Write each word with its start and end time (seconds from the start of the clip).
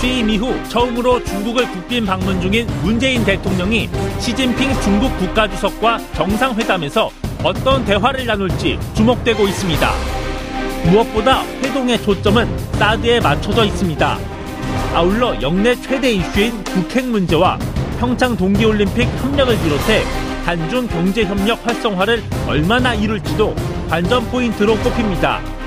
취임 0.00 0.30
이후 0.30 0.54
처음으로 0.70 1.22
중국을 1.24 1.70
국빈 1.70 2.06
방문 2.06 2.40
중인 2.40 2.66
문재인 2.82 3.22
대통령이 3.22 3.90
시진핑 4.18 4.80
중국 4.80 5.14
국가주석과 5.18 5.98
정상회담에서 6.14 7.10
어떤 7.44 7.84
대화를 7.84 8.24
나눌지 8.24 8.78
주목되고 8.94 9.46
있습니다. 9.46 9.90
무엇보다 10.86 11.42
회동의 11.62 12.00
초점은 12.02 12.48
사드에 12.78 13.20
맞춰져 13.20 13.66
있습니다. 13.66 14.18
아울러 14.94 15.38
역내 15.42 15.76
최대 15.82 16.12
이슈인 16.12 16.64
북핵 16.64 17.04
문제와 17.04 17.58
평창 17.98 18.34
동계올림픽 18.34 19.06
협력을 19.22 19.54
비롯해 19.62 20.02
한중 20.46 20.88
경제협력 20.88 21.66
활성화를 21.66 22.22
얼마나 22.48 22.94
이룰지도 22.94 23.54
관전 23.90 24.30
포인트로 24.30 24.78
꼽힙니다. 24.78 25.59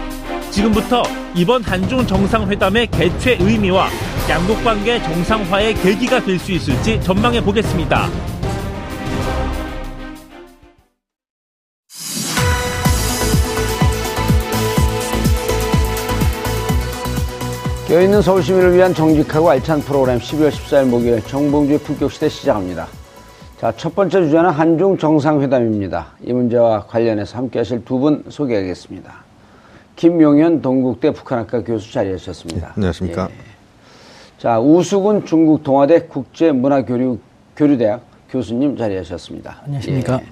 지금부터 0.54 1.02
이번 1.36 1.64
한중 1.64 2.06
정상회담의 2.06 2.88
개최 2.88 3.38
의미와 3.40 3.88
양국 4.30 4.64
관계 4.64 5.02
정상화의 5.02 5.74
계기가 5.76 6.24
될 6.24 6.38
수 6.38 6.52
있을지 6.52 7.02
전망해 7.02 7.42
보겠습니다. 7.42 8.08
깨어있는 17.88 18.22
서울 18.22 18.42
시민을 18.42 18.74
위한 18.76 18.94
정직하고 18.94 19.50
알찬 19.50 19.82
프로그램 19.82 20.18
12월 20.18 20.50
14일 20.50 20.86
목요일 20.88 21.22
정봉주의 21.24 21.80
품격시대 21.80 22.30
시작합니다. 22.30 22.88
자, 23.60 23.72
첫 23.78 23.94
번째 23.96 24.24
주제는 24.24 24.50
한중 24.50 24.98
정상회담입니다. 24.98 26.08
이 26.24 26.34
문제와 26.34 26.86
관련해서 26.88 27.38
함께 27.38 27.60
하실 27.60 27.84
두 27.86 28.00
분 28.00 28.24
소개하겠습니다. 28.30 29.33
김용현 29.96 30.62
동국대 30.62 31.12
북한학과 31.12 31.64
교수 31.64 31.92
자리하셨습니다. 31.92 32.68
네, 32.68 32.74
안녕하십니까. 32.76 33.30
예. 33.32 33.36
자, 34.38 34.60
우수근 34.60 35.26
중국 35.26 35.64
동아대 35.64 36.08
국제문화교류대학 36.08 38.02
교수님 38.30 38.76
자리하셨습니다. 38.78 39.62
안녕하십니까. 39.66 40.20
예. 40.22 40.26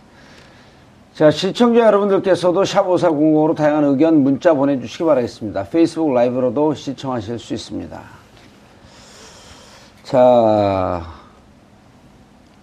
자, 1.14 1.30
시청자 1.30 1.81
여러분들께서도 1.81 2.64
샵5400으로 2.64 3.56
다양한 3.56 3.84
의견 3.86 4.23
문자 4.23 4.53
보내주시기 4.53 5.03
바라겠습니다. 5.03 5.64
페이스북 5.66 6.14
라이브로도 6.14 6.73
시청하실 6.73 7.38
수 7.40 7.53
있습니다. 7.53 8.02
자, 10.03 11.03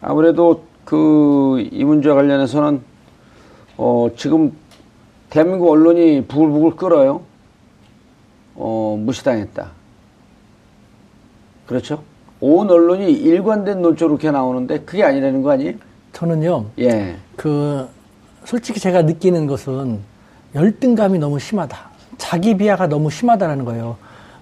아무래도 0.01 0.65
그 0.85 1.59
이 1.73 1.85
문제와 1.85 2.15
관련해서는 2.17 2.83
어, 3.77 4.09
지금 4.17 4.53
대한민국 5.31 5.71
언론이 5.71 6.27
부글부글 6.27 6.77
끓어요. 6.77 7.23
어, 8.55 8.99
무시당했다. 9.01 9.71
그렇죠? 11.67 12.03
온 12.41 12.71
언론이 12.71 13.13
일관된 13.13 13.83
논조로 13.83 14.15
이렇게 14.15 14.31
나오는데 14.31 14.81
그게 14.81 15.05
아니라는 15.05 15.43
거 15.43 15.51
아니에요? 15.53 15.75
저는요, 16.13 16.65
예. 16.79 17.17
그, 17.37 17.87
솔직히 18.45 18.81
제가 18.81 19.03
느끼는 19.03 19.47
것은 19.47 19.99
열등감이 20.55 21.19
너무 21.19 21.39
심하다. 21.39 21.77
자기 22.17 22.57
비하가 22.57 22.87
너무 22.87 23.11
심하다라는 23.11 23.65
거예요. 23.65 23.97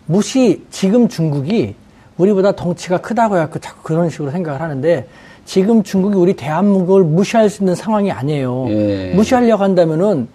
무시, 0.07 0.65
지금 0.71 1.09
중국이 1.09 1.75
우리보다 2.17 2.53
덩치가 2.53 2.99
크다고 2.99 3.35
해갖고 3.37 3.59
자꾸 3.59 3.83
그런 3.83 4.09
식으로 4.09 4.31
생각을 4.31 4.61
하는데 4.61 5.09
지금 5.45 5.83
중국이 5.83 6.17
우리 6.17 6.35
대한민국을 6.35 7.03
무시할 7.03 7.51
수 7.51 7.63
있는 7.63 7.75
상황이 7.75 8.11
아니에요. 8.11 8.67
예. 8.69 9.13
무시하려고 9.15 9.63
한다면은 9.63 10.29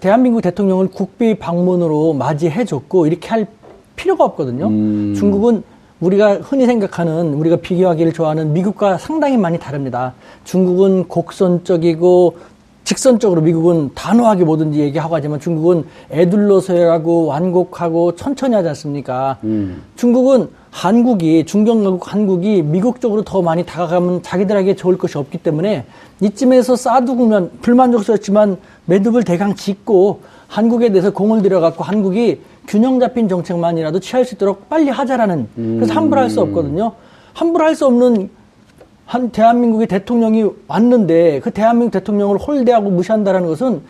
대, 0.00 0.08
한민국 0.08 0.40
대통령을 0.42 0.88
국비 0.88 1.38
방문으로 1.38 2.12
맞이해줬고 2.14 3.06
이렇게 3.06 3.28
할 3.28 3.46
필요가 3.96 4.24
없거든요. 4.24 4.66
음. 4.68 5.14
중국은 5.16 5.62
우리가 6.00 6.36
흔히 6.36 6.66
생각하는 6.66 7.34
우리가 7.34 7.56
비교하기를 7.56 8.12
좋아하는 8.12 8.52
미국과 8.52 8.96
상당히 8.98 9.36
많이 9.36 9.58
다릅니다. 9.58 10.14
중국은 10.44 11.08
곡선적이고 11.08 12.36
직선적으로 12.84 13.42
미국은 13.42 13.90
단호하게 13.94 14.44
뭐든지 14.44 14.80
얘기하고 14.80 15.14
하지만 15.14 15.38
중국은 15.38 15.84
애둘러서 16.10 16.74
하고 16.90 17.26
완곡하고 17.26 18.16
천천히 18.16 18.54
하지 18.54 18.68
않습니까? 18.68 19.36
음. 19.44 19.82
중국은 19.96 20.48
한국이 20.70 21.44
중경국 21.46 22.12
한국이 22.12 22.62
미국 22.62 23.00
쪽으로 23.00 23.22
더 23.22 23.42
많이 23.42 23.64
다가가면 23.64 24.22
자기들에게 24.22 24.76
좋을 24.76 24.96
것이 24.98 25.18
없기 25.18 25.38
때문에 25.38 25.84
이쯤에서 26.20 26.76
싸두면 26.76 27.50
불만족스럽지만 27.60 28.56
매듭을 28.86 29.24
대강 29.24 29.56
짓고 29.56 30.20
한국에 30.46 30.90
대해서 30.90 31.10
공을 31.10 31.42
들여갖고 31.42 31.82
한국이 31.82 32.40
균형 32.68 33.00
잡힌 33.00 33.28
정책만이라도 33.28 34.00
취할 34.00 34.24
수 34.24 34.34
있도록 34.36 34.68
빨리 34.68 34.90
하자라는 34.90 35.48
그래서 35.54 35.92
함부로 35.94 36.20
할 36.20 36.30
수 36.30 36.40
없거든요. 36.40 36.92
함부로 37.32 37.64
할 37.64 37.74
수 37.74 37.86
없는 37.86 38.30
한 39.06 39.30
대한민국의 39.30 39.88
대통령이 39.88 40.44
왔는데 40.68 41.40
그 41.40 41.50
대한민국 41.50 41.90
대통령을 41.92 42.38
홀대하고 42.38 42.90
무시한다라는 42.90 43.48
것은 43.48 43.82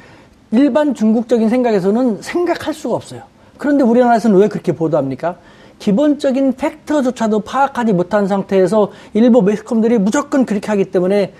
일반 0.50 0.94
중국적인 0.94 1.50
생각에서는 1.50 2.22
생각할 2.22 2.72
수가 2.72 2.94
없어요. 2.94 3.22
그런데 3.58 3.84
우리나라에서는 3.84 4.38
왜 4.38 4.48
그렇게 4.48 4.72
보도합니까? 4.72 5.36
기본적인 5.80 6.52
팩트조차도 6.52 7.40
파악하지 7.40 7.94
못한 7.94 8.28
상태에서 8.28 8.92
일부 9.14 9.42
매스컴들이 9.42 9.98
무조건 9.98 10.46
그렇게 10.46 10.68
하기 10.68 10.84
때문에 10.86 11.32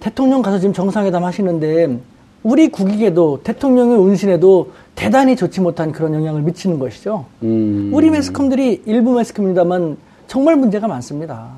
대통령 0.00 0.42
가서 0.42 0.58
지금 0.58 0.74
정상회담 0.74 1.24
하시는데 1.24 1.98
우리 2.42 2.68
국익에도 2.68 3.40
대통령의 3.42 3.96
운신에도 3.96 4.72
대단히 4.94 5.34
좋지 5.34 5.62
못한 5.62 5.92
그런 5.92 6.12
영향을 6.12 6.42
미치는 6.42 6.78
것이죠. 6.78 7.24
음. 7.42 7.90
우리 7.94 8.10
매스컴들이 8.10 8.82
일부 8.84 9.14
매스컴입니다만 9.14 9.96
정말 10.26 10.56
문제가 10.56 10.86
많습니다. 10.86 11.48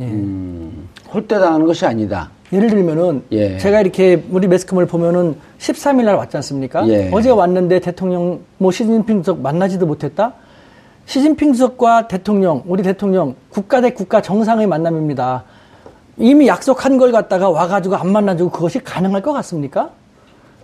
예. 0.00 0.04
음. 0.04 0.88
홀대당하는 1.12 1.66
것이 1.66 1.84
아니다. 1.84 2.30
예를 2.52 2.70
들면은 2.70 3.22
예. 3.32 3.58
제가 3.58 3.80
이렇게 3.80 4.24
우리 4.30 4.46
매스컴을 4.46 4.86
보면은 4.86 5.36
13일 5.58 6.04
날 6.04 6.14
왔지 6.14 6.36
않습니까? 6.38 6.88
예. 6.88 7.10
어제 7.12 7.28
왔는데 7.28 7.80
대통령 7.80 8.40
뭐 8.58 8.70
시진핑 8.70 9.22
주석 9.22 9.40
만나지도 9.40 9.86
못했다. 9.86 10.34
시진핑 11.12 11.52
주석과 11.52 12.08
대통령, 12.08 12.62
우리 12.66 12.82
대통령 12.82 13.34
국가 13.50 13.82
대 13.82 13.90
국가 13.90 14.22
정상의 14.22 14.66
만남입니다. 14.66 15.44
이미 16.16 16.46
약속한 16.48 16.96
걸 16.96 17.12
갖다가 17.12 17.50
와가지고 17.50 17.96
안 17.96 18.10
만나주고 18.10 18.50
그것이 18.50 18.78
가능할 18.78 19.20
것 19.20 19.34
같습니까? 19.34 19.90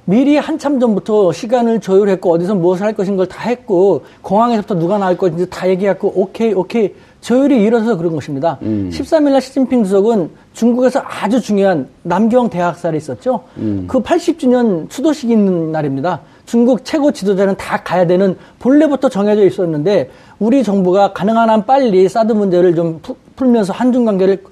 미리 0.06 0.38
한참 0.38 0.80
전부터 0.80 1.32
시간을 1.32 1.80
조율했고 1.80 2.32
어디서 2.32 2.54
무엇을 2.54 2.86
할 2.86 2.94
것인 2.94 3.18
걸 3.18 3.26
다 3.26 3.42
했고 3.46 4.06
공항에서부터 4.22 4.76
누가 4.76 4.96
나올 4.96 5.18
것인지 5.18 5.50
다 5.50 5.68
얘기했고 5.68 6.14
오케이 6.16 6.54
오케이 6.54 6.94
조율이 7.20 7.62
이뤄서 7.64 7.98
그런 7.98 8.14
것입니다. 8.14 8.58
13일 8.62 9.32
날 9.32 9.42
시진핑 9.42 9.84
주석은 9.84 10.30
중국에서 10.54 11.02
아주 11.04 11.42
중요한 11.42 11.88
남경 12.04 12.48
대학살이 12.48 12.96
있었죠. 12.96 13.42
그 13.86 14.00
80주년 14.02 14.88
추도식이 14.88 15.30
있는 15.30 15.72
날입니다. 15.72 16.20
중국 16.46 16.82
최고 16.86 17.12
지도자는 17.12 17.56
다 17.58 17.76
가야 17.82 18.06
되는 18.06 18.34
본래부터 18.60 19.10
정해져 19.10 19.44
있었는데 19.44 20.08
우리 20.38 20.62
정부가 20.62 21.12
가능한 21.12 21.50
한 21.50 21.66
빨리 21.66 22.08
사드 22.08 22.32
문제를 22.32 22.74
좀 22.74 23.00
푸- 23.02 23.16
풀면서 23.36 23.72
한중 23.72 24.04
관계를 24.04 24.42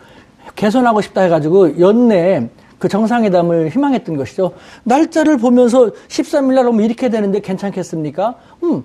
개선하고 0.56 1.00
싶다 1.00 1.22
해가지고 1.22 1.78
연내에 1.80 2.48
그 2.78 2.88
정상회담을 2.88 3.70
희망했던 3.70 4.16
것이죠. 4.16 4.52
날짜를 4.84 5.38
보면서 5.38 5.90
13일 6.08 6.54
날 6.54 6.66
오면 6.68 6.84
이렇게 6.84 7.08
되는데 7.08 7.40
괜찮겠습니까? 7.40 8.34
음, 8.64 8.84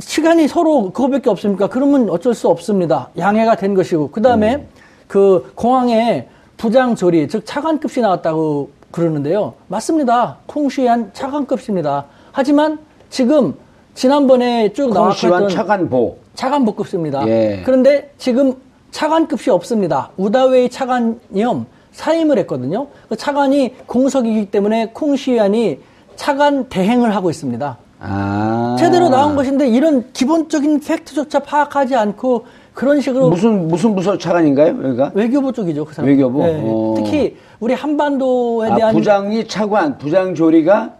시간이 0.00 0.48
서로 0.48 0.90
그거밖에 0.92 1.30
없습니까? 1.30 1.68
그러면 1.68 2.08
어쩔 2.10 2.34
수 2.34 2.48
없습니다. 2.48 3.10
양해가 3.18 3.56
된 3.56 3.74
것이고. 3.74 4.10
그 4.10 4.20
다음에 4.22 4.66
그 5.06 5.52
공항에 5.54 6.28
부장 6.56 6.94
조리, 6.94 7.28
즉 7.28 7.44
차관급이 7.44 8.00
나왔다고 8.00 8.70
그러는데요. 8.90 9.54
맞습니다. 9.68 10.38
콩시한 10.46 11.10
차관급입니다. 11.12 12.06
하지만 12.32 12.78
지금 13.10 13.54
지난번에 13.94 14.72
쭉 14.72 14.92
나왔던 14.92 15.48
차관보. 15.48 16.16
차관복급 16.34 16.88
씁니다. 16.88 17.26
예. 17.28 17.62
그런데 17.64 18.10
지금 18.18 18.54
차관급이 18.90 19.50
없습니다. 19.50 20.10
우다웨이 20.16 20.68
차관이요 20.68 21.66
사임을 21.92 22.38
했거든요. 22.38 22.88
그 23.08 23.16
차관이 23.16 23.74
공석이기 23.86 24.46
때문에 24.46 24.90
콩시안이 24.92 25.78
차관 26.16 26.68
대행을 26.68 27.14
하고 27.14 27.30
있습니다. 27.30 27.78
아. 28.00 28.76
제대로 28.78 29.08
나온 29.08 29.34
것인데 29.36 29.68
이런 29.68 30.12
기본적인 30.12 30.80
팩트조차 30.80 31.40
파악하지 31.40 31.94
않고 31.96 32.44
그런 32.74 33.00
식으로 33.00 33.30
무슨, 33.30 33.68
무슨 33.68 33.94
부서 33.94 34.18
차관인가요, 34.18 34.76
여기가? 34.84 35.12
외교부 35.14 35.52
쪽이죠. 35.52 35.84
그 35.84 35.94
사람. 35.94 36.10
외교부? 36.10 36.42
예. 36.42 36.60
어. 36.64 36.94
특히 36.96 37.36
우리 37.60 37.72
한반도에 37.72 38.70
아, 38.70 38.74
대한 38.74 38.94
부장이 38.94 39.46
차관, 39.46 39.98
부장 39.98 40.34
조리가 40.34 40.92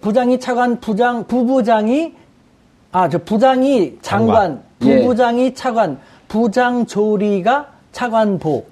부장이 0.00 0.40
차관, 0.40 0.80
부장, 0.80 1.24
부부장이, 1.26 2.14
아, 2.92 3.08
저 3.08 3.18
부장이 3.18 3.98
장관, 4.02 4.34
장관. 4.34 4.62
예. 4.82 5.00
부부장이 5.00 5.54
차관, 5.54 5.98
부장 6.26 6.86
조리가 6.86 7.66
차관보. 7.92 8.64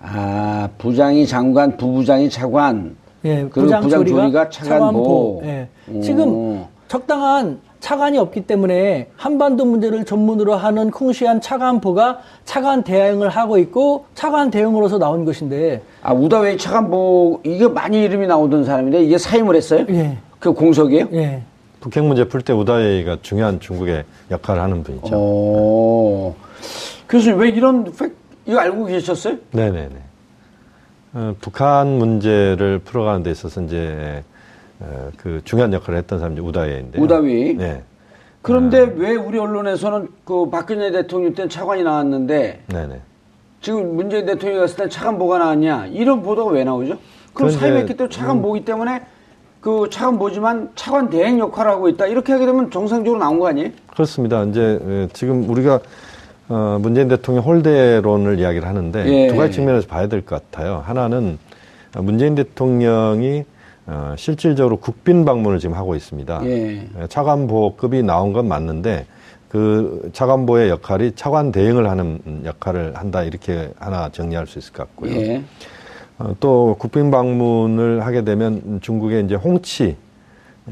아, 0.00 0.68
부장이 0.76 1.26
장관, 1.26 1.76
부부장이 1.76 2.28
차관. 2.28 2.96
예, 3.24 3.36
그리고 3.36 3.62
부장, 3.62 3.82
부장 3.82 4.00
조리가 4.00 4.20
조리가 4.20 4.48
차관보. 4.50 5.42
예. 5.44 5.68
오. 5.90 6.00
지금 6.02 6.64
적당한 6.88 7.60
차관이 7.80 8.18
없기 8.18 8.46
때문에 8.46 9.08
한반도 9.16 9.64
문제를 9.64 10.04
전문으로 10.04 10.54
하는 10.54 10.90
콩시안 10.90 11.40
차관보가 11.40 12.18
차관 12.44 12.82
대행을 12.82 13.28
하고 13.30 13.58
있고 13.58 14.06
차관 14.14 14.50
대응으로서 14.50 14.98
나온 14.98 15.24
것인데 15.24 15.82
아, 16.02 16.12
우다웨이 16.12 16.58
차관보, 16.58 17.40
이게 17.44 17.66
많이 17.66 18.02
이름이 18.02 18.26
나오던 18.26 18.64
사람인데, 18.66 19.02
이게 19.04 19.16
사임을 19.16 19.56
했어요? 19.56 19.86
예. 19.88 20.18
그 20.38 20.52
공석이에요? 20.52 21.08
예. 21.14 21.42
북핵 21.84 22.02
문제 22.02 22.24
풀 22.24 22.40
때 22.40 22.54
우다웨이가 22.54 23.18
중요한 23.20 23.60
중국의 23.60 24.04
역할을 24.30 24.62
하는 24.62 24.82
분이죠. 24.82 25.14
오. 25.14 26.34
교수님, 27.10 27.38
왜 27.38 27.50
이런 27.50 27.84
팩, 27.92 28.10
이거 28.46 28.58
알고 28.58 28.86
계셨어요? 28.86 29.36
네네네. 29.50 29.96
어, 31.12 31.34
북한 31.42 31.88
문제를 31.98 32.78
풀어가는 32.78 33.22
데 33.22 33.30
있어서 33.30 33.60
이제 33.60 34.24
어, 34.80 35.10
그 35.18 35.42
중요한 35.44 35.74
역할을 35.74 35.98
했던 35.98 36.20
사람이 36.20 36.40
우다웨이인데. 36.40 36.98
우다웨이? 36.98 37.52
네. 37.52 37.82
그런데 38.40 38.90
왜 38.96 39.14
우리 39.14 39.38
언론에서는 39.38 40.08
그 40.24 40.48
박근혜 40.48 40.90
대통령 40.90 41.34
때는 41.34 41.50
차관이 41.50 41.82
나왔는데, 41.82 42.62
네네. 42.66 43.00
지금 43.60 43.94
문재인 43.94 44.24
대통령이 44.24 44.58
갔을 44.60 44.76
때 44.84 44.88
차관보가 44.88 45.36
나왔냐? 45.36 45.88
이런 45.88 46.22
보도가 46.22 46.50
왜 46.50 46.64
나오죠? 46.64 46.96
그럼 47.34 47.50
음. 47.50 47.58
사임했기 47.58 47.94
때문에 47.94 48.10
차관보기 48.10 48.64
때문에 48.64 49.02
그 49.64 49.88
차관 49.88 50.18
보지만 50.18 50.68
차관 50.74 51.08
대행 51.08 51.38
역할을 51.38 51.70
하고 51.70 51.88
있다. 51.88 52.04
이렇게 52.06 52.34
하게 52.34 52.44
되면 52.44 52.70
정상적으로 52.70 53.18
나온 53.18 53.38
거 53.38 53.48
아니에요? 53.48 53.70
그렇습니다. 53.94 54.44
이제 54.44 54.78
에, 54.86 55.08
지금 55.14 55.48
우리가 55.48 55.80
어, 56.50 56.76
문재인 56.82 57.08
대통령 57.08 57.42
홀대론을 57.44 58.38
이야기를 58.40 58.68
하는데 58.68 59.06
예. 59.06 59.28
두 59.28 59.36
가지 59.38 59.54
측면에서 59.54 59.86
봐야 59.86 60.06
될 60.06 60.20
것 60.20 60.50
같아요. 60.50 60.82
하나는 60.84 61.38
어, 61.96 62.02
문재인 62.02 62.34
대통령이 62.34 63.44
어, 63.86 64.14
실질적으로 64.18 64.76
국빈 64.76 65.24
방문을 65.24 65.58
지금 65.60 65.74
하고 65.76 65.94
있습니다. 65.94 66.40
예. 66.44 66.86
에, 67.00 67.06
차관보급이 67.08 68.02
나온 68.02 68.34
건 68.34 68.46
맞는데 68.46 69.06
그 69.48 70.10
차관보의 70.12 70.68
역할이 70.68 71.12
차관 71.12 71.52
대행을 71.52 71.88
하는 71.88 72.20
역할을 72.44 72.96
한다 72.96 73.22
이렇게 73.22 73.70
하나 73.78 74.10
정리할 74.10 74.46
수 74.46 74.58
있을 74.58 74.74
것 74.74 74.82
같고요. 74.88 75.10
예. 75.12 75.42
어, 76.18 76.34
또 76.40 76.76
국빈 76.78 77.10
방문을 77.10 78.04
하게 78.06 78.22
되면 78.24 78.80
중국에 78.82 79.20
이제 79.20 79.34
홍치 79.34 79.96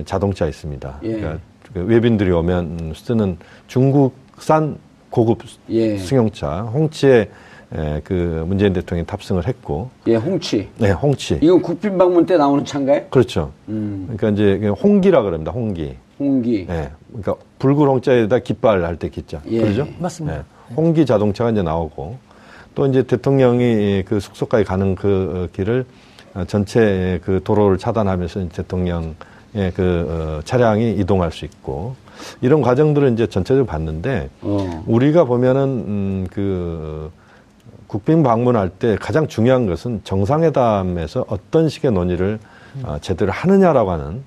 자동차 0.04 0.46
있습니다. 0.46 1.00
예. 1.02 1.08
그러니까 1.12 1.38
그 1.72 1.80
외빈들이 1.84 2.30
오면 2.30 2.92
쓰는 2.94 3.36
중국산 3.66 4.76
고급 5.10 5.38
예. 5.70 5.98
승용차 5.98 6.62
홍치에 6.62 7.28
에, 7.74 8.00
그 8.04 8.44
문재인 8.46 8.74
대통령이 8.74 9.06
탑승을 9.06 9.48
했고, 9.48 9.88
예, 10.06 10.16
홍치. 10.16 10.68
네, 10.76 10.90
홍치. 10.90 11.38
이건 11.40 11.62
국빈 11.62 11.96
방문 11.96 12.26
때 12.26 12.36
나오는 12.36 12.62
차인가요? 12.66 13.06
그렇죠. 13.08 13.50
음, 13.68 14.02
그러니까 14.14 14.28
이제 14.28 14.58
그냥 14.58 14.74
홍기라 14.74 15.22
그럽니다. 15.22 15.52
홍기. 15.52 15.96
홍기. 16.20 16.66
예. 16.68 16.90
그러니까 17.08 17.34
붉은 17.58 17.86
홍자에다 17.88 18.40
깃발 18.40 18.84
할 18.84 18.96
때 18.96 19.08
깃자. 19.08 19.40
예. 19.48 19.60
그러죠? 19.62 19.88
맞습니다. 19.98 20.38
예. 20.40 20.74
홍기 20.74 21.06
자동차가 21.06 21.50
이제 21.50 21.62
나오고 21.62 22.16
또 22.74 22.86
이제 22.86 23.02
대통령이 23.02 24.04
그 24.06 24.20
숙소까지 24.20 24.64
가는 24.64 24.94
그 24.94 25.48
어, 25.50 25.54
길을 25.54 25.84
어, 26.34 26.44
전체 26.46 27.20
그 27.24 27.40
도로를 27.44 27.78
차단하면서 27.78 28.48
대통령의 28.48 29.14
그 29.74 30.06
어, 30.08 30.40
차량이 30.44 30.92
이동할 30.92 31.32
수 31.32 31.44
있고 31.44 31.96
이런 32.40 32.62
과정들을 32.62 33.12
이제 33.12 33.26
전체적으로 33.26 33.66
봤는데 33.66 34.30
어. 34.42 34.84
우리가 34.86 35.24
보면은 35.24 35.62
음, 35.62 36.26
그 36.30 37.10
국빈 37.86 38.22
방문할 38.22 38.70
때 38.70 38.96
가장 38.98 39.28
중요한 39.28 39.66
것은 39.66 40.00
정상회담에서 40.04 41.26
어떤 41.28 41.68
식의 41.68 41.92
논의를 41.92 42.38
어, 42.84 42.96
제대로 43.02 43.32
하느냐라고 43.32 43.90
하는 43.90 44.22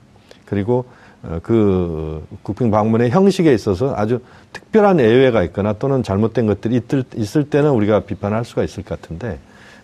그리고 0.46 0.86
어, 0.86 0.86
그 1.44 2.26
국빈 2.44 2.72
방문의 2.72 3.10
형식에 3.10 3.54
있어서 3.54 3.94
아주 3.96 4.20
특별한 4.54 5.00
예외가 5.00 5.44
있거나 5.44 5.74
또는 5.74 6.04
잘못된 6.04 6.46
것들이 6.48 6.82
있을, 7.16 7.50
때는 7.50 7.72
우리가 7.72 8.02
비판할 8.02 8.46
수가 8.46 8.64
있을 8.64 8.84
것 8.84 9.00
같은데 9.00 9.40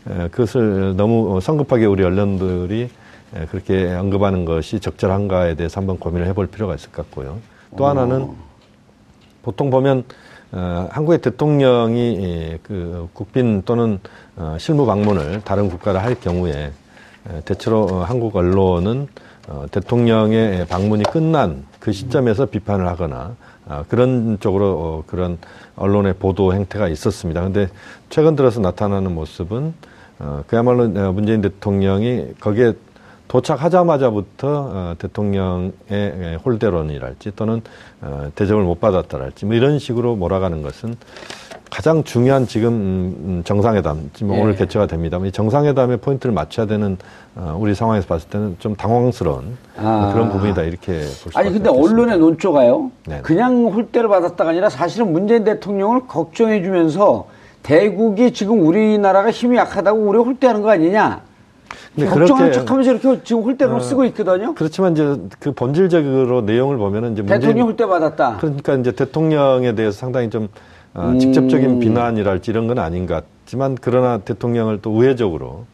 에, 0.10 0.28
그것을 0.30 0.96
너무 0.96 1.40
성급하게 1.42 1.86
우리 1.86 2.04
언론들이 2.04 2.90
에, 3.36 3.46
그렇게 3.48 3.94
언급하는 3.94 4.46
것이 4.46 4.80
적절한가에 4.80 5.56
대해서 5.56 5.80
한번 5.80 5.98
고민을 5.98 6.28
해볼 6.28 6.48
필요가 6.48 6.76
있을 6.76 6.92
것 6.92 7.06
같고요. 7.08 7.40
또 7.78 7.86
하나는 7.86 8.30
보통 9.42 9.70
보면 9.70 10.04
어, 10.52 10.88
한국의 10.92 11.22
대통령이 11.22 12.14
이, 12.14 12.58
그 12.62 13.08
국빈 13.14 13.62
또는 13.64 14.00
어, 14.36 14.58
실무 14.60 14.86
방문을 14.86 15.42
다른 15.46 15.70
국가를 15.70 16.04
할 16.04 16.20
경우에 16.20 16.72
에, 17.30 17.42
대체로 17.46 17.84
어, 17.84 18.04
한국 18.04 18.36
언론은 18.36 19.08
어, 19.48 19.66
대통령의 19.72 20.68
방문이 20.68 21.04
끝난 21.04 21.66
그 21.80 21.92
시점에서 21.92 22.46
비판을 22.46 22.88
하거나 22.88 23.36
아, 23.68 23.84
그런 23.88 24.38
쪽으로 24.40 24.66
어, 24.66 25.04
그런 25.08 25.38
언론의 25.76 26.16
보도 26.16 26.54
행태가 26.54 26.88
있었습니다. 26.90 27.42
근데 27.42 27.68
최근 28.10 28.36
들어서 28.36 28.60
나타나는 28.60 29.14
모습은 29.14 29.74
어, 30.20 30.44
그야말로 30.48 30.84
어, 30.84 31.12
문재인 31.12 31.42
대통령이 31.42 32.34
거기에 32.40 32.74
도착하자마자부터 33.28 34.48
어, 34.48 34.96
대통령의 35.00 35.72
에, 35.90 36.38
홀대론이랄지 36.44 37.32
또는 37.36 37.62
어, 38.02 38.30
대접을 38.36 38.64
못 38.64 38.82
받았다랄지 38.82 39.46
뭐 39.46 39.56
이런 39.56 39.80
식으로 39.80 40.16
몰아가는 40.18 40.62
것은 40.62 40.96
가장 41.72 42.04
중요한 42.04 42.46
지금 42.48 42.68
음, 42.68 43.16
음, 43.24 43.42
정상회담 43.46 44.12
지금 44.14 44.36
예. 44.36 44.42
오늘 44.42 44.56
개최가 44.58 44.88
됩니다만 44.88 45.30
이 45.30 45.32
정상회담의 45.32 45.98
포인트를 45.98 46.34
맞춰야 46.36 46.66
되는 46.66 46.98
어, 47.34 47.58
우리 47.58 47.74
상황에서 47.74 48.08
봤을 48.08 48.30
때는 48.30 48.58
좀 48.60 48.76
당황스러운 48.76 49.58
아. 49.78 50.12
그런 50.14 50.30
부분이다 50.32 50.64
이렇게 50.64 50.92
볼 50.92 51.02
수가 51.04 51.40
아니 51.40 51.50
근데 51.50 51.70
있겠습니다. 51.70 51.72
언론의 51.72 52.20
논조가요. 52.20 52.92
네네. 53.08 53.22
그냥 53.22 53.68
홀대를 53.68 54.10
받았다가 54.10 54.50
아니라 54.50 54.70
사실은 54.70 55.14
문재인 55.14 55.46
대통령을 55.46 56.08
걱정해 56.08 56.62
주면서 56.62 57.28
대국이 57.64 58.34
지금 58.34 58.68
우리나라가 58.68 59.32
힘이 59.32 59.56
약하다고 59.56 59.98
우리 59.98 60.18
홀대하는 60.20 60.62
거 60.62 60.72
아니냐. 60.72 61.22
걱정하는 61.98 62.52
척하면서 62.52 62.92
이렇게 62.92 63.24
지금 63.24 63.44
홀대를 63.44 63.76
어, 63.76 63.80
쓰고 63.80 64.04
있거든요. 64.06 64.56
그렇지만 64.56 64.92
이제 64.92 65.16
그 65.40 65.54
본질적으로 65.54 66.42
내용을 66.42 66.78
보면은 66.78 67.14
이제 67.14 67.22
문재인 67.22 67.40
대통령 67.40 67.68
홀대 67.68 67.86
받았다. 67.86 68.38
그러니까 68.42 68.76
이제 68.76 68.92
대통령에 68.92 69.74
대해서 69.74 69.98
상당히 69.98 70.30
좀 70.30 70.44
어, 70.44 70.48
음. 70.96 71.20
직접적인 71.20 71.80
비난이랄지 71.80 72.52
이런 72.52 72.68
건 72.68 72.80
아닌 72.80 73.06
것 73.08 73.24
같지만 73.46 73.78
그러나 73.80 74.18
대통령을 74.20 74.82
또 74.82 74.92
우회적으로 74.92 75.66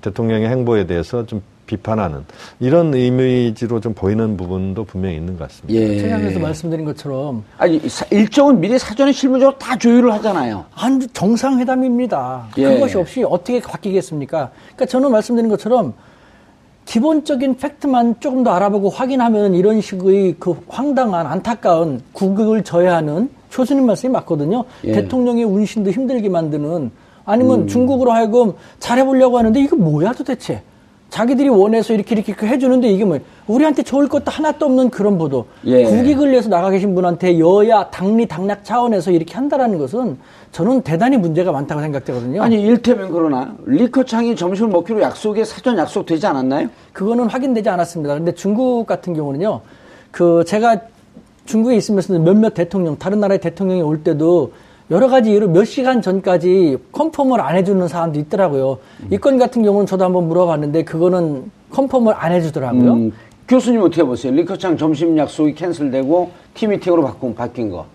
대통령의 0.00 0.48
행보에 0.48 0.86
대해서 0.86 1.24
좀 1.26 1.42
비판하는 1.66 2.24
이런 2.60 2.94
이미지로 2.94 3.80
좀 3.80 3.92
보이는 3.92 4.36
부분도 4.38 4.84
분명히 4.84 5.16
있는 5.16 5.36
것 5.36 5.48
같습니다. 5.48 5.78
예. 5.78 5.98
최강에서 5.98 6.38
말씀드린 6.38 6.84
것처럼 6.86 7.44
아니 7.58 7.78
사- 7.88 8.06
일정은 8.10 8.58
미리 8.60 8.78
사전에 8.78 9.12
실무적으로 9.12 9.58
다 9.58 9.76
조율을 9.76 10.10
하잖아요. 10.14 10.64
한 10.70 11.00
정상회담입니다. 11.12 12.48
예. 12.58 12.74
그것이 12.74 12.96
없이 12.96 13.22
어떻게 13.22 13.60
바뀌겠습니까? 13.60 14.50
그러니까 14.64 14.86
저는 14.86 15.10
말씀드린 15.10 15.50
것처럼 15.50 15.92
기본적인 16.86 17.58
팩트만 17.58 18.16
조금 18.20 18.42
더 18.44 18.52
알아보고 18.52 18.88
확인하면 18.88 19.54
이런 19.54 19.82
식의 19.82 20.36
그 20.38 20.58
황당한 20.68 21.26
안타까운 21.26 22.00
국익을 22.12 22.64
저해하는 22.64 23.28
교수님 23.50 23.86
말씀이 23.86 24.12
맞거든요. 24.12 24.64
예. 24.84 24.92
대통령의 24.92 25.44
운신도 25.44 25.90
힘들게 25.90 26.28
만드는 26.28 26.90
아니면 27.24 27.66
중국으로 27.66 28.12
하여금 28.12 28.54
잘해보려고 28.78 29.38
하는데 29.38 29.60
이거 29.60 29.76
뭐야 29.76 30.12
도대체? 30.12 30.62
자기들이 31.10 31.48
원해서 31.48 31.94
이렇게 31.94 32.14
이렇게 32.14 32.34
해주는데 32.46 32.90
이게 32.90 33.04
뭐야? 33.04 33.20
우리한테 33.46 33.82
좋을 33.82 34.08
것도 34.08 34.30
하나도 34.30 34.66
없는 34.66 34.90
그런 34.90 35.16
보도. 35.16 35.46
예. 35.64 35.84
국익을 35.84 36.30
위해서 36.30 36.50
나가 36.50 36.68
계신 36.70 36.94
분한테 36.94 37.38
여야 37.38 37.88
당리 37.90 38.26
당락 38.26 38.62
차원에서 38.64 39.10
이렇게 39.10 39.34
한다라는 39.34 39.78
것은 39.78 40.18
저는 40.52 40.82
대단히 40.82 41.16
문제가 41.16 41.50
많다고 41.52 41.80
생각되거든요. 41.80 42.42
아니 42.42 42.60
일테면 42.60 43.10
그러나 43.10 43.54
리커창이 43.64 44.36
점심을 44.36 44.70
먹기로 44.70 45.00
약속에 45.00 45.44
사전 45.44 45.78
약속되지 45.78 46.26
않았나요? 46.26 46.68
그거는 46.92 47.26
확인되지 47.28 47.68
않았습니다. 47.70 48.14
근데 48.14 48.32
중국 48.32 48.86
같은 48.86 49.14
경우는요, 49.14 49.62
그 50.10 50.44
제가 50.46 50.80
중국에 51.48 51.76
있으면서 51.76 52.16
몇몇 52.18 52.52
대통령, 52.54 52.96
다른 52.98 53.20
나라의 53.20 53.40
대통령이 53.40 53.80
올 53.82 54.04
때도 54.04 54.52
여러 54.90 55.08
가지 55.08 55.30
이유로 55.30 55.48
몇 55.48 55.64
시간 55.64 56.00
전까지 56.00 56.78
컨펌을 56.92 57.40
안 57.40 57.56
해주는 57.56 57.88
사람도 57.88 58.18
있더라고요. 58.20 58.78
이건 59.10 59.38
같은 59.38 59.62
경우는 59.62 59.86
저도 59.86 60.04
한번 60.04 60.28
물어봤는데 60.28 60.84
그거는 60.84 61.50
컨펌을 61.70 62.14
안 62.16 62.32
해주더라고요. 62.32 62.92
음, 62.92 63.12
교수님 63.48 63.80
어떻게 63.80 64.02
보세요? 64.02 64.32
리커창 64.32 64.76
점심 64.76 65.16
약속이 65.16 65.54
캔슬되고 65.54 66.30
팀미팅으로 66.54 67.02
바꾼, 67.02 67.34
바뀐 67.34 67.70
거. 67.70 67.86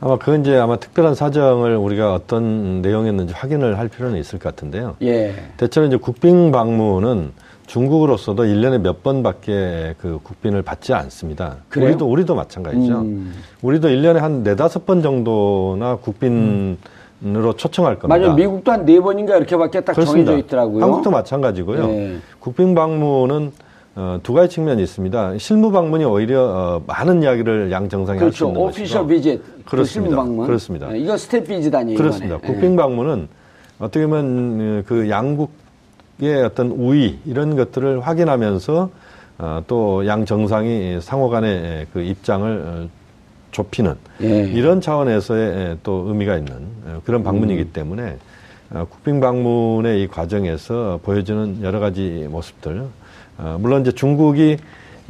아마 0.00 0.18
그건 0.18 0.40
이제 0.40 0.56
아마 0.56 0.76
특별한 0.76 1.14
사정을 1.14 1.76
우리가 1.76 2.14
어떤 2.14 2.82
내용이었는지 2.82 3.32
확인을 3.34 3.78
할 3.78 3.88
필요는 3.88 4.18
있을 4.18 4.38
것 4.38 4.48
같은데요. 4.50 4.96
예. 5.02 5.34
대체로 5.56 5.86
이제 5.86 5.96
국빈 5.96 6.52
방문은 6.52 7.32
중국으로서도 7.66 8.44
일년에 8.44 8.78
몇 8.78 9.02
번밖에 9.02 9.94
그 9.98 10.18
국빈을 10.22 10.62
받지 10.62 10.92
않습니다. 10.92 11.56
그래요? 11.68 11.88
우리도 11.88 12.06
우리도 12.10 12.34
마찬가지죠. 12.34 13.00
음. 13.00 13.32
우리도 13.62 13.88
일년에 13.88 14.20
한 14.20 14.42
네다섯 14.42 14.84
번 14.86 15.02
정도나 15.02 15.96
국빈 15.96 16.78
으로 17.26 17.54
초청할 17.54 17.98
겁니다. 17.98 18.18
맞아요. 18.18 18.34
미국도 18.36 18.70
한 18.70 18.84
네 18.84 19.00
번인가 19.00 19.36
이렇게밖에 19.38 19.80
딱 19.80 19.94
그렇습니다. 19.94 20.32
정해져 20.32 20.46
있더라고요. 20.46 20.82
한국도 20.84 21.10
마찬가지고요. 21.10 21.88
예. 21.88 22.16
국빈 22.38 22.74
방문은 22.74 23.50
어, 23.96 24.18
두 24.22 24.34
가지 24.34 24.56
측면이 24.56 24.82
있습니다. 24.82 25.38
실무 25.38 25.70
방문이 25.72 26.04
오히려 26.04 26.42
어, 26.42 26.82
많은 26.86 27.22
이야기를 27.22 27.70
양 27.72 27.88
정상이 27.88 28.18
할수 28.18 28.44
그렇죠. 28.44 28.48
있는 28.48 28.60
official 28.68 29.02
것이고 29.02 29.06
visit. 29.06 29.42
그 29.64 29.70
그렇습니다. 29.70 29.86
실무 30.10 30.16
방문. 30.16 30.46
그렇습니다. 30.46 30.92
예, 30.92 30.98
이거 30.98 31.16
state 31.16 31.46
visit 31.46 31.74
아니에요? 31.74 31.96
그렇습니다. 31.96 32.36
이번에. 32.36 32.42
예. 32.46 32.52
국빈 32.52 32.76
방문은 32.76 33.28
어떻게 33.78 34.06
보면 34.06 34.82
그 34.86 35.08
양국 35.08 35.52
의 36.20 36.44
어떤 36.44 36.70
우위 36.70 37.18
이런 37.26 37.56
것들을 37.56 38.00
확인하면서 38.06 38.90
어, 39.38 39.62
또 39.66 40.06
양 40.06 40.24
정상이 40.24 41.00
상호 41.00 41.28
간의 41.28 41.86
그 41.92 42.00
입장을 42.00 42.62
어, 42.64 42.88
좁히는 43.50 43.96
예. 44.22 44.44
이런 44.44 44.80
차원에서의 44.80 45.78
또 45.82 46.04
의미가 46.08 46.36
있는 46.36 46.54
어, 46.86 47.00
그런 47.04 47.24
방문이기 47.24 47.62
음. 47.62 47.70
때문에 47.72 48.16
어, 48.70 48.86
국빈 48.88 49.20
방문의 49.20 50.02
이 50.02 50.06
과정에서 50.06 51.00
보여주는 51.02 51.62
여러 51.62 51.80
가지 51.80 52.28
모습들 52.30 52.84
어, 53.38 53.56
물론 53.60 53.80
이제 53.82 53.90
중국이 53.92 54.56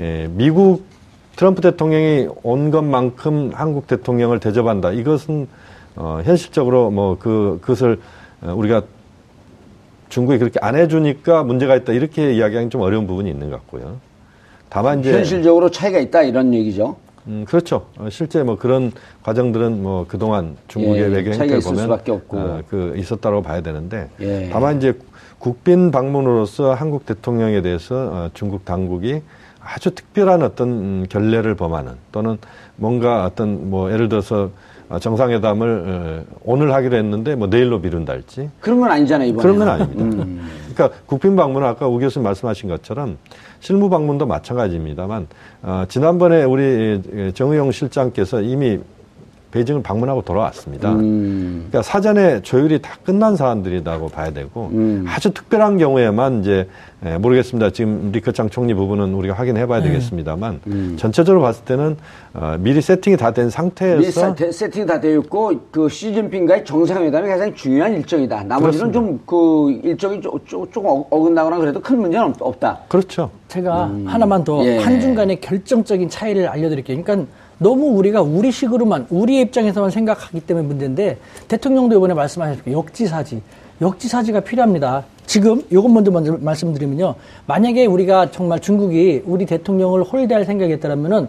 예, 0.01 0.29
미국 0.33 0.87
트럼프 1.37 1.61
대통령이 1.61 2.29
온 2.43 2.71
것만큼 2.71 3.53
한국 3.55 3.87
대통령을 3.87 4.41
대접한다. 4.41 4.93
이것은 4.93 5.49
어, 5.97 6.21
현실적으로 6.25 6.91
뭐 6.91 7.17
그 7.19 7.59
그것을 7.61 8.01
어, 8.43 8.55
우리가 8.55 8.83
중국이 10.15 10.39
그렇게 10.39 10.61
안 10.63 10.77
해주니까 10.77 11.43
문제가 11.43 11.75
있다 11.75 11.93
이렇게 11.93 12.35
이야기하기 12.35 12.69
좀 12.71 12.83
어려운 12.83 13.09
부분이 13.09 13.29
있는 13.29 13.51
것 13.51 13.57
같고요. 13.57 13.97
다만 14.69 15.01
이제 15.01 15.13
현실적으로 15.13 15.73
차이가 15.73 15.99
있다 15.99 16.23
이런 16.23 16.55
얘기죠. 16.55 16.95
음, 17.27 17.45
그렇죠. 17.49 17.87
어, 17.99 18.09
실제 18.11 18.45
뭐 18.45 18.57
그런 18.57 18.93
과정들은 19.25 19.83
뭐 19.83 20.05
그동안 20.07 20.57
중국의 20.69 21.03
예, 21.03 21.07
외교 21.07 21.33
차이가 21.33 21.55
행태를 21.55 21.61
보면. 21.63 22.01
어, 22.29 22.63
그 22.71 22.95
있었다고 22.97 23.43
봐야 23.43 23.61
되는데 23.61 24.09
예. 24.21 24.51
다만 24.53 24.77
이제 24.77 24.97
국빈 25.41 25.91
방문으로서 25.91 26.75
한국 26.75 27.07
대통령에 27.07 27.61
대해서 27.61 27.97
어, 27.97 28.31
중국 28.35 28.65
당국이 28.65 29.21
아주 29.61 29.91
특별한 29.97 30.43
어떤 30.43 30.69
음, 30.69 31.07
결례를 31.09 31.57
범하는 31.57 31.95
또는 32.13 32.39
뭔가 32.77 33.25
어떤 33.25 33.69
뭐 33.69 33.91
예를 33.91 34.09
들어서 34.09 34.45
어, 34.45 34.51
정상회담을 35.01 35.85
어, 35.87 36.37
오늘 36.45 36.73
하기로 36.73 36.97
했는데 36.97 37.35
뭐 37.35 37.49
내일로 37.49 37.79
미룬달지 37.79 38.51
그런 38.61 38.81
건 38.81 38.91
아니잖아요, 38.91 39.29
이번에. 39.29 39.43
그런 39.43 39.59
건 39.59 39.69
아닙니다. 39.69 40.25
음. 40.25 40.49
그러니까 40.75 40.99
국빈 41.07 41.37
방문은 41.37 41.67
아까 41.67 41.89
우 41.89 41.99
교수님 41.99 42.25
말씀하신 42.25 42.69
것처럼 42.69 43.19
실무 43.61 43.89
방문도 43.89 44.27
마찬가지입니다만 44.27 45.27
어, 45.63 45.85
지난번에 45.89 46.45
우리 46.45 47.33
정의용 47.35 47.73
실장께서 47.73 48.43
이미 48.43 48.79
베이징을 49.55 49.83
방문하고 49.85 50.23
돌아왔습니다. 50.23 50.93
음. 50.95 51.67
그러니까 51.71 51.83
사전에 51.83 52.43
조율이 52.43 52.83
다 52.83 52.97
끝난 53.05 53.37
사안들이라고 53.37 54.09
봐야 54.09 54.33
되고 54.33 54.71
음. 54.73 55.05
아주 55.09 55.33
특별한 55.33 55.79
경우에만 55.79 56.41
이제 56.41 56.69
예, 57.07 57.19
모르겠습니다. 57.19 57.71
지금 57.71 58.11
리커창 58.13 58.49
총리 58.49 58.73
부분은 58.75 59.13
우리가 59.15 59.35
확인해봐야 59.35 59.81
네. 59.83 59.89
되겠습니다만 59.89 60.61
음. 60.67 60.97
전체적으로 60.99 61.43
봤을 61.43 61.65
때는 61.67 61.97
어, 62.33 62.57
미리 62.59 62.81
세팅이 62.81 63.17
다 63.19 63.31
된 63.35 63.51
상태에서 63.51 64.35
미리 64.35 64.53
세팅이 64.53 64.87
다 64.87 65.01
되어 65.01 65.19
있고 65.21 65.53
그 65.71 65.89
시진핑과의 65.89 66.65
정상회담이 66.65 67.29
가장 67.29 67.55
중요한 67.55 67.95
일정이다. 67.95 68.45
나머지는 68.45 68.93
좀 68.93 69.21
그 69.27 69.81
일정이 69.85 70.21
조, 70.21 70.39
조, 70.47 70.67
조금 70.71 70.91
어- 70.91 71.07
어긋나거나 71.11 71.59
그래도 71.59 71.81
큰 71.81 72.01
문제는 72.01 72.27
없- 72.29 72.41
없다. 72.43 72.81
그렇죠. 72.89 73.31
제가 73.49 73.91
하나만 74.07 74.43
더 74.45 74.65
예. 74.65 74.79
한중간의 74.79 75.41
결정적인 75.41 76.09
차이를 76.09 76.49
알려드릴게요. 76.49 77.01
그러니까 77.03 77.27
너무 77.59 77.97
우리가 77.97 78.23
우리식으로만 78.23 79.07
우리의 79.11 79.43
입장에서만 79.43 79.91
생각하기 79.91 80.41
때문에 80.41 80.67
문제인데 80.67 81.19
대통령도 81.49 81.97
이번에 81.97 82.15
말씀하셨고 82.15 82.73
역지사지, 82.73 83.43
역지사지가 83.81 84.41
필요합니다. 84.41 85.05
지금 85.27 85.63
이것 85.71 85.89
먼저 85.89 86.11
먼저 86.11 86.37
말씀드리면요. 86.41 87.15
만약에 87.47 87.87
우리가 87.87 88.31
정말 88.31 88.61
중국이 88.61 89.23
우리 89.27 89.47
대통령을 89.47 90.03
홀대할 90.03 90.45
생각이었다면은 90.45 91.29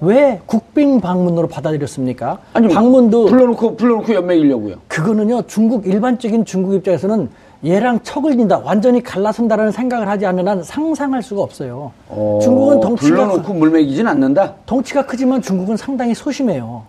왜 0.00 0.40
국빈 0.46 1.00
방문으로 1.00 1.48
받아들였습니까? 1.48 2.38
아니 2.52 2.68
방문도 2.68 3.26
불러놓고 3.26 3.76
불러놓고 3.76 4.14
연맥이려고요. 4.14 4.76
그거는요 4.88 5.42
중국 5.46 5.86
일반적인 5.86 6.44
중국 6.44 6.74
입장에서는 6.74 7.28
얘랑 7.64 8.00
척을 8.02 8.36
진다 8.36 8.58
완전히 8.58 9.02
갈라선다라는 9.02 9.72
생각을 9.72 10.06
하지 10.08 10.26
않는 10.26 10.46
한 10.46 10.62
상상할 10.62 11.22
수가 11.22 11.42
없어요. 11.42 11.92
어, 12.08 12.38
중국은 12.42 12.80
덩치가 12.80 13.16
불러놓고 13.16 13.54
물맥이진 13.54 14.06
않는다. 14.06 14.54
덩치가 14.66 15.06
크지만 15.06 15.40
중국은 15.40 15.76
상당히 15.76 16.14
소심해요. 16.14 16.82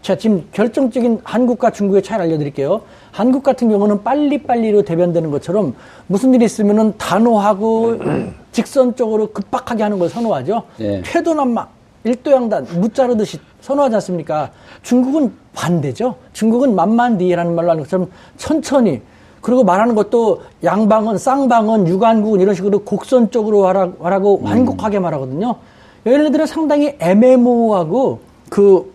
자, 0.00 0.16
지금 0.16 0.48
결정적인 0.52 1.20
한국과 1.24 1.70
중국의 1.70 2.02
차이를 2.02 2.26
알려드릴게요. 2.26 2.82
한국 3.10 3.42
같은 3.42 3.68
경우는 3.68 4.02
빨리빨리로 4.04 4.82
대변되는 4.82 5.30
것처럼 5.30 5.74
무슨 6.06 6.32
일이 6.32 6.44
있으면은 6.44 6.94
단호하고 6.96 7.98
직선적으로 8.52 9.32
급박하게 9.32 9.82
하는 9.82 9.98
걸 9.98 10.08
선호하죠. 10.08 10.62
예. 10.80 11.02
태도난막 11.04 11.70
일도양단 12.04 12.66
무자르듯이 12.80 13.38
선호하지 13.60 13.96
않습니까? 13.96 14.50
중국은 14.82 15.32
반대죠. 15.52 16.14
중국은 16.32 16.74
만만디라는 16.74 17.54
말로 17.54 17.70
하는 17.72 17.82
것처럼 17.82 18.10
천천히 18.36 19.02
그리고 19.40 19.64
말하는 19.64 19.94
것도 19.94 20.40
양방은 20.64 21.18
쌍방은 21.18 21.86
유관국은 21.88 22.40
이런 22.40 22.54
식으로 22.54 22.80
곡선적으로 22.80 23.66
하라, 23.66 23.92
하라고 24.00 24.40
완곡하게 24.42 24.98
말하거든요. 24.98 25.54
얘네들은 26.06 26.46
상당히 26.46 26.94
애매모호하고 26.98 28.18
그, 28.48 28.92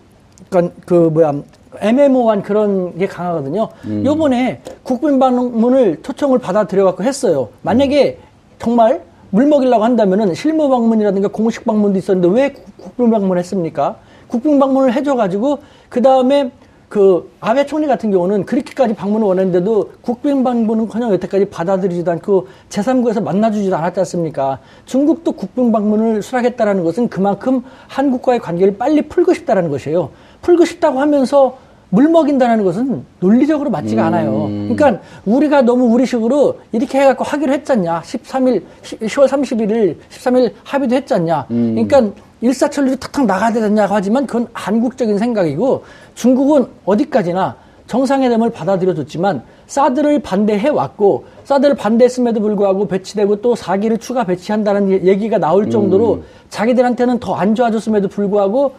그러니까 0.49 0.75
그 0.85 0.93
뭐야 1.13 1.33
애매모호한 1.79 2.43
그런 2.43 2.97
게 2.97 3.07
강하거든요. 3.07 3.69
요번에 4.05 4.61
국빈 4.83 5.19
방문을 5.19 6.01
초청을 6.03 6.39
받아들여갖고 6.39 7.03
했어요. 7.03 7.49
만약에 7.61 8.19
정말 8.59 9.01
물 9.31 9.47
먹이려고 9.47 9.83
한다면은 9.83 10.35
실무 10.35 10.69
방문이라든가 10.69 11.29
공식 11.29 11.65
방문도 11.65 11.97
있었는데 11.97 12.39
왜 12.39 12.49
국- 12.51 12.77
국빈 12.77 13.09
방문을 13.11 13.39
했습니까? 13.39 13.95
국빈 14.27 14.59
방문을 14.59 14.93
해줘가지고 14.93 15.59
그 15.89 16.01
다음에 16.01 16.51
그 16.93 17.31
아베 17.39 17.65
총리 17.65 17.87
같은 17.87 18.11
경우는 18.11 18.45
그렇게까지 18.45 18.93
방문을 18.93 19.25
원했는데도 19.25 19.93
국빈 20.01 20.43
방문은커녕 20.43 21.11
여태까지 21.13 21.45
받아들이지도 21.45 22.11
않고 22.11 22.47
제3국에서 22.69 23.19
만나주지도 23.23 23.75
않았지 23.75 24.01
않습니까? 24.01 24.59
중국도 24.85 25.31
국빈 25.31 25.71
방문을 25.71 26.21
수락했다라는 26.21 26.83
것은 26.83 27.09
그만큼 27.09 27.63
한국과의 27.87 28.41
관계를 28.41 28.77
빨리 28.77 29.01
풀고 29.01 29.33
싶다라는 29.33 29.71
것이에요. 29.71 30.11
풀고 30.43 30.65
싶다고 30.65 30.99
하면서 30.99 31.57
물 31.89 32.09
먹인다는 32.09 32.63
것은 32.63 33.03
논리적으로 33.19 33.71
맞지가 33.71 34.05
않아요. 34.05 34.43
그러니까 34.47 34.99
우리가 35.25 35.63
너무 35.63 35.85
우리식으로 35.95 36.59
이렇게 36.73 36.99
해갖고 36.99 37.23
하기로 37.23 37.53
했잖냐. 37.53 38.01
13일, 38.01 38.61
10 38.83 39.17
월 39.17 39.27
31일, 39.27 39.97
13일 40.11 40.53
합의도 40.63 40.95
했잖냐. 40.95 41.47
그러니까 41.47 42.11
일사천리로 42.47 42.97
탁탁 42.97 43.25
나가야 43.25 43.53
되냐고 43.53 43.95
하지만 43.95 44.27
그건 44.27 44.47
한국적인 44.53 45.17
생각이고 45.17 45.83
중국은 46.13 46.67
어디까지나 46.85 47.55
정상회담을 47.87 48.49
받아들여줬지만 48.51 49.41
사드를 49.67 50.19
반대해 50.19 50.67
왔고 50.69 51.25
사드를 51.45 51.75
반대했음에도 51.75 52.41
불구하고 52.41 52.87
배치되고 52.87 53.37
또 53.41 53.55
4기를 53.55 53.99
추가 53.99 54.25
배치한다는 54.25 54.91
얘- 54.91 55.03
얘기가 55.05 55.37
나올 55.37 55.69
정도로 55.69 56.23
자기들한테는 56.49 57.19
더 57.19 57.35
안 57.35 57.55
좋아졌음에도 57.55 58.09
불구하고 58.09 58.73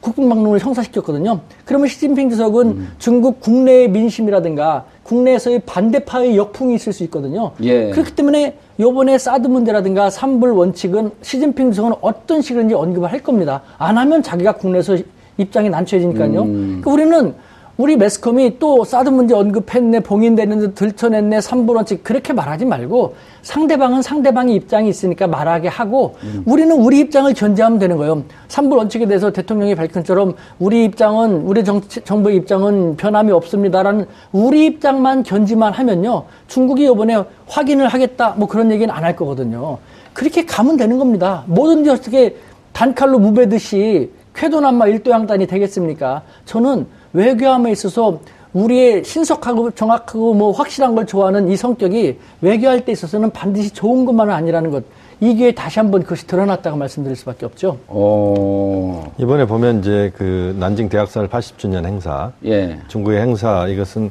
국빈방문을 0.00 0.60
형사시켰거든요. 0.60 1.40
그러면 1.66 1.88
시진핑 1.88 2.30
주석은 2.30 2.88
중국 2.98 3.40
국내의 3.40 3.90
민심이라든가 3.90 4.84
국내에서의 5.02 5.60
반대파의 5.66 6.38
역풍이 6.38 6.74
있을 6.74 6.94
수 6.94 7.04
있거든요. 7.04 7.50
예. 7.62 7.90
그렇기 7.90 8.12
때문에 8.14 8.56
요번에 8.80 9.18
사드 9.18 9.46
문제라든가 9.46 10.08
삼불 10.08 10.52
원칙은 10.52 11.10
시진핑 11.20 11.70
주석은 11.72 11.92
어떤 12.00 12.40
식으로든지 12.40 12.74
언급을 12.74 13.12
할 13.12 13.22
겁니다. 13.22 13.60
안 13.76 13.98
하면 13.98 14.22
자기가 14.22 14.52
국내에서 14.52 14.96
입장이 15.36 15.68
난처해지니까요. 15.68 16.44
그러니까 16.44 16.90
우리는 16.90 17.34
우리 17.80 17.96
매스컴이 17.96 18.58
또 18.58 18.84
사드 18.84 19.08
문제 19.08 19.34
언급했네, 19.34 20.00
봉인되는데 20.00 20.74
들춰냈네, 20.74 21.40
삼불원칙 21.40 22.04
그렇게 22.04 22.34
말하지 22.34 22.66
말고 22.66 23.14
상대방은 23.40 24.02
상대방의 24.02 24.54
입장이 24.54 24.90
있으니까 24.90 25.26
말하게 25.26 25.68
하고 25.68 26.16
우리는 26.44 26.78
우리 26.78 26.98
입장을 27.00 27.32
견제하면 27.32 27.78
되는 27.78 27.96
거예요. 27.96 28.24
삼불원칙에 28.48 29.06
대해서 29.06 29.32
대통령이 29.32 29.74
밝힌 29.76 30.02
것처럼 30.02 30.34
우리 30.58 30.84
입장은 30.84 31.40
우리 31.40 31.64
정, 31.64 31.80
정부의 31.80 32.36
입장은 32.36 32.98
변함이 32.98 33.32
없습니다라는 33.32 34.04
우리 34.32 34.66
입장만 34.66 35.22
견지만 35.22 35.72
하면요 35.72 36.24
중국이 36.48 36.84
이번에 36.84 37.24
확인을 37.46 37.88
하겠다 37.88 38.34
뭐 38.36 38.46
그런 38.46 38.70
얘기는 38.70 38.92
안 38.94 39.04
할 39.04 39.16
거거든요. 39.16 39.78
그렇게 40.12 40.44
가면 40.44 40.76
되는 40.76 40.98
겁니다. 40.98 41.44
뭐든지 41.46 41.88
어떻게 41.88 42.36
단칼로 42.74 43.18
무배듯이 43.18 44.10
쾌도난마 44.34 44.86
일도양단이 44.88 45.46
되겠습니까? 45.46 46.22
저는 46.44 46.86
외교함에 47.12 47.70
있어서 47.72 48.20
우리의 48.52 49.04
신속하고 49.04 49.70
정확하고 49.72 50.34
뭐 50.34 50.50
확실한 50.52 50.94
걸 50.94 51.06
좋아하는 51.06 51.48
이 51.48 51.56
성격이 51.56 52.18
외교할 52.40 52.84
때 52.84 52.92
있어서는 52.92 53.30
반드시 53.30 53.70
좋은 53.70 54.04
것만은 54.04 54.34
아니라는 54.34 54.70
것. 54.70 54.84
이 55.20 55.34
기회에 55.34 55.52
다시 55.52 55.78
한번 55.78 56.02
그것이 56.02 56.26
드러났다고 56.26 56.76
말씀드릴 56.78 57.14
수밖에 57.14 57.44
없죠. 57.46 57.76
어, 57.88 59.12
이번에 59.18 59.46
보면 59.46 59.80
이제 59.80 60.10
그 60.16 60.56
난징 60.58 60.88
대학살 60.88 61.28
80주년 61.28 61.84
행사, 61.84 62.32
예. 62.46 62.78
중국의 62.88 63.20
행사 63.20 63.68
이것은 63.68 64.10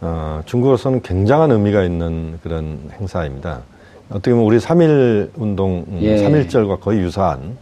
어, 0.00 0.42
중국으로서는 0.46 1.02
굉장한 1.02 1.50
의미가 1.50 1.82
있는 1.82 2.38
그런 2.42 2.78
행사입니다. 3.00 3.62
어떻게 4.10 4.30
보면 4.30 4.46
우리 4.46 4.58
3.1 4.58 5.30
운동, 5.36 5.84
음, 5.88 5.98
예. 6.02 6.16
3.1절과 6.24 6.80
거의 6.80 7.00
유사한 7.00 7.56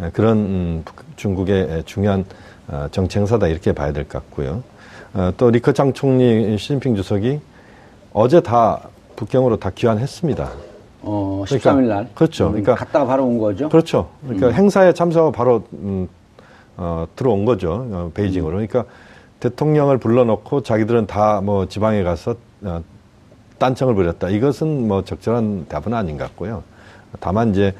에, 0.00 0.10
그런 0.12 0.38
음, 0.38 0.82
북- 0.86 1.04
중국의 1.16 1.82
중요한 1.84 2.20
어, 2.20 2.24
정치 2.90 3.18
행사다 3.18 3.46
이렇게 3.48 3.72
봐야 3.72 3.92
될 3.92 4.04
것 4.04 4.18
같고요. 4.20 4.62
어, 5.14 5.32
또 5.36 5.50
리커창 5.50 5.92
총리, 5.94 6.56
시진핑 6.58 6.94
주석이 6.96 7.40
어제 8.12 8.40
다 8.40 8.80
북경으로 9.16 9.56
다 9.58 9.70
귀환했습니다. 9.74 10.50
어, 11.02 11.44
그러니까, 11.46 11.72
13일 11.72 11.82
날. 11.88 12.08
그렇죠. 12.14 12.46
음, 12.46 12.50
그러니까 12.50 12.74
갔다가 12.74 13.06
바로 13.06 13.24
온 13.26 13.38
거죠. 13.38 13.68
그렇죠. 13.68 14.08
그러니까 14.22 14.48
음. 14.48 14.52
행사에 14.52 14.92
참석하고 14.92 15.32
바로 15.32 15.64
음, 15.72 16.08
어, 16.76 17.06
들어온 17.16 17.44
거죠. 17.44 17.86
어, 17.90 18.10
베이징으로. 18.14 18.50
그러니까 18.52 18.84
대통령을 19.40 19.98
불러놓고 19.98 20.62
자기들은 20.62 21.06
다 21.06 21.40
뭐 21.40 21.66
지방에 21.68 22.02
가서 22.02 22.34
어, 22.62 22.82
딴청을 23.58 23.94
부렸다. 23.94 24.28
이것은 24.28 24.86
뭐 24.88 25.04
적절한 25.04 25.66
답은 25.68 25.94
아닌 25.94 26.18
것 26.18 26.24
같고요. 26.24 26.62
다만 27.20 27.50
이제 27.50 27.68
어, 27.68 27.74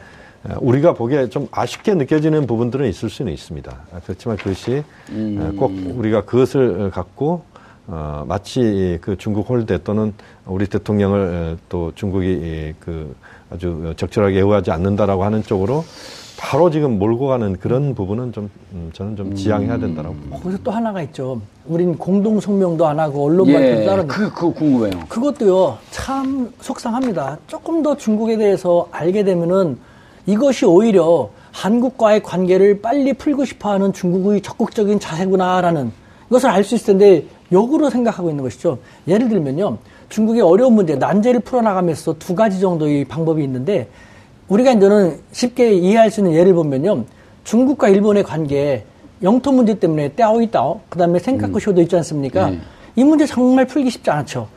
우리가 0.61 0.95
보기에 0.95 1.29
좀 1.29 1.49
아쉽게 1.51 1.95
느껴지는 1.95 2.47
부분들은 2.47 2.89
있을 2.89 3.11
수는 3.11 3.33
있습니다. 3.33 3.77
아, 3.93 4.01
그렇지만 4.05 4.37
그것이 4.37 4.83
어, 5.11 5.53
꼭 5.57 5.73
우리가 5.95 6.25
그것을 6.25 6.91
갖고 6.91 7.43
어, 7.87 8.25
마치 8.29 8.99
그 9.01 9.17
중국 9.17 9.49
홀대 9.49 9.83
또는 9.83 10.13
우리 10.47 10.67
대통령을 10.67 11.21
어, 11.21 11.57
또 11.69 11.93
중국이 11.95 12.75
그 12.81 13.15
아주 13.51 13.95
적절하게 13.97 14.39
애호하지 14.39 14.71
않는다라고 14.71 15.25
하는 15.25 15.43
쪽으로 15.43 15.85
바로 16.39 16.71
지금 16.71 16.99
몰고 16.99 17.27
가는 17.27 17.57
그런 17.57 17.95
부분은 17.95 18.33
좀 18.33 18.49
음, 18.73 18.91
저는 18.93 19.17
좀 19.17 19.35
지양해야 19.35 19.79
된다라고 19.79 20.15
봅니다. 20.15 20.37
거기서 20.39 20.63
또 20.63 20.71
하나가 20.71 21.03
있죠. 21.03 21.41
우린 21.67 21.99
공동 21.99 22.39
성명도 22.39 22.87
안 22.87 23.01
하고 23.01 23.25
언론 23.27 23.49
예, 23.49 23.53
발표도 23.55 23.87
따르는 23.87 24.07
그, 24.07 24.33
그거 24.33 24.53
궁금해요. 24.53 25.05
그것도요, 25.09 25.79
참 25.91 26.53
속상합니다. 26.61 27.39
조금 27.49 27.83
더 27.83 27.97
중국에 27.97 28.37
대해서 28.37 28.87
알게 28.93 29.25
되면은 29.25 29.79
이것이 30.29 30.67
오히려 30.67 31.31
한국과의 31.53 32.23
관계를 32.23 32.83
빨리 32.83 33.15
풀고 33.15 33.47
싶어 33.47 33.71
하는 33.71 33.95
중국의 33.95 34.43
적극적인 34.43 35.01
자세구나라는 35.01 35.91
것을 36.29 36.51
알 36.51 36.63
수 36.65 36.75
있을 36.75 36.99
텐데 36.99 37.25
역으로 37.51 37.89
생각하고 37.89 38.29
있는 38.29 38.45
것이죠. 38.45 38.79
예를 39.09 39.31
들면요. 39.31 39.79
중국의 40.11 40.43
어려운 40.43 40.75
문제, 40.75 40.97
난제를 40.97 41.41
풀어나가면서 41.41 42.17
두 42.19 42.35
가지 42.35 42.61
정도의 42.61 43.07
방법이 43.07 43.43
있는데 43.43 43.89
우리가 44.49 44.73
이제는 44.73 45.19
쉽게 45.33 45.73
이해할 45.73 46.11
수 46.11 46.21
있는 46.21 46.35
예를 46.35 46.53
보면요. 46.53 47.05
중국과 47.45 47.89
일본의 47.89 48.25
관계, 48.25 48.85
영토 49.23 49.51
문제 49.51 49.79
때문에 49.79 50.15
떼아오이따오, 50.15 50.81
그 50.91 50.99
다음에 50.99 51.19
생카쿠쇼도 51.19 51.81
있지 51.81 51.97
않습니까? 51.97 52.51
네. 52.51 52.59
이 52.97 53.05
문제 53.05 53.25
정말 53.25 53.65
풀기 53.65 53.89
쉽지 53.89 54.11
않죠. 54.11 54.49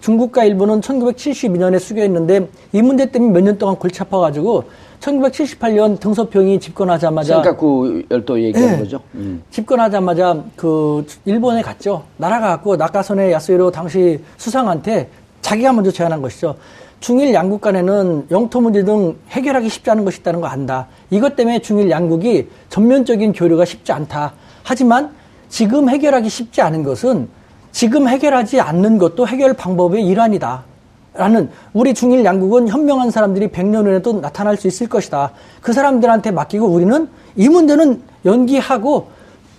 중국과 0.00 0.44
일본은 0.44 0.80
1972년에 0.80 1.78
수교했는데 1.78 2.48
이 2.72 2.82
문제 2.82 3.06
때문에 3.06 3.32
몇 3.32 3.44
년 3.44 3.58
동안 3.58 3.76
골치 3.76 4.02
아파가지고 4.02 4.64
1978년 5.00 5.98
등소평이 5.98 6.60
집권하자마자 6.60 7.34
생각구 7.34 8.02
열도 8.10 8.40
얘기하는 8.42 8.74
예. 8.74 8.78
거죠. 8.78 9.00
음. 9.14 9.42
집권하자마자 9.50 10.44
그 10.56 11.06
일본에 11.24 11.62
갔죠. 11.62 12.04
나라가 12.16 12.48
갔고 12.48 12.76
낙하선의 12.76 13.32
야스히로 13.32 13.70
당시 13.70 14.20
수상한테 14.36 15.08
자기가 15.40 15.72
먼저 15.72 15.90
제안한 15.90 16.20
것이죠. 16.22 16.56
중일 17.00 17.32
양국 17.32 17.62
간에는 17.62 18.26
영토 18.30 18.60
문제 18.60 18.84
등 18.84 19.16
해결하기 19.30 19.70
쉽지 19.70 19.90
않은 19.90 20.04
것이 20.04 20.20
있다는 20.20 20.42
거 20.42 20.46
안다. 20.48 20.86
이것 21.08 21.34
때문에 21.34 21.60
중일 21.60 21.90
양국이 21.90 22.48
전면적인 22.68 23.32
교류가 23.32 23.64
쉽지 23.64 23.90
않다. 23.92 24.34
하지만 24.62 25.10
지금 25.48 25.88
해결하기 25.88 26.28
쉽지 26.28 26.60
않은 26.60 26.82
것은 26.82 27.28
지금 27.72 28.06
해결하지 28.06 28.60
않는 28.60 28.98
것도 28.98 29.26
해결 29.26 29.54
방법의 29.54 30.06
일환이다. 30.06 30.64
라는 31.14 31.50
우리 31.72 31.92
중일 31.92 32.24
양국은 32.24 32.68
현명한 32.68 33.10
사람들이 33.10 33.48
100년 33.48 33.86
후에도 33.86 34.20
나타날 34.20 34.56
수 34.56 34.68
있을 34.68 34.88
것이다. 34.88 35.32
그 35.60 35.72
사람들한테 35.72 36.30
맡기고 36.30 36.66
우리는 36.66 37.08
이 37.36 37.48
문제는 37.48 38.02
연기하고 38.24 39.08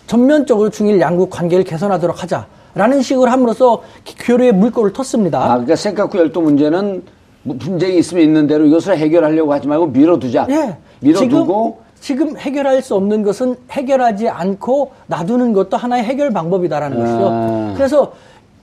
전면적으로 0.08 0.70
중일 0.70 1.00
양국 1.02 1.30
관계를 1.30 1.64
개선하도록 1.64 2.22
하자. 2.22 2.48
라는 2.74 3.02
식으로 3.02 3.30
함으로써 3.30 3.82
교류의 4.20 4.54
물꼬를 4.54 4.94
텄습니다. 4.94 5.36
아, 5.36 5.48
그러니까 5.50 5.76
생각구 5.76 6.18
열도 6.18 6.42
문제는 6.42 7.04
뭐 7.44 7.58
분쟁이 7.58 7.98
있으면 7.98 8.24
있는 8.24 8.48
대로 8.48 8.66
이것을 8.66 8.98
해결하려고 8.98 9.52
하지 9.52 9.68
말고 9.68 9.88
밀어두자. 9.88 10.48
예. 10.50 10.78
밀어두고 11.02 11.82
지금, 12.00 12.28
지금 12.30 12.38
해결할 12.38 12.82
수 12.82 12.96
없는 12.96 13.24
것은 13.24 13.56
해결하지 13.72 14.30
않고 14.30 14.92
놔두는 15.08 15.52
것도 15.52 15.76
하나의 15.76 16.04
해결 16.06 16.32
방법이다라는 16.32 16.98
아. 16.98 17.02
것이죠. 17.02 17.74
그래서 17.76 18.14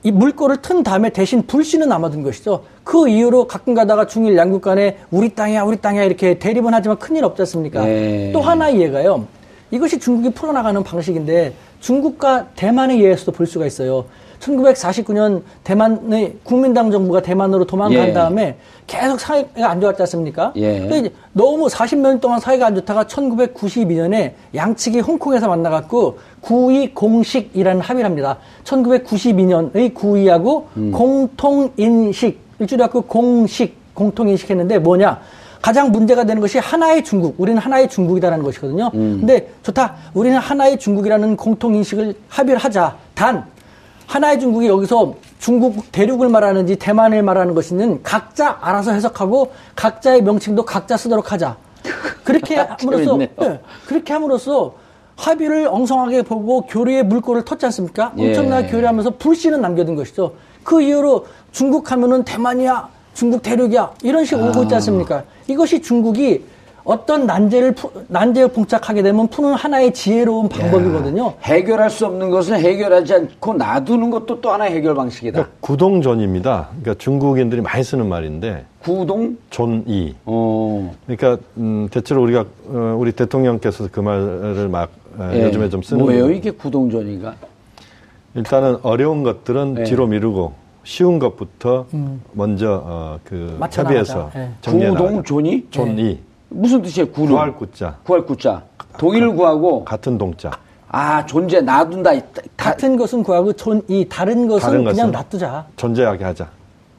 이 0.09 0.11
물꼬를 0.11 0.62
튼 0.62 0.83
다음에 0.83 1.11
대신 1.11 1.47
불씨는 1.47 1.87
남아든 1.90 2.23
것이죠. 2.23 2.62
그 2.83 3.11
이후로 3.11 3.47
가끔 3.47 3.75
가다가 3.75 4.07
중일 4.07 4.38
양국 4.38 4.62
간에 4.62 4.97
우리 5.11 5.35
땅이야, 5.35 5.64
우리 5.64 5.77
땅이야 5.77 6.05
이렇게 6.05 6.38
대립은 6.38 6.73
하지만 6.73 6.99
큰일 6.99 7.25
없지 7.25 7.42
않습니까? 7.42 7.85
네. 7.85 8.31
또 8.33 8.40
하나의 8.40 8.81
예가요. 8.81 9.27
이것이 9.71 9.99
중국이 9.99 10.31
풀어나가는 10.31 10.83
방식인데 10.83 11.53
중국과 11.81 12.47
대만의 12.57 13.05
예에서도 13.05 13.33
볼 13.33 13.47
수가 13.47 13.66
있어요. 13.66 14.07
1949년 14.40 15.42
대만의 15.64 16.37
국민당 16.42 16.90
정부가 16.90 17.22
대만으로 17.22 17.64
도망간 17.64 18.09
예. 18.09 18.12
다음에 18.12 18.57
계속 18.87 19.20
사이가 19.20 19.70
안 19.70 19.81
좋았지 19.81 20.03
않습니까? 20.03 20.53
예. 20.57 20.81
근데 20.81 20.98
이제 20.98 21.12
너무 21.33 21.66
40년 21.66 22.20
동안 22.20 22.40
사이가 22.40 22.66
안 22.66 22.74
좋다가 22.74 23.05
1992년에 23.05 24.33
양측이 24.55 25.01
홍콩에서 25.01 25.48
만나갖고 25.48 26.18
구이 26.40 26.94
공식이라는 26.94 27.81
합의를 27.81 28.05
합니다. 28.09 28.38
1992년의 28.64 29.94
구이하고 29.94 30.68
공통인식, 30.92 32.40
일주일학교 32.59 33.03
공식, 33.03 33.77
공통인식 33.94 34.51
했는데 34.51 34.79
뭐냐? 34.79 35.20
가장 35.61 35.90
문제가 35.90 36.22
되는 36.24 36.40
것이 36.40 36.59
하나의 36.59 37.03
중국, 37.03 37.35
우리는 37.38 37.61
하나의 37.61 37.88
중국이다라는 37.88 38.44
것이거든요. 38.44 38.90
근데 38.92 39.51
좋다. 39.64 39.96
우리는 40.14 40.38
하나의 40.38 40.79
중국이라는 40.79 41.37
공통인식을 41.37 42.14
합의를 42.29 42.59
하자. 42.59 42.96
단, 43.14 43.44
하나의 44.09 44.40
중국이 44.40 44.66
여기서 44.66 45.14
중국 45.38 45.92
대륙을 45.92 46.31
말하는지 46.31 46.77
대만을 46.77 47.23
말하는 47.23 47.55
것이는 47.55 48.03
각자 48.03 48.59
알아서 48.62 48.92
해석하고 48.92 49.53
각자의 49.77 50.23
명칭도 50.23 50.64
각자 50.64 50.97
쓰도록 50.97 51.31
하자. 51.31 51.57
그렇게 52.25 52.57
함으로써 52.81 53.05
재밌네요. 53.05 53.29
예, 53.42 53.61
그렇게 53.87 54.12
함으로써 54.14 54.75
합의를 55.16 55.68
엉성하게 55.68 56.23
보고 56.23 56.62
교류의 56.62 57.05
물꼬를 57.05 57.42
텄지 57.42 57.64
않습니까? 57.64 58.12
예. 58.18 58.29
엄청나게 58.29 58.68
교류하면서 58.68 59.11
불씨는 59.18 59.61
남겨둔 59.61 59.94
것이죠. 59.94 60.33
그 60.64 60.81
이후로 60.81 61.27
중국 61.53 61.92
하면은 61.92 62.25
대만이야, 62.25 62.88
중국 63.12 63.42
대륙이야 63.42 63.92
이런 64.03 64.25
식으로 64.25 64.49
오고 64.49 64.62
있지 64.62 64.75
않습니까? 64.77 65.25
이것이 65.49 65.83
중국이 65.83 66.44
어떤 66.88 67.27
난제를 67.27 67.72
푸- 67.72 67.90
난제에 68.09 68.46
봉착하게 68.46 69.03
되면 69.03 69.29
푸는 69.29 69.53
하나의 69.53 69.92
지혜로운 69.92 70.48
방법이거든요. 70.48 71.35
해결할 71.42 71.90
수 71.90 72.07
없는 72.07 72.31
것은 72.31 72.59
해결하지 72.59 73.12
않고 73.12 73.55
놔두는 73.55 74.09
것도 74.11 74.40
또 74.40 74.51
하나의 74.53 74.72
해결 74.74 74.94
방식이다. 74.94 75.33
그러니까 75.35 75.55
구동존이입니다. 75.61 76.68
그러니까 76.70 76.94
중국인들이 76.94 77.61
많이 77.61 77.85
쓰는 77.85 78.09
말인데 78.09 78.64
구동? 78.81 79.37
존이. 79.51 80.14
어. 80.24 80.94
그러니까 81.07 81.37
음, 81.59 81.88
대체로 81.90 82.22
우리가 82.22 82.46
어, 82.68 82.96
우리 82.98 83.12
대통령께서 83.12 83.88
그 83.92 84.01
말을 84.01 84.68
막 84.70 84.88
어, 85.18 85.31
예. 85.35 85.44
요즘에 85.44 85.68
좀 85.68 85.83
쓰는 85.83 86.03
뭐예요? 86.03 86.24
거. 86.24 86.31
이게 86.31 86.51
구동존이가? 86.53 87.35
일단은 88.35 88.79
어려운 88.83 89.22
것들은 89.24 89.77
예. 89.81 89.85
뒤로 89.85 90.07
미루고 90.07 90.55
쉬운 90.85 91.18
것부터 91.18 91.85
먼저 92.33 92.83
어, 92.83 93.18
그 93.24 93.35
음. 93.35 93.57
맞춰 93.61 93.83
협의해서. 93.83 94.31
예. 94.37 94.48
정리해. 94.62 94.88
구동존이? 94.88 95.66
존이 95.70 96.28
무슨 96.48 96.82
뜻이에요? 96.82 97.08
구동. 97.11 97.28
구할 97.37 97.54
구자 97.54 97.96
구할 98.04 98.24
구자. 98.24 98.62
동의를 98.98 99.32
구하고 99.34 99.84
같은 99.84 100.18
동자 100.18 100.50
아 100.90 101.24
존재 101.26 101.61
놔둔다. 101.61 102.12
다- 102.32 102.42
같은 102.56 102.96
것은 102.96 103.22
구하고 103.22 103.52
존, 103.52 103.82
이 103.88 104.06
다른 104.08 104.48
것은 104.48 104.61
다른 104.66 104.78
그냥 104.84 104.94
것은 104.96 105.11
놔두자. 105.12 105.66
존재하게 105.76 106.24
하자. 106.24 106.48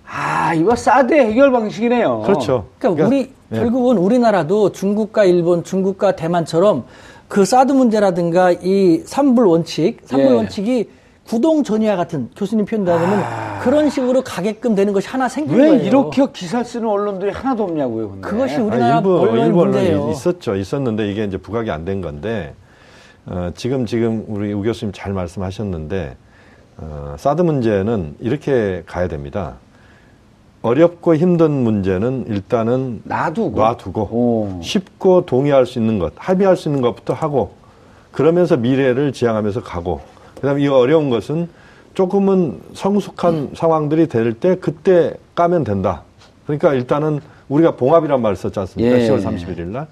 아 0.06 0.54
이거 0.54 0.76
사드의 0.76 1.28
해결 1.32 1.52
방식이네요. 1.52 2.22
그렇죠. 2.22 2.66
그러니까, 2.78 3.06
우리 3.08 3.32
예. 3.52 3.56
결국은 3.60 3.98
우리나라도 3.98 4.72
중국과 4.72 5.26
일본, 5.26 5.64
중국과 5.64 6.16
대만처럼 6.16 6.86
그 7.28 7.46
사드 7.46 7.72
문제라든가 7.74 8.52
이 8.52 9.02
삼불 9.06 9.46
원칙, 9.46 9.98
삼불 10.06 10.28
예. 10.28 10.32
원칙이 10.36 10.90
구동 11.30 11.64
전이와 11.64 11.96
같은 11.96 12.28
교수님 12.36 12.66
표현대로는 12.66 13.22
그런 13.62 13.90
식으로 13.92 14.24
가게끔 14.24 14.74
되는 14.74 14.94
것이 14.94 15.08
하나 15.08 15.30
생긴 15.30 15.54
아. 15.54 15.64
왜 15.64 15.70
거예요. 15.70 15.84
이렇게 15.84 16.26
기사 16.34 16.64
쓰는 16.64 16.88
언론들이 16.90 17.30
하나도 17.32 17.66
없냐고요. 17.66 18.10
근데. 18.10 18.28
그것이 18.28 18.56
아, 18.56 18.64
우리나라 18.64 18.98
일부 18.98 19.20
언론 19.20 19.46
일부 19.46 19.62
언론이 19.62 19.78
문제예요. 19.78 20.10
있었죠. 20.12 20.56
있었는데 20.56 21.12
이게 21.12 21.26
이제 21.26 21.38
부각이 21.38 21.70
안 21.70 21.86
된 21.86 22.02
건데 22.02 22.56
어, 23.28 23.52
지금 23.56 23.86
지금 23.86 24.26
우리 24.28 24.52
우 24.54 24.64
교수님 24.64 24.92
잘 24.92 25.14
말씀하셨는데 25.14 26.18
어, 26.78 27.16
사드 27.20 27.44
문제는 27.44 28.16
이렇게 28.20 28.82
가야 28.88 29.08
됩니다. 29.08 29.58
어렵고 30.64 31.16
힘든 31.16 31.52
문제는 31.52 32.26
일단은 32.28 33.02
놔두고. 33.06 33.60
놔두고 33.62 34.02
오. 34.02 34.60
쉽고 34.64 35.26
동의할 35.28 35.66
수 35.68 35.78
있는 35.78 36.00
것, 36.00 36.12
합의할 36.18 36.58
수 36.58 36.70
있는 36.70 36.82
것부터 36.82 37.14
하고 37.14 37.52
그러면서 38.12 38.58
미래를 38.58 39.14
지향하면서 39.14 39.62
가고 39.62 40.02
그다음에 40.42 40.62
이 40.64 40.68
어려운 40.68 41.10
것은 41.10 41.50
조금은 41.94 42.60
성숙한 42.74 43.52
상황들이 43.56 44.08
될 44.08 44.34
때 44.34 44.56
그때 44.56 45.14
까면 45.36 45.64
된다. 45.64 46.04
그러니까 46.46 46.74
일단은 46.74 47.20
우리가 47.50 47.76
봉합이란 47.76 48.22
말을 48.22 48.36
썼지 48.36 48.60
않습니까? 48.60 49.00
예. 49.00 49.10
10월 49.10 49.24
31일 49.24 49.68
날. 49.68 49.88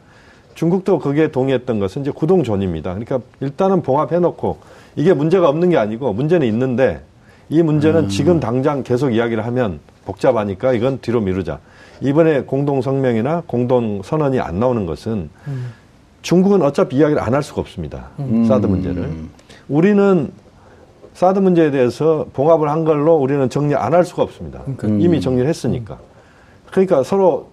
중국도 0.56 1.00
그게 1.00 1.32
동의했던 1.32 1.80
것은 1.80 2.02
이제 2.04 2.12
구동존입니다. 2.12 2.92
그러니까 2.96 3.20
일단은 3.42 3.82
봉합해놓고 3.84 4.58
이게 4.96 5.14
문제가 5.14 5.50
없는 5.50 5.70
게 5.70 5.78
아니고 5.78 6.14
문제는 6.14 6.48
있는데 6.48 7.02
이 7.50 7.62
문제는 7.62 8.06
음. 8.06 8.10
지금 8.10 8.40
당장 8.40 8.84
계속 8.84 9.12
이야기를 9.14 9.46
하면 9.46 9.80
복잡하니까 10.06 10.74
이건 10.74 11.00
뒤로 11.02 11.22
미루자. 11.22 11.60
이번에 12.02 12.42
공동성명이나 12.42 13.44
공동선언이 13.48 14.40
안 14.40 14.60
나오는 14.60 14.86
것은 14.86 15.30
중국은 16.22 16.62
어차피 16.62 16.98
이야기를 16.98 17.22
안 17.22 17.34
할 17.34 17.44
수가 17.44 17.62
없습니다. 17.62 18.10
사드 18.48 18.66
문제를. 18.68 19.10
우리는 19.70 20.32
사드 21.14 21.40
문제에 21.40 21.72
대해서 21.72 22.26
봉합을 22.34 22.70
한 22.70 22.84
걸로 22.86 23.16
우리는 23.16 23.50
정리 23.50 23.76
안 23.76 23.94
할 23.94 24.06
수가 24.06 24.24
없습니다. 24.24 24.62
이미 25.02 25.20
정리를 25.20 25.48
했으니까. 25.50 25.98
그러니까 26.72 27.04
서로 27.04 27.48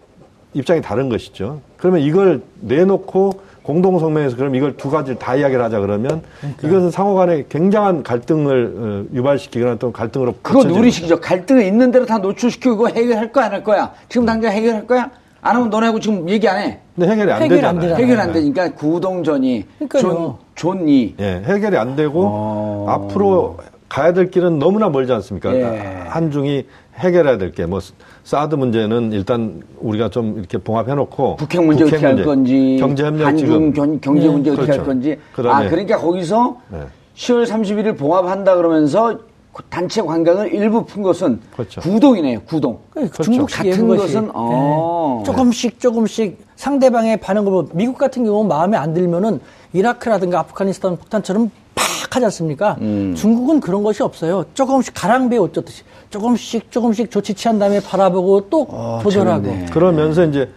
입장이 0.53 0.83
다른 0.83 1.09
것이죠. 1.09 1.61
그러면 1.79 2.01
이걸 2.03 2.43
내놓고 2.61 3.41
공동성명에서 3.63 4.37
그럼 4.37 4.55
이걸 4.55 4.77
두 4.77 4.91
가지를 4.91 5.19
다 5.19 5.35
이야기를 5.35 5.65
하자 5.65 5.81
그러면 5.81 6.23
이것은 6.63 6.91
상호 6.91 7.15
간에 7.15 7.47
굉장한 7.49 8.03
갈등을 8.03 8.75
어, 9.11 9.15
유발시키거나 9.15 9.77
또 9.77 9.91
갈등으로 9.91 10.35
그거 10.43 10.63
누리식이죠. 10.65 11.21
갈등이 11.21 11.67
있는 11.67 11.91
대로 11.91 12.05
다 12.05 12.19
노출시키고 12.19 12.75
이거 12.75 12.89
해결할 12.89 13.33
거야 13.33 13.47
안 13.47 13.53
할 13.53 13.65
거야. 13.65 13.93
지금 14.11 14.27
당장 14.27 14.53
해결할 14.53 14.87
거야? 14.87 15.11
안 15.45 15.57
하면 15.57 15.69
너네하고 15.69 16.01
지금 16.01 16.27
얘기 16.31 16.49
안 16.49 16.59
해. 16.59 16.79
근데 16.97 17.11
해결이 17.11 17.31
안 17.33 17.43
해결이 17.43 17.61
안 17.67 17.75
되잖아요. 17.79 17.81
되잖아요. 17.97 18.03
해결 18.03 18.21
안 18.21 18.33
되니까 18.33 18.73
구동존이. 18.73 19.65
존, 20.01 20.35
존이 20.55 21.17
예, 21.21 21.43
해결이 21.45 21.77
안 21.77 21.95
되고 21.97 22.23
어. 22.27 22.87
앞으로 22.89 23.59
가야 23.91 24.15
될 24.15 24.31
길은 24.31 24.59
너무나 24.59 24.89
멀지 24.89 25.13
않습니까? 25.13 25.55
예. 25.55 26.05
한중이 26.09 26.65
해결해야 26.97 27.37
될 27.39 27.53
게 27.53 27.67
뭐 27.67 27.81
사드 28.25 28.55
문제는 28.55 29.13
일단 29.13 29.61
우리가 29.81 30.09
좀 30.09 30.39
이렇게 30.39 30.57
봉합해 30.57 30.95
놓고 30.95 31.37
북핵 31.37 31.63
문제 31.63 31.85
어떻게 31.85 32.07
할 32.07 32.25
건지 32.25 32.79
경제 32.81 33.05
협력 33.05 33.27
한중 33.27 33.47
지금 33.47 33.73
견- 33.75 34.01
경제 34.01 34.29
문제 34.29 34.51
어떻게 34.51 34.67
할 34.69 34.79
그렇죠. 34.79 34.85
건지 34.87 35.19
그다음에 35.35 35.67
아 35.67 35.69
그러니까 35.69 35.99
거기서 35.99 36.57
네. 36.69 36.79
10월 37.17 37.47
31일 37.47 37.99
봉합한다 37.99 38.57
그러면서 38.57 39.19
그 39.19 39.34
단체 39.71 40.03
관광을 40.03 40.53
일부 40.53 40.85
푼 40.85 41.03
것은 41.03 41.41
그렇죠. 41.53 41.81
구동이네요 41.81 42.41
구동 42.43 42.79
그러니까 42.91 43.23
중국식이에요, 43.23 43.73
같은 43.75 43.89
그것이. 43.89 44.15
것은 44.15 44.31
어. 44.35 45.19
예. 45.21 45.25
조금씩 45.25 45.81
조금씩 45.81 46.45
상대방의 46.57 47.19
반응을 47.19 47.51
보고 47.51 47.69
미국 47.73 47.99
같은 47.99 48.25
경우는 48.25 48.49
마음에 48.49 48.77
안 48.77 48.95
들면은 48.95 49.41
이라크라든가 49.73 50.41
아프가니스탄 50.41 50.97
폭탄처럼 50.97 51.51
팍 51.75 51.85
하지 52.17 52.25
않습니까? 52.27 52.77
음. 52.81 53.15
중국은 53.17 53.61
그런 53.61 53.83
것이 53.83 54.03
없어요. 54.03 54.45
조금씩 54.55 54.95
가랑비에 54.95 55.39
옷 55.39 55.53
젖듯이 55.53 55.83
조금씩 56.11 56.71
조금씩 56.71 57.11
조치 57.11 57.35
취한 57.35 57.59
다음에 57.59 57.81
바라보고 57.81 58.49
또 58.51 58.69
조절하고. 59.03 59.45
재밌네. 59.45 59.67
그러면서 59.67 60.25
이제 60.25 60.49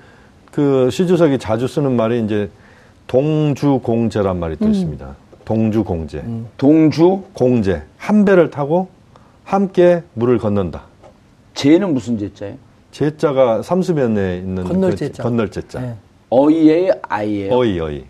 그 0.51 0.89
시주석이 0.91 1.39
자주 1.39 1.67
쓰는 1.67 1.95
말이 1.95 2.23
이제 2.23 2.49
동주공제란 3.07 4.39
말이 4.39 4.55
또 4.57 4.67
있습니다. 4.67 5.15
동주 5.47 5.85
공제. 5.85 6.21
동주 6.57 7.23
공제. 7.31 7.81
한 7.95 8.25
배를 8.25 8.49
타고 8.49 8.89
함께 9.45 10.03
물을 10.13 10.37
건넌다. 10.39 10.83
제는 11.53 11.93
무슨 11.93 12.17
제자예요? 12.17 12.57
제자가 12.91 13.61
삼수변에 13.61 14.39
있는 14.39 14.65
건널 14.65 14.89
그 14.91 14.97
제자. 14.97 15.23
건널 15.23 15.49
제자. 15.49 15.81
예. 15.81 15.93
어이예요 16.29 16.91
아이예요? 17.01 17.53
어이 17.53 17.79
어이. 17.79 18.03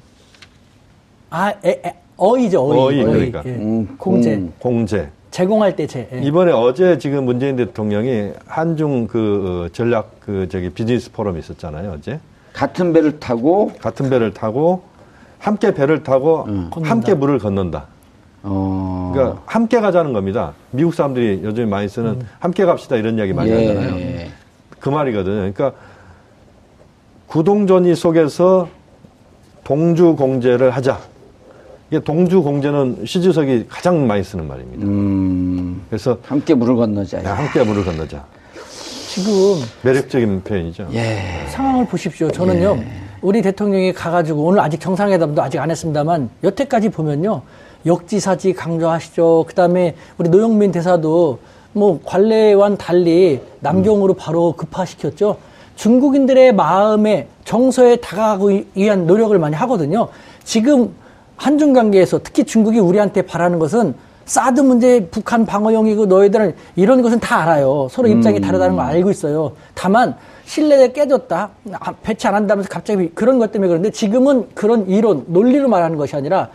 아, 1.29 1.53
에, 1.63 1.69
에, 1.85 1.95
어이죠, 2.15 2.71
어이. 2.71 2.79
어이, 2.79 3.03
그러니까. 3.03 3.43
예. 3.45 3.49
음, 3.51 3.95
공제. 3.99 4.35
공. 4.35 4.53
공제. 4.57 5.09
제공할 5.29 5.75
때 5.75 5.85
제. 5.85 6.09
예. 6.11 6.19
이번에 6.23 6.51
어제 6.51 6.97
지금 6.97 7.25
문재인 7.25 7.55
대통령이 7.55 8.31
한중 8.47 9.05
그 9.05 9.67
어, 9.67 9.69
전략 9.73 10.21
그 10.21 10.49
저기 10.49 10.71
비즈니스 10.71 11.11
포럼이 11.11 11.37
있었잖아요 11.37 11.97
어제 11.99 12.19
같은 12.53 12.93
배를 12.93 13.19
타고 13.19 13.71
같은 13.79 14.09
배를 14.09 14.33
타고 14.33 14.81
함께 15.39 15.73
배를 15.73 16.03
타고 16.03 16.47
함께 16.83 17.13
물을 17.13 17.39
건넌다. 17.39 17.85
어. 18.43 19.11
그러니까 19.13 19.41
함께 19.45 19.79
가자는 19.79 20.13
겁니다. 20.13 20.53
미국 20.71 20.93
사람들이 20.93 21.41
요즘 21.43 21.69
많이 21.69 21.87
쓰는 21.89 22.21
함께 22.39 22.65
갑시다 22.65 22.95
이런 22.95 23.17
이야기 23.17 23.33
많이 23.33 23.49
예. 23.51 23.67
하잖아요. 23.67 24.27
그 24.79 24.89
말이거든요. 24.89 25.35
그러니까 25.35 25.73
구동전이 27.27 27.95
속에서 27.95 28.69
동주 29.63 30.15
공제를 30.15 30.71
하자. 30.71 30.99
이게 31.89 31.99
동주 32.01 32.41
공제는 32.41 33.05
시주석이 33.05 33.65
가장 33.69 34.07
많이 34.07 34.23
쓰는 34.23 34.47
말입니다. 34.47 34.85
음, 34.85 35.81
그래서 35.89 36.17
함께 36.23 36.53
물을 36.53 36.75
건너자. 36.75 37.23
야, 37.23 37.37
함께 37.37 37.63
물을 37.63 37.83
건너자. 37.83 38.25
지금 39.09 39.33
매력적인 39.83 40.43
표현이죠. 40.43 40.89
예. 40.93 41.45
상황을 41.49 41.85
보십시오. 41.85 42.29
저는요, 42.29 42.81
우리 43.21 43.41
대통령이 43.41 43.93
가가지고 43.93 44.43
오늘 44.43 44.59
아직 44.59 44.79
정상회담도 44.79 45.41
아직 45.41 45.59
안 45.59 45.71
했습니다만 45.71 46.29
여태까지 46.43 46.89
보면요, 46.89 47.41
역지사지 47.85 48.53
강조하시죠. 48.53 49.45
그 49.47 49.53
다음에 49.53 49.95
우리 50.17 50.29
노영민 50.29 50.71
대사도 50.71 51.39
뭐 51.73 51.99
관례와는 52.05 52.77
달리 52.77 53.41
남경으로 53.59 54.13
바로 54.13 54.53
급파시켰죠. 54.53 55.37
중국인들의 55.75 56.53
마음에 56.53 57.27
정서에 57.45 57.97
다가가고 57.97 58.51
이- 58.51 58.65
위한 58.75 59.05
노력을 59.05 59.37
많이 59.37 59.55
하거든요. 59.55 60.07
지금 60.43 60.93
한중 61.35 61.73
관계에서 61.73 62.19
특히 62.23 62.43
중국이 62.45 62.79
우리한테 62.79 63.21
바라는 63.23 63.59
것은 63.59 63.93
사드 64.25 64.59
문제, 64.61 65.07
북한 65.11 65.45
방어용이고 65.45 66.07
너희들은 66.07 66.55
이런 66.75 67.01
것은 67.01 67.19
다 67.19 67.43
알아요. 67.43 67.87
서로 67.91 68.07
입장이 68.09 68.41
다르다는 68.41 68.75
걸 68.75 68.85
알고 68.85 69.11
있어요. 69.11 69.53
다만 69.73 70.15
신뢰가 70.47 70.93
깨졌다. 70.93 71.49
아, 71.73 71.91
배치 72.01 72.25
안 72.27 72.33
한다면서 72.33 72.69
갑자기 72.69 73.09
그런 73.09 73.37
것 73.37 73.51
때문에 73.51 73.67
그런데 73.67 73.91
지금은 73.91 74.47
그런 74.55 74.87
이론, 74.87 75.25
논리로 75.27 75.67
말하는 75.67 75.97
것이 75.97 76.15
아니라 76.15 76.49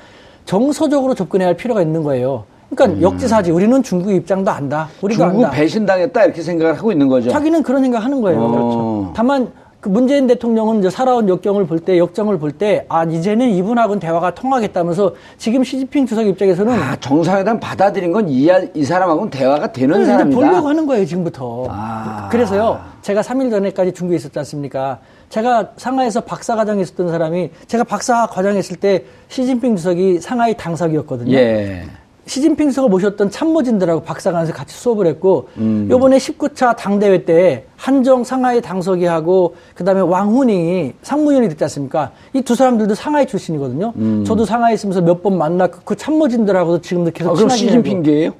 정서적으로 0.46 1.14
접근해야 1.14 1.48
할 1.48 1.56
필요가 1.56 1.82
있는 1.82 2.02
거예요. 2.02 2.44
그러니까 2.74 3.02
역지사지. 3.02 3.50
우리는 3.50 3.82
중국 3.82 4.12
입장도 4.12 4.50
안다. 4.50 4.88
우리가 5.02 5.26
중국 5.26 5.44
안다. 5.44 5.54
배신당했다 5.56 6.24
이렇게 6.24 6.40
생각을 6.40 6.78
하고 6.78 6.90
있는 6.90 7.06
거죠. 7.06 7.30
자기는 7.30 7.62
그런 7.62 7.82
생각 7.82 8.02
하는 8.02 8.22
거예요. 8.22 8.40
어. 8.40 8.48
그렇죠. 8.50 9.12
다만 9.14 9.52
그 9.82 9.88
문재인 9.88 10.28
대통령은 10.28 10.78
이제 10.78 10.90
살아온 10.90 11.28
역경을 11.28 11.66
볼 11.66 11.80
때, 11.80 11.98
역정을 11.98 12.38
볼 12.38 12.52
때, 12.52 12.86
아, 12.88 13.02
이제는 13.02 13.50
이분하고는 13.50 13.98
대화가 13.98 14.32
통하겠다면서 14.32 15.12
지금 15.38 15.64
시진핑 15.64 16.06
주석 16.06 16.24
입장에서는 16.24 16.72
아, 16.72 16.94
정상회담 17.00 17.58
받아들인 17.58 18.12
건 18.12 18.28
이 18.28 18.48
이 18.76 18.84
사람하고는 18.84 19.30
대화가 19.30 19.72
되는 19.72 20.02
이제 20.02 20.12
사람이다. 20.12 20.38
보려고 20.38 20.68
하는 20.68 20.86
거예요, 20.86 21.04
지금부터. 21.04 21.66
아. 21.68 22.28
그래서요, 22.30 22.80
제가 23.02 23.22
3일 23.22 23.50
전에까지 23.50 23.90
중국에 23.92 24.14
있었지 24.18 24.38
않습니까? 24.38 25.00
제가 25.30 25.70
상하이에서 25.76 26.20
박사 26.20 26.54
과정에 26.54 26.80
있었던 26.82 27.08
사람이, 27.08 27.50
제가 27.66 27.82
박사 27.82 28.28
과정에 28.28 28.60
있을 28.60 28.76
때 28.76 29.02
시진핑 29.30 29.74
주석이 29.74 30.20
상하이 30.20 30.56
당석이었거든요. 30.56 31.32
예. 31.36 31.82
시진핑 32.26 32.68
주석을 32.70 32.88
모셨던 32.88 33.30
참모진들하고 33.30 34.02
박사관에서 34.02 34.52
같이 34.52 34.76
수업을 34.76 35.06
했고 35.06 35.48
음. 35.58 35.88
요번에 35.90 36.18
19차 36.18 36.76
당대회 36.76 37.24
때 37.24 37.64
한정 37.76 38.22
상하이 38.22 38.60
당석이하고 38.60 39.56
그다음에 39.74 40.00
왕훈이 40.02 40.92
상무위원이 41.02 41.48
됐지 41.48 41.64
않습니까? 41.64 42.12
이 42.32 42.42
두 42.42 42.54
사람들도 42.54 42.94
상하이 42.94 43.26
출신이거든요. 43.26 43.92
저도 44.24 44.44
상하이 44.44 44.74
있으면서 44.74 45.00
몇 45.00 45.22
번 45.22 45.36
만났고 45.38 45.80
그 45.84 45.96
참모진들하고도 45.96 46.80
지금도 46.80 47.10
계속 47.12 47.30
음. 47.30 47.32
아, 47.32 47.34
그럼 47.36 47.48
시진핑계예요? 47.50 48.32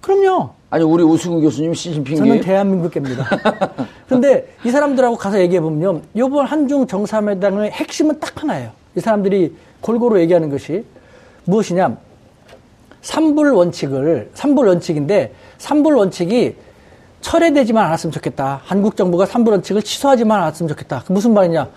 그럼요. 0.00 0.50
아니 0.70 0.84
우리 0.84 1.02
우승우 1.02 1.40
교수님 1.40 1.72
저는 1.72 1.74
시진핑계. 1.74 2.40
대한민국계입니다. 2.40 3.26
근데 4.08 4.46
이 4.64 4.70
사람들하고 4.70 5.16
가서 5.16 5.40
얘기해 5.40 5.60
보면요. 5.60 6.02
요번 6.16 6.46
한중 6.46 6.86
정상회담의 6.86 7.70
핵심은 7.72 8.20
딱 8.20 8.42
하나예요. 8.42 8.70
이 8.96 9.00
사람들이 9.00 9.54
골고루 9.80 10.20
얘기하는 10.20 10.50
것이 10.50 10.84
무엇이냐? 11.44 11.96
삼불 13.08 13.52
원칙을 13.52 14.28
삼불 14.34 14.68
원칙인데 14.68 15.32
삼불 15.56 15.94
원칙이 15.94 16.54
철회되지만 17.22 17.86
않았으면 17.86 18.12
좋겠다. 18.12 18.60
한국 18.64 18.98
정부가 18.98 19.24
삼불 19.24 19.54
원칙을 19.54 19.80
취소하지만 19.80 20.42
않았으면 20.42 20.68
좋겠다. 20.68 21.04
그 21.06 21.12
무슨 21.12 21.32
말이냐? 21.32 21.68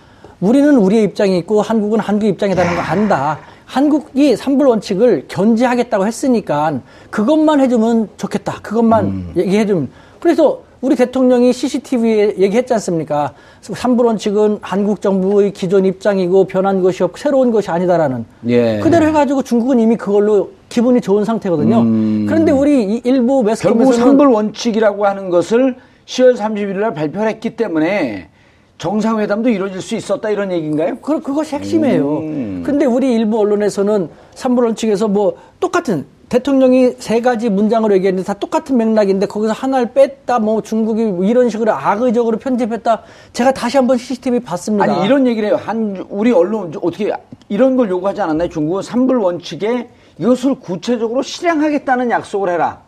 우리는 0.41 0.75
우리의 0.75 1.05
입장이 1.05 1.37
있고 1.37 1.61
한국은 1.61 2.01
한국의 2.01 2.31
입장이라는 2.31 2.75
거 2.75 2.81
안다. 2.81 3.39
한국이 3.63 4.35
삼불 4.35 4.67
원칙을 4.67 5.25
견제하겠다고 5.29 6.05
했으니까 6.05 6.81
그것만 7.09 7.61
해주면 7.61 8.09
좋겠다. 8.17 8.59
그것만 8.61 9.31
얘기해주면. 9.37 9.87
그래서 10.19 10.63
우리 10.81 10.97
대통령이 10.97 11.53
CCTV에 11.53 12.39
얘기했지 12.39 12.73
않습니까? 12.73 13.31
삼불 13.61 14.05
원칙은 14.05 14.59
한국 14.61 15.01
정부의 15.01 15.53
기존 15.53 15.85
입장이고 15.85 16.43
변한 16.43 16.81
것이 16.81 17.03
없고 17.03 17.17
새로운 17.17 17.51
것이 17.51 17.71
아니다라는. 17.71 18.25
예. 18.47 18.79
그대로 18.79 19.05
해가지고 19.05 19.43
중국은 19.43 19.79
이미 19.79 19.95
그걸로 19.95 20.49
기분이 20.71 21.01
좋은 21.01 21.25
상태거든요. 21.25 21.83
그런데 22.27 22.51
우리 22.51 22.83
이 22.83 23.01
일부 23.03 23.43
결국 23.43 23.45
매스컴에서는 23.45 23.99
삼불 23.99 24.27
원칙이라고 24.29 25.05
하는 25.05 25.29
것을 25.29 25.75
10월 26.05 26.37
31일 26.37 26.77
날 26.79 26.93
발표를 26.93 27.27
했기 27.27 27.55
때문에 27.55 28.29
정상회담도 28.77 29.49
이루어질 29.49 29.81
수 29.81 29.95
있었다 29.95 30.29
이런 30.29 30.51
얘기인가요? 30.51 30.97
그, 31.01 31.19
그것이 31.19 31.55
핵심이에요. 31.55 32.17
음. 32.19 32.63
근데 32.65 32.85
우리 32.85 33.13
일부 33.13 33.39
언론에서는 33.39 34.09
삼불 34.33 34.65
원칙에서 34.65 35.07
뭐 35.07 35.35
똑같은 35.59 36.05
대통령이 36.29 36.93
세 36.97 37.19
가지 37.19 37.49
문장으로 37.49 37.93
얘기했는데 37.95 38.25
다 38.25 38.33
똑같은 38.33 38.77
맥락인데 38.77 39.25
거기서 39.25 39.51
하나를 39.51 39.91
뺐다 39.91 40.39
뭐 40.39 40.61
중국이 40.61 41.27
이런 41.27 41.49
식으로 41.49 41.73
악의적으로 41.73 42.37
편집했다. 42.37 43.03
제가 43.33 43.51
다시 43.51 43.75
한번 43.75 43.97
CCTV 43.97 44.39
봤습니다. 44.39 44.85
아니 44.85 45.05
이런 45.05 45.27
얘기를 45.27 45.49
해요. 45.49 45.59
한 45.61 46.05
우리 46.09 46.31
언론 46.31 46.73
어떻게 46.81 47.11
이런 47.49 47.75
걸 47.75 47.89
요구하지 47.89 48.21
않았나요? 48.21 48.47
중국은 48.47 48.81
삼불 48.81 49.17
원칙에 49.17 49.89
이것을 50.17 50.55
구체적으로 50.55 51.21
실행하겠다는 51.21 52.11
약속을 52.11 52.49
해라. 52.49 52.79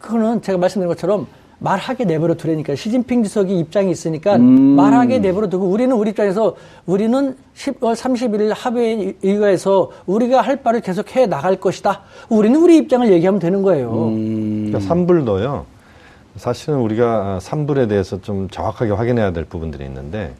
그거는 0.00 0.42
제가 0.42 0.58
말씀드린 0.58 0.88
것처럼 0.88 1.26
말하게 1.60 2.04
내버려 2.04 2.34
두라니까 2.34 2.74
시진핑 2.74 3.22
주석이 3.22 3.58
입장이 3.58 3.90
있으니까 3.90 4.36
음. 4.36 4.42
말하게 4.76 5.18
내버려 5.18 5.48
두고 5.48 5.66
우리는 5.66 5.94
우리 5.94 6.10
입장에서 6.10 6.56
우리는 6.86 7.36
10월 7.54 7.94
31일 7.94 8.54
합의에 8.54 9.14
의거해서 9.22 9.90
우리가 10.06 10.40
할 10.40 10.62
바를 10.62 10.80
계속 10.80 11.14
해 11.14 11.26
나갈 11.26 11.56
것이다. 11.56 12.00
우리는 12.30 12.58
우리 12.58 12.78
입장을 12.78 13.10
얘기하면 13.12 13.40
되는 13.40 13.62
거예요. 13.62 13.92
음. 14.08 14.68
그러니까 14.68 14.80
삼불도요. 14.88 15.66
사실은 16.36 16.78
우리가 16.78 17.40
삼불에 17.40 17.88
대해서 17.88 18.20
좀 18.22 18.48
정확하게 18.48 18.92
확인해야 18.92 19.32
될 19.32 19.44
부분들이 19.44 19.84
있는데 19.84 20.32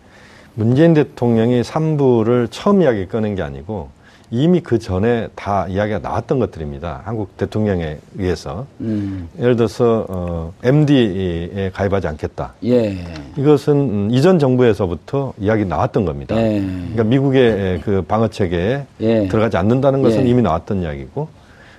문재인 0.55 0.95
대통령이 0.95 1.63
삼불을 1.65 2.49
처음 2.49 2.81
이야기 2.81 3.07
꺼낸 3.07 3.35
게 3.35 3.43
아니고 3.43 3.89
이미 4.33 4.61
그 4.61 4.79
전에 4.79 5.29
다 5.35 5.67
이야기가 5.69 5.99
나왔던 5.99 6.39
것들입니다. 6.39 7.03
한국 7.05 7.37
대통령에 7.37 7.99
의해서 8.17 8.67
음. 8.81 9.29
예를 9.41 9.57
들어서 9.57 10.07
어, 10.09 10.53
MD에 10.63 11.71
가입하지 11.75 12.07
않겠다. 12.07 12.55
예. 12.65 12.97
이것은 13.37 13.75
음, 13.75 14.09
이전 14.13 14.39
정부에서부터 14.39 15.33
이야기 15.39 15.65
나왔던 15.65 16.05
겁니다. 16.05 16.37
예. 16.37 16.61
그러니까 16.61 17.05
미국의 17.05 17.81
그 17.81 18.03
방어 18.03 18.29
체계에 18.29 18.87
예. 19.01 19.27
들어가지 19.27 19.57
않는다는 19.57 20.03
것은 20.03 20.25
예. 20.25 20.31
이미 20.31 20.43
나왔던 20.43 20.83
이야기고, 20.83 21.29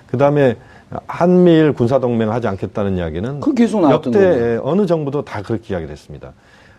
그 0.06 0.18
다음에 0.18 0.56
한미일 1.06 1.72
군사 1.72 1.98
동맹 1.98 2.30
하지 2.32 2.48
않겠다는 2.48 2.98
이야기는 2.98 3.40
역대. 3.90 4.58
어느 4.62 4.84
정부도 4.84 5.22
다 5.22 5.40
그렇게 5.40 5.72
이야기를 5.72 5.90
했습니다. 5.90 6.32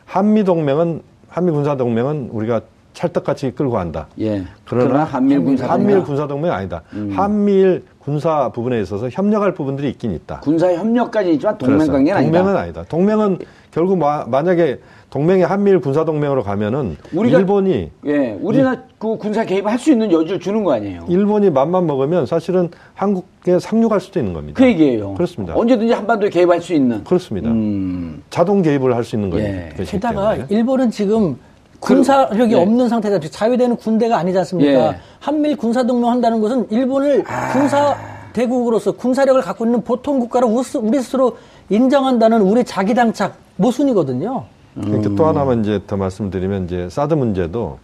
한미 0.05 0.43
동맹은 0.43 1.01
한미 1.29 1.51
군사 1.51 1.75
동맹은 1.75 2.29
우리가 2.31 2.61
찰떡같이 2.93 3.51
끌고 3.51 3.71
간다. 3.73 4.07
예. 4.19 4.43
그러나 4.65 5.03
한미일 5.03 5.43
군사 5.43 5.67
한미일 5.67 6.03
군사 6.03 6.27
동맹 6.27 6.51
아니다. 6.51 6.81
음. 6.93 7.11
한미일 7.13 7.83
군사 7.99 8.49
부분에 8.49 8.81
있어서 8.81 9.09
협력할 9.09 9.53
부분들이 9.53 9.89
있긴 9.89 10.11
있다. 10.11 10.41
군사 10.41 10.71
협력까지 10.73 11.31
있지만 11.33 11.57
동맹 11.57 11.87
관계는 11.87 12.13
아니다. 12.17 12.31
동맹은 12.31 12.57
아니다. 12.57 12.83
동맹은 12.87 13.37
결국 13.71 13.97
마- 13.97 14.25
만약에 14.27 14.79
동맹이 15.09 15.43
한미일 15.43 15.79
군사 15.79 16.03
동맹으로 16.05 16.43
가면은 16.43 16.97
우리가- 17.13 17.37
일본이 17.39 17.91
예, 18.05 18.37
우리나 18.41 18.83
그 18.97 19.15
군사 19.17 19.45
개입할 19.45 19.77
수 19.79 19.91
있는 19.91 20.11
여지를 20.11 20.39
주는 20.39 20.63
거 20.63 20.73
아니에요. 20.73 21.05
일본이 21.07 21.49
맘만 21.49 21.85
먹으면 21.87 22.25
사실은 22.25 22.69
한국에 22.95 23.59
상륙할 23.59 23.99
수도 23.99 24.19
있는 24.19 24.33
겁니다. 24.33 24.59
그 24.59 24.67
얘기예요. 24.67 25.13
그렇습니다. 25.13 25.55
언제든지 25.55 25.93
한반도에 25.93 26.29
개입할 26.29 26.61
수 26.61 26.73
있는. 26.73 27.03
그렇습니다. 27.03 27.49
음. 27.51 28.21
자동 28.29 28.61
개입을 28.61 28.95
할 28.95 29.03
수 29.03 29.15
있는 29.15 29.29
거죠. 29.29 29.43
예. 29.43 29.69
게다가. 29.85 30.35
일본은 30.49 30.89
지금 30.89 31.37
군사력이 31.83 32.53
예. 32.53 32.57
없는 32.57 32.89
상태다. 32.89 33.19
자유되는 33.19 33.75
군대가 33.77 34.17
아니지 34.17 34.37
않습니까? 34.39 34.71
예. 34.71 34.97
한미일 35.19 35.57
군사 35.57 35.83
동맹 35.83 36.09
한다는 36.09 36.39
것은 36.41 36.67
일본을 36.69 37.23
군사 37.51 37.95
대국으로서 38.33 38.91
군사력을 38.93 39.39
갖고 39.41 39.65
있는 39.65 39.81
보통 39.83 40.19
국가로 40.19 40.47
우리 40.47 40.63
스- 40.63 40.77
우리 40.77 40.99
스스로 40.99 41.37
인정한다는 41.69 42.41
우리 42.41 42.63
자기 42.63 42.93
당착 42.93 43.35
모순이거든요. 43.57 44.43
그러니까 44.75 45.11
또 45.15 45.27
하나만 45.27 45.61
이제 45.61 45.79
더 45.85 45.97
말씀드리면 45.97 46.65
이제 46.65 46.89
사드 46.89 47.13
문제도 47.13 47.77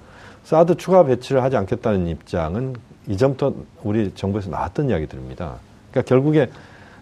사드 0.44 0.78
추가 0.78 1.04
배치를 1.04 1.44
하지 1.44 1.56
않겠다는 1.58 2.08
입장은 2.08 2.76
이전부터 3.08 3.54
우리 3.84 4.12
정부에서 4.16 4.50
나왔던 4.50 4.90
이야기들입니다. 4.90 5.54
그러니까 5.92 6.08
결국에 6.10 6.50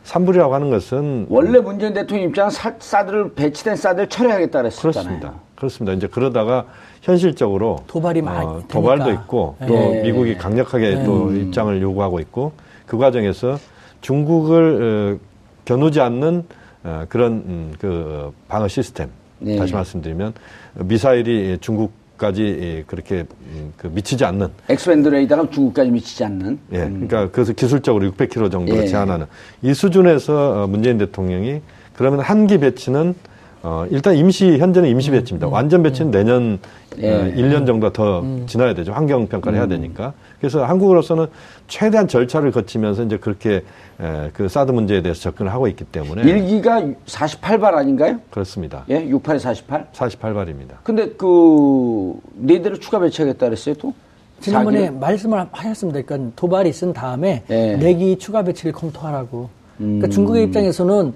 삼불이라고 0.04 0.54
하는 0.54 0.70
것은 0.70 1.28
원래 1.30 1.60
문재인 1.60 1.94
대통령 1.94 2.30
입장은 2.30 2.50
사, 2.52 2.74
사드를 2.80 3.34
배치된 3.34 3.76
사드를 3.78 4.08
철회하겠다 4.10 4.60
그랬었잖아요. 4.60 4.92
그렇습니다. 5.20 5.34
그렇습니다. 5.58 5.93
이제 5.93 6.08
그러다가 6.08 6.65
현실적으로 7.02 7.84
도발이 7.88 8.22
많이 8.22 8.46
어. 8.46 8.63
도발도 8.67 9.12
있고 9.12 9.56
또 9.67 9.96
예. 9.96 10.04
미국이 10.04 10.36
강력하게 10.38 11.04
또 11.04 11.34
입장을 11.34 11.82
요구하고 11.82 12.20
있고 12.20 12.54
그 12.86 12.98
과정에서 12.98 13.58
중국을 14.02 15.17
어, 15.17 15.26
겨누지 15.65 16.00
않는 16.00 16.43
어, 16.84 17.06
그런 17.10 17.32
음, 17.32 17.74
그 17.80 18.32
방어 18.48 18.67
시스템 18.67 19.10
네. 19.39 19.56
다시 19.58 19.74
말씀드리면 19.74 20.34
미사일이 20.76 21.58
중국까지 21.60 22.84
그렇게 22.86 23.26
음, 23.48 23.74
그 23.78 23.88
미치지 23.88 24.26
않는 24.26 24.50
X-band 24.70 25.10
레이더가 25.10 25.50
중국까지 25.50 25.89
미치지 25.89 26.24
않는. 26.24 26.60
예, 26.74 26.78
그러니까 26.78 27.32
그래서 27.32 27.54
기술적으로 27.54 28.08
600km 28.12 28.52
정도로 28.52 28.78
음. 28.78 28.84
예. 28.84 28.88
제한하는 28.88 29.26
이 29.63 29.74
수준에서 29.74 30.63
어, 30.63 30.67
문재인 30.67 31.00
대통령이 31.00 31.62
그러면 31.96 32.20
한기 32.20 32.60
배치는 32.60 33.15
어, 33.63 33.86
일단 33.89 34.15
임시 34.15 34.58
현재는 34.58 34.89
임시 34.89 35.12
배치입니다. 35.12 35.48
완전 35.48 35.84
배치는 35.84 36.12
내년 36.12 36.41
음. 36.41 36.60
예. 37.00 37.12
음. 37.12 37.34
어, 37.34 37.41
1년 37.41 37.65
정도 37.65 37.91
더 37.91 38.24
지나야 38.46 38.74
되죠. 38.74 38.91
환경 38.93 39.28
평가를 39.28 39.58
해야 39.58 39.67
되니까. 39.67 40.13
그래서 40.39 40.63
한국으로서는 40.65 41.28
최대한 41.67 42.08
절차를 42.08 42.52
거치면서 42.52 43.04
이제 43.04 43.17
그렇게 43.17 43.63
에, 44.00 44.30
그 44.34 44.48
사드 44.48 44.72
문제에 44.72 45.02
대해서 45.02 45.22
접근을 45.22 45.52
하고 45.52 45.67
있기 45.67 45.86
때문에 45.86 46.22
일기가 46.22 46.82
48발 47.06 47.74
아닌가요? 47.76 48.20
그렇습니다. 48.30 48.84
예, 48.89 49.06
68에 49.08 49.39
48. 49.39 49.88
48발입니다. 49.91 50.76
근데 50.84 51.10
그네 51.10 52.62
대를 52.62 52.80
추가 52.80 53.00
배치하겠다 53.00 53.46
그랬어요 53.46 53.76
또? 53.76 53.93
지난번에 54.39 54.82
사기를? 54.82 55.00
말씀을 55.00 55.46
하셨습니다. 55.52 56.02
그러니까 56.04 56.32
도발이 56.36 56.70
있은 56.70 56.93
다음에 56.93 57.43
예. 57.50 57.76
내기 57.78 58.17
추가 58.17 58.43
배치를 58.43 58.72
검토하라고. 58.72 59.50
그러니까 59.78 60.08
중국의 60.08 60.43
입장에서는 60.46 61.13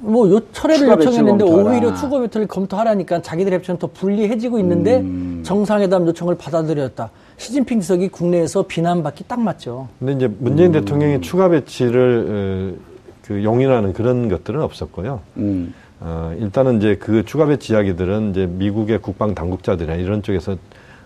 뭐 0.00 0.28
요 0.30 0.40
철회를 0.52 0.88
요청했는데 0.88 1.44
검토하라. 1.44 1.70
오히려 1.70 1.94
추가 1.94 2.20
배치를 2.20 2.46
검토하라니까 2.46 3.22
자기들 3.22 3.52
입장은 3.52 3.78
더 3.78 3.86
불리해지고 3.88 4.58
있는데 4.60 5.04
정상회담 5.42 6.06
요청을 6.06 6.36
받아들였다. 6.36 7.10
시진핑 7.36 7.80
주석이 7.80 8.08
국내에서 8.08 8.62
비난받기 8.62 9.24
딱 9.28 9.40
맞죠. 9.40 9.88
근데 9.98 10.12
이제 10.14 10.30
문재인 10.38 10.72
대통령이 10.72 11.20
추가 11.20 11.48
배치를 11.48 12.76
어, 12.76 12.80
그 13.22 13.44
용인하는 13.44 13.92
그런 13.92 14.28
것들은 14.28 14.60
없었고요. 14.62 15.20
음. 15.36 15.74
어, 16.00 16.34
일단은 16.38 16.78
이제 16.78 16.96
그 16.96 17.24
추가 17.24 17.46
배치 17.46 17.72
이야기들은 17.74 18.30
이제 18.30 18.46
미국의 18.46 18.98
국방 19.02 19.34
당국자들이나 19.34 19.96
이런 19.96 20.22
쪽에서 20.22 20.56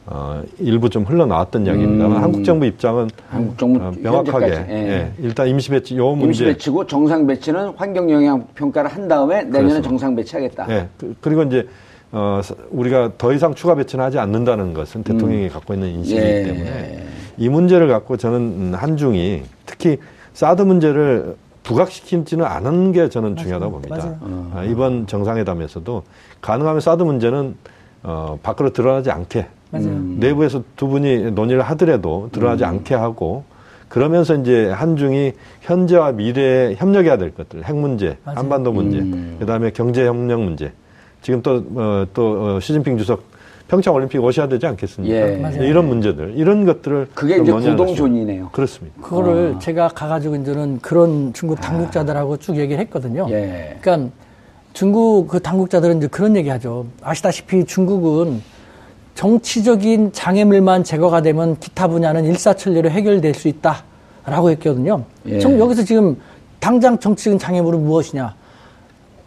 어, 0.07 0.43
일부 0.59 0.90
좀 0.90 1.05
흘러나왔던 1.05 1.64
이야기입니다만 1.67 2.23
한국 2.23 2.45
정부 2.45 2.67
입장은 2.67 3.09
한국 3.29 3.57
정부 3.57 3.83
어, 3.83 3.90
명확하게 3.99 4.47
예. 4.69 4.75
예, 4.75 5.12
일단 5.19 5.49
임시 5.49 5.71
배치 5.71 5.97
요 5.97 6.12
임시 6.12 6.25
문제 6.27 6.45
배치고 6.45 6.87
정상 6.87 7.27
배치는 7.27 7.73
환경 7.77 8.11
영향 8.11 8.47
평가를 8.55 8.90
한 8.90 9.09
다음에 9.09 9.37
내년에 9.45 9.59
그렇습니다. 9.61 9.88
정상 9.88 10.14
배치하겠다. 10.14 10.67
예, 10.69 10.88
그- 10.99 11.14
그리고 11.23 11.43
이제 11.45 11.67
어, 12.12 12.40
사- 12.45 12.55
우리가 12.71 13.12
더 13.17 13.33
이상 13.33 13.55
추가 13.55 13.75
배치는 13.75 14.05
하지 14.05 14.19
않는다는 14.19 14.75
것은 14.75 15.03
대통령이 15.05 15.49
갖고 15.49 15.73
있는 15.73 15.88
인식이기 15.88 16.21
예. 16.27 16.43
때문에 16.45 17.05
이 17.38 17.49
문제를 17.49 17.88
갖고 17.88 18.17
저는 18.19 18.37
음, 18.38 18.73
한중이 18.77 19.43
특히 19.64 19.97
사드 20.35 20.62
문제를 20.62 21.35
부각시키지는 21.62 22.45
않은 22.45 22.93
게 22.93 23.09
저는 23.09 23.37
중요하다고 23.37 23.73
봅니다. 23.73 23.97
맞아요. 23.97 24.51
아, 24.55 24.64
이번 24.64 25.07
정상회담에서도 25.07 26.03
가능하면 26.43 26.81
사드 26.83 27.03
문제는 27.03 27.57
어, 28.03 28.38
밖으로 28.43 28.69
드러나지 28.71 29.11
않게 29.11 29.47
맞아요. 29.75 29.99
내부에서 30.17 30.63
두 30.77 30.89
분이 30.89 31.33
논의를 31.33 31.63
하더라도 31.63 32.29
드러나지 32.33 32.65
않게 32.65 32.95
하고 32.95 33.45
그러면서 33.89 34.35
이제 34.35 34.71
한중이 34.71 35.33
현재와 35.61 36.13
미래에 36.13 36.75
협력해야 36.77 37.17
될 37.17 37.35
것들, 37.35 37.65
핵 37.65 37.77
문제, 37.77 38.17
맞아요. 38.25 38.39
한반도 38.39 38.73
문제, 38.73 39.39
그다음에 39.39 39.71
경제 39.71 40.07
협력 40.07 40.41
문제. 40.41 40.73
지금 41.23 41.43
또, 41.43 41.65
어, 41.75 42.05
또, 42.13 42.57
어, 42.57 42.61
시진핑 42.61 42.99
주석 42.99 43.23
평창 43.69 43.95
올림픽 43.95 44.23
오셔야 44.23 44.49
되지 44.49 44.67
않겠습니까? 44.67 45.15
예. 45.17 45.37
맞아요. 45.37 45.65
이런 45.65 45.89
문제들, 45.89 46.35
이런 46.37 46.67
것들을 46.67 47.09
그게 47.15 47.43
좀 47.43 47.61
이제. 47.61 47.71
구동존이네요. 47.71 48.51
그렇습니다. 48.53 49.01
그거를 49.01 49.57
제가 49.59 49.89
가가지고 49.89 50.37
이제는 50.37 50.81
그런 50.81 51.33
중국 51.33 51.61
당국자들하고 51.61 52.37
쭉 52.39 52.57
얘기를 52.57 52.79
했거든요. 52.81 53.27
예. 53.31 53.77
그러니까 53.81 54.11
중국 54.75 55.29
그 55.29 55.41
당국자들은 55.41 55.99
이제 55.99 56.09
그런 56.09 56.37
얘기하죠. 56.37 56.87
아시다시피 57.03 57.65
중국은 57.65 58.43
정치적인 59.14 60.12
장애물만 60.12 60.85
제거가 60.85 61.22
되면 61.22 61.57
기타 61.61 61.88
분야는 61.88 62.24
일사천리로 62.24 62.90
해결될 62.90 63.35
수 63.35 63.48
있다라고 63.48 64.50
했거든요. 64.50 65.05
예. 65.27 65.38
정- 65.38 65.59
여기서 65.59 65.85
지금 65.85 66.16
당장 66.61 66.98
정치적인 66.98 67.38
장애물은 67.38 67.85
무엇이냐? 67.85 68.35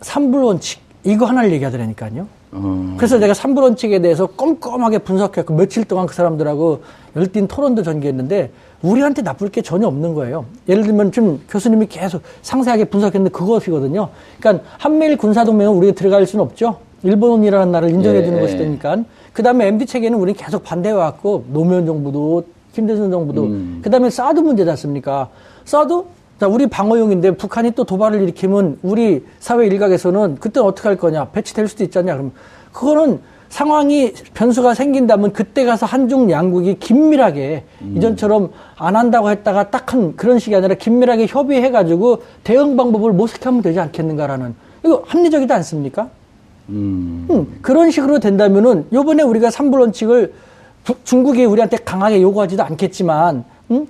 삼불 0.01 0.43
원칙 0.43 0.81
이거 1.03 1.25
하나를 1.25 1.51
얘기하더라니까요. 1.53 2.27
음. 2.53 2.95
그래서 2.97 3.17
내가 3.17 3.33
삼불 3.33 3.63
원칙에 3.63 3.99
대해서 3.99 4.25
꼼꼼하게 4.25 4.99
분석했고 4.99 5.53
며칠 5.53 5.83
동안 5.85 6.05
그 6.05 6.13
사람들하고 6.13 6.81
열띤 7.15 7.47
토론도 7.47 7.83
전개했는데 7.83 8.51
우리한테 8.81 9.21
나쁠 9.21 9.49
게 9.49 9.61
전혀 9.61 9.87
없는 9.87 10.13
거예요. 10.13 10.45
예를 10.69 10.83
들면 10.83 11.11
지금 11.11 11.39
교수님이 11.49 11.87
계속 11.87 12.21
상세하게 12.41 12.85
분석했는데 12.85 13.31
그것이거든요. 13.31 14.09
그러니까 14.39 14.63
한미일 14.77 15.17
군사동맹은 15.17 15.73
우리가 15.73 15.93
들어갈 15.93 16.25
수는 16.25 16.43
없죠. 16.45 16.77
일본이라는 17.03 17.71
나라를 17.71 17.93
인정해 17.93 18.23
주는 18.23 18.37
예. 18.37 18.41
것이 18.41 18.57
되니까. 18.57 18.97
그 19.37 19.43
다음에 19.43 19.67
MD 19.67 19.85
체계는 19.85 20.17
우리는 20.17 20.35
계속 20.35 20.63
반대해왔고 20.63 21.45
노무현 21.53 21.85
정부도 21.85 22.43
김대중 22.73 23.11
정부도 23.11 23.43
음. 23.43 23.81
그 23.83 23.89
다음에 23.91 24.09
사드 24.09 24.39
문제지 24.39 24.67
않습니까? 24.71 25.29
사드 25.63 26.05
자, 26.39 26.47
우리 26.47 26.65
방어용인데 26.65 27.37
북한이 27.37 27.73
또 27.75 27.83
도발을 27.83 28.23
일으키면 28.23 28.79
우리 28.81 29.23
사회 29.37 29.67
일각에서는 29.67 30.37
그때 30.39 30.59
어떻게 30.59 30.87
할 30.87 30.97
거냐? 30.97 31.25
배치될 31.25 31.67
수도 31.67 31.83
있잖냐? 31.83 32.13
그럼 32.15 32.31
그거는 32.73 33.19
상황이 33.49 34.11
변수가 34.33 34.73
생긴다면 34.73 35.33
그때 35.33 35.65
가서 35.65 35.85
한중 35.85 36.31
양국이 36.31 36.79
긴밀하게 36.79 37.63
이전처럼 37.95 38.49
안 38.75 38.95
한다고 38.95 39.29
했다가 39.29 39.69
딱 39.69 39.93
한 39.93 40.15
그런 40.15 40.39
식이 40.39 40.55
아니라 40.55 40.73
긴밀하게 40.73 41.27
협의해가지고 41.27 42.23
대응 42.43 42.75
방법을 42.75 43.13
모색하면 43.13 43.61
되지 43.61 43.79
않겠는가라는 43.81 44.55
이거 44.83 45.03
합리적이지 45.05 45.53
않습니까? 45.53 46.09
음, 46.69 47.57
그런 47.61 47.91
식으로 47.91 48.19
된다면은 48.19 48.85
요번에 48.91 49.23
우리가 49.23 49.49
삼불 49.51 49.79
원칙을 49.79 50.33
북- 50.83 51.03
중국이 51.05 51.45
우리한테 51.45 51.77
강하게 51.77 52.21
요구하지도 52.21 52.63
않겠지만 52.63 53.43
음? 53.71 53.87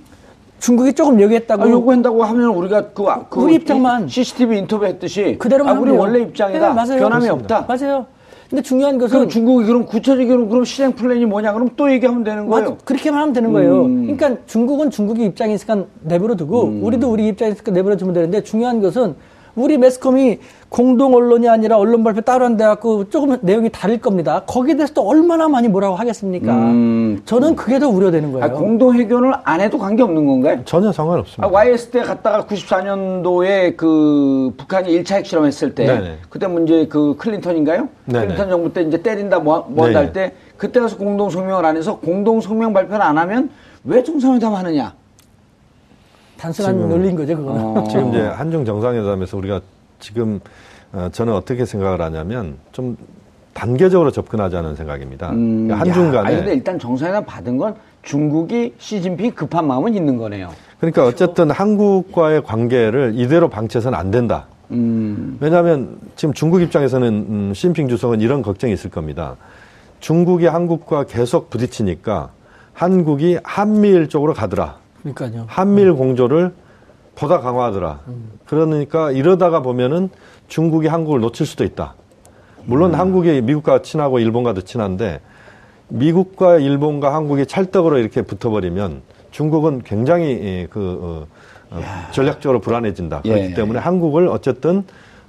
중국이 0.60 0.94
조금 0.94 1.20
요구했다고 1.22 1.64
아, 1.64 1.70
요구한다고 1.70 2.24
하면 2.24 2.50
우리가 2.50 2.90
그, 2.90 3.04
아- 3.04 3.26
그 3.30 3.42
우리 3.42 3.56
입장만 3.56 4.08
CCTV 4.08 4.58
인터뷰 4.60 4.86
했듯이 4.86 5.36
그대로 5.38 5.68
아, 5.68 5.74
우리 5.74 5.90
하면 5.92 5.98
원래. 5.98 6.20
입장이다. 6.22 6.74
네. 6.86 6.98
변함이. 7.00 7.30
없다. 7.30 7.66
맞아요. 7.68 8.06
근데 8.50 8.62
중요한 8.62 8.98
것은 8.98 9.18
그럼 9.18 9.30
중국이 9.30 9.66
그럼 9.68 9.86
구체적으로 9.86 10.48
그럼 10.48 10.64
실행 10.64 10.94
플랜이 10.94 11.26
뭐냐? 11.26 11.52
그럼 11.54 11.70
또 11.76 11.92
얘기하면 11.92 12.24
되는 12.24 12.48
거예요. 12.48 12.70
맞- 12.72 12.86
그렇게만 12.86 13.22
하면 13.22 13.34
되는 13.34 13.52
거예요. 13.52 13.84
음. 13.84 14.16
그러니까 14.16 14.42
중국은 14.48 14.90
중국의 14.90 15.26
입장이니까 15.28 15.84
내버려 16.04 16.36
두고 16.36 16.80
우리도 16.82 17.12
우리 17.12 17.28
입장이니까 17.28 17.72
내버려 17.72 17.98
두면 17.98 18.14
되는데 18.14 18.42
중요한 18.44 18.82
것은 18.82 19.16
우리 19.58 19.78
매스컴이 19.80 20.38
공동 20.70 21.16
언론이 21.16 21.50
아니라 21.50 21.78
언론 21.78 22.04
발표 22.04 22.22
따로 22.22 22.46
한데 22.46 22.64
갖고 22.64 23.10
조금 23.10 23.38
내용이 23.42 23.70
다를 23.70 23.98
겁니다. 24.00 24.44
거기에 24.46 24.76
대해서 24.76 24.94
또 24.94 25.02
얼마나 25.08 25.48
많이 25.48 25.68
뭐라고 25.68 25.96
하겠습니까? 25.96 26.54
음. 26.54 27.22
저는 27.26 27.56
그게 27.56 27.80
더 27.80 27.90
우려되는 27.90 28.32
거예요. 28.34 28.46
아, 28.46 28.50
공동 28.50 28.94
회견을 28.94 29.34
안 29.44 29.60
해도 29.60 29.80
관계 29.80 30.04
없는 30.04 30.28
건가요? 30.28 30.60
전혀 30.66 30.92
상관없습니다. 30.92 31.48
아, 31.48 31.50
YS 31.52 31.88
때 31.90 32.02
갔다가 32.02 32.46
94년도에 32.46 33.76
그 33.76 34.54
북한이 34.58 34.92
1차 35.02 35.16
핵실험했을 35.16 35.74
때 35.74 35.86
네네. 35.88 36.18
그때 36.30 36.46
문제 36.48 36.86
그 36.88 37.16
클린턴인가요? 37.18 37.90
네네. 38.06 38.26
클린턴 38.26 38.50
정부 38.50 38.72
때 38.72 38.82
이제 38.84 39.02
때린다 39.02 39.40
뭐, 39.40 39.66
뭐 39.70 39.86
한다 39.86 40.00
할 40.00 40.14
때 40.14 40.34
그때 40.56 40.80
가서 40.80 40.98
공동 40.98 41.30
성명을 41.32 41.66
안 41.66 41.76
해서 41.78 41.98
공동 41.98 42.40
성명 42.42 42.74
발표를 42.74 43.02
안 43.02 43.18
하면 43.18 43.50
왜 43.86 44.04
정상회담 44.04 44.54
하느냐? 44.54 44.94
단순한 46.38 46.90
논리인 46.90 47.16
거죠, 47.16 47.36
그거는. 47.36 47.62
어. 47.62 47.84
지금 47.90 48.10
이제 48.10 48.22
한중 48.22 48.66
정상회담에서 48.66 49.38
우리가 49.38 49.62
지금 50.00 50.40
어, 50.94 51.10
저는 51.12 51.34
어떻게 51.34 51.66
생각을 51.66 52.02
하냐면 52.02 52.58
좀 52.72 52.98
단계적으로 53.54 54.12
접근하자는 54.12 54.76
생각입니다. 54.76 55.32
음, 55.32 55.68
그러니까 55.68 55.80
한중 55.80 56.16
야, 56.16 56.20
아니, 56.20 56.28
근데 56.28 56.42
간에 56.42 56.54
일단 56.54 56.80
정상회담 56.80 57.26
받은 57.26 57.58
건 57.58 57.76
중국이 58.04 58.76
시진핑 58.78 59.32
급한 59.32 59.66
마음은 59.68 59.96
있는 59.96 60.18
거네요. 60.18 60.50
그러니까 60.80 61.06
어쨌든 61.06 61.50
한국과의 61.50 62.44
관계를 62.44 63.14
이대로 63.16 63.50
방치해서는 63.50 63.98
안 63.98 64.12
된다. 64.12 64.46
음, 64.72 65.38
왜냐하면 65.40 65.98
지금 66.16 66.34
중국 66.34 66.62
입장에서는 66.62 67.08
음, 67.08 67.54
시진핑 67.54 67.88
주석은 67.90 68.22
이런 68.22 68.42
걱정이 68.44 68.74
있을 68.74 68.92
겁니다. 68.92 69.36
중국이 70.00 70.46
한국과 70.46 71.06
계속 71.06 71.50
부딪히니까 71.50 72.30
한국이 72.74 73.40
한미일 73.44 74.08
쪽으로 74.08 74.36
가더라. 74.36 74.76
그러니까요. 75.14 75.46
한미일 75.48 75.94
공조를 75.94 76.54
보다 77.16 77.40
강화하더라. 77.40 78.02
그러니까 78.46 79.12
이러다가 79.12 79.62
보면은 79.62 80.10
중국이 80.48 80.88
한국을 80.88 81.20
놓칠 81.20 81.46
수도 81.46 81.64
있다. 81.64 81.96
물론 82.66 82.94
한국이 82.94 83.42
미국과 83.42 83.82
친하고 83.82 84.20
일본과도 84.20 84.62
친한데 84.62 85.20
미국과 85.90 86.58
일본과 86.58 87.14
한국이 87.14 87.46
찰떡으로 87.46 87.98
이렇게 87.98 88.22
붙어버리면 88.22 89.02
중국은 89.32 89.82
굉장히 89.84 90.26
예, 90.26 90.68
그 90.70 91.28
어, 91.72 91.76
어, 91.76 91.82
전략적으로 92.12 92.60
불안해진다. 92.60 93.22
그렇기 93.22 93.42
예. 93.42 93.54
때문에 93.54 93.80
한국을 93.80 94.28
어쨌든 94.28 94.84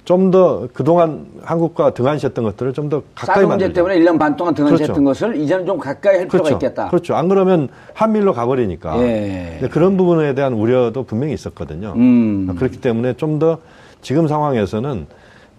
좀 0.09 0.31
더 0.31 0.67
그동안 0.73 1.27
한국과 1.43 1.93
등한시했던 1.93 2.43
것들을 2.43 2.73
좀 2.73 2.89
더 2.89 3.03
가까이 3.13 3.35
사드 3.35 3.45
문제. 3.45 3.71
때문에 3.71 3.99
1년 3.99 4.17
반 4.17 4.35
동안 4.35 4.55
등한시했던 4.55 5.03
그렇죠. 5.03 5.27
것을 5.27 5.35
이제는 5.39 5.67
좀 5.67 5.77
가까이 5.77 6.17
할 6.17 6.27
필요가 6.27 6.49
그렇죠. 6.49 6.65
있겠다. 6.65 6.87
그렇죠. 6.89 7.13
안 7.15 7.29
그러면 7.29 7.67
한미일로 7.93 8.33
가버리니까. 8.33 8.99
예. 9.03 9.59
그런 9.71 9.97
부분에 9.97 10.33
대한 10.33 10.53
우려도 10.53 11.03
분명히 11.03 11.33
있었거든요. 11.33 11.93
음. 11.95 12.55
그렇기 12.57 12.81
때문에 12.81 13.13
좀 13.13 13.37
더 13.37 13.59
지금 14.01 14.27
상황에서는 14.27 15.05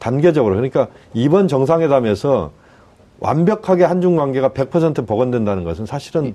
단계적으로 0.01 0.57
그러니까 0.57 0.89
이번 1.15 1.47
정상회담에서 1.47 2.51
완벽하게 3.21 3.85
한중 3.85 4.17
관계가 4.17 4.49
100% 4.49 5.07
복원된다는 5.07 5.63
것은 5.63 5.87
사실은 5.87 6.35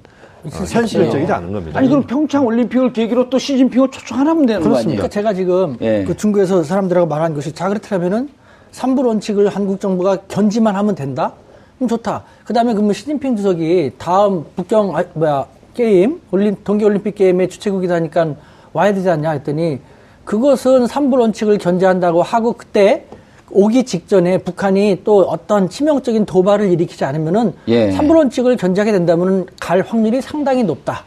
어, 0.53 0.63
현실적이지 0.63 1.31
않은 1.31 1.51
겁니다. 1.51 1.79
아니 1.79 1.89
그럼 1.89 2.03
평창 2.03 2.45
올림픽을 2.45 2.93
계기로 2.93 3.29
또 3.29 3.37
시진핑을 3.37 3.91
초청하면 3.91 4.45
되는 4.45 4.61
거 4.61 4.69
아니에요? 4.69 4.83
그러니까 4.83 5.07
제가 5.07 5.33
지금 5.33 5.77
예. 5.81 6.03
그 6.05 6.15
중국에서 6.15 6.63
사람들하고 6.63 7.07
말한 7.07 7.33
것이 7.33 7.51
자 7.51 7.67
그렇다면은 7.67 8.29
삼불 8.71 9.05
원칙을 9.05 9.49
한국 9.49 9.79
정부가 9.79 10.17
견지만 10.27 10.75
하면 10.75 10.95
된다? 10.95 11.33
그럼 11.77 11.87
좋다. 11.89 12.23
그다음에 12.45 12.73
그러면 12.73 12.93
시진핑 12.93 13.35
주석이 13.35 13.93
다음 13.97 14.45
북경 14.55 14.95
아, 14.95 15.03
뭐야 15.13 15.45
게임 15.73 16.21
올림 16.31 16.55
동계 16.63 16.85
올림픽 16.85 17.15
게임의 17.15 17.49
주최국이다니까 17.49 18.35
와야 18.73 18.93
되지 18.93 19.09
않냐 19.09 19.31
했더니 19.31 19.79
그것은 20.23 20.87
삼불 20.87 21.19
원칙을 21.19 21.57
견제한다고 21.57 22.21
하고 22.23 22.53
그때 22.53 23.05
오기 23.51 23.83
직전에 23.85 24.39
북한이 24.39 25.01
또 25.03 25.19
어떤 25.21 25.69
치명적인 25.69 26.25
도발을 26.25 26.71
일으키지 26.71 27.05
않으면은 27.05 27.53
예. 27.67 27.91
삼불 27.91 28.17
원칙을 28.17 28.57
견제하게 28.57 28.91
된다면은 28.91 29.45
갈 29.59 29.81
확률이 29.81 30.21
상당히 30.21 30.63
높다. 30.63 31.03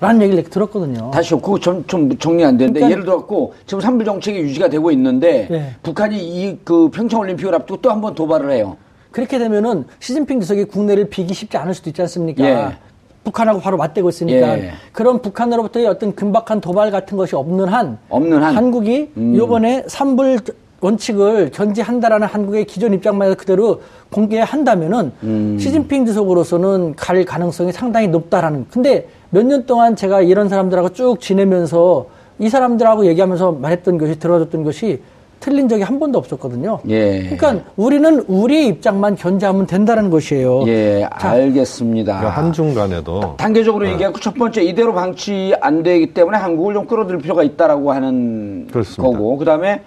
라는 0.00 0.22
얘기를 0.22 0.44
들었거든요. 0.44 1.10
다시 1.12 1.34
그거 1.34 1.58
좀, 1.58 1.84
좀 1.88 2.16
정리 2.18 2.44
안 2.44 2.56
되는데 2.56 2.78
그러니까- 2.78 2.90
예를 2.92 3.04
들어갖고 3.04 3.54
지금 3.66 3.80
삼불 3.80 4.04
정책이 4.06 4.38
유지가 4.38 4.68
되고 4.68 4.92
있는데 4.92 5.48
예. 5.50 5.74
북한이 5.82 6.16
이 6.20 6.58
그 6.64 6.88
평창 6.90 7.18
올림픽을 7.20 7.52
앞두고 7.54 7.80
또 7.82 7.90
한 7.90 8.00
번 8.00 8.14
도발을 8.14 8.52
해요. 8.52 8.76
그렇게 9.10 9.38
되면은 9.40 9.86
시진핑 9.98 10.38
주석이 10.40 10.64
국내를 10.66 11.08
비기 11.10 11.34
쉽지 11.34 11.56
않을 11.56 11.74
수도 11.74 11.90
있지 11.90 12.00
않습니까? 12.02 12.44
예. 12.44 12.76
북한하고 13.24 13.58
바로 13.60 13.76
맞대고 13.76 14.08
있으니까 14.10 14.58
예. 14.58 14.70
그런 14.92 15.20
북한으로부터의 15.20 15.86
어떤 15.88 16.14
긴박한 16.14 16.60
도발 16.60 16.92
같은 16.92 17.16
것이 17.16 17.34
없는 17.34 17.66
한 17.66 17.98
없는 18.08 18.40
한. 18.40 18.54
한국이 18.56 19.10
음. 19.16 19.34
이번에 19.34 19.82
삼불 19.88 20.38
원칙을 20.80 21.50
견지한다라는 21.52 22.26
한국의 22.28 22.64
기존 22.64 22.94
입장만 22.94 23.34
그대로 23.34 23.80
공개한다면은 24.12 25.12
음. 25.24 25.56
시진핑 25.58 26.06
주석으로서는 26.06 26.94
갈 26.96 27.24
가능성이 27.24 27.72
상당히 27.72 28.08
높다라는. 28.08 28.66
근데 28.70 29.08
몇 29.30 29.42
년 29.44 29.66
동안 29.66 29.96
제가 29.96 30.20
이런 30.22 30.48
사람들하고 30.48 30.90
쭉 30.90 31.20
지내면서 31.20 32.06
이 32.38 32.48
사람들하고 32.48 33.06
얘기하면서 33.06 33.52
말했던 33.52 33.98
것이 33.98 34.18
들어줬던 34.18 34.62
것이 34.64 35.00
틀린 35.40 35.68
적이 35.68 35.82
한 35.82 36.00
번도 36.00 36.18
없었거든요. 36.18 36.80
예. 36.88 37.20
그러니까 37.36 37.64
우리는 37.76 38.24
우리의 38.26 38.66
입장만 38.68 39.14
견제하면 39.16 39.66
된다는 39.66 40.10
것이에요. 40.10 40.64
예, 40.66 41.08
자, 41.20 41.30
알겠습니다. 41.30 42.18
그러니까 42.18 42.40
한중 42.42 42.74
간에도 42.74 43.34
단계적으로 43.36 43.88
얘기하고 43.88 44.18
첫 44.18 44.34
번째 44.34 44.62
이대로 44.62 44.94
방치 44.94 45.54
안 45.60 45.82
되기 45.84 46.12
때문에 46.12 46.38
한국을 46.38 46.74
좀 46.74 46.86
끌어들일 46.86 47.20
필요가 47.20 47.42
있다라고 47.44 47.92
하는 47.92 48.66
그렇습니다. 48.70 49.02
거고 49.02 49.36
그다음에 49.36 49.82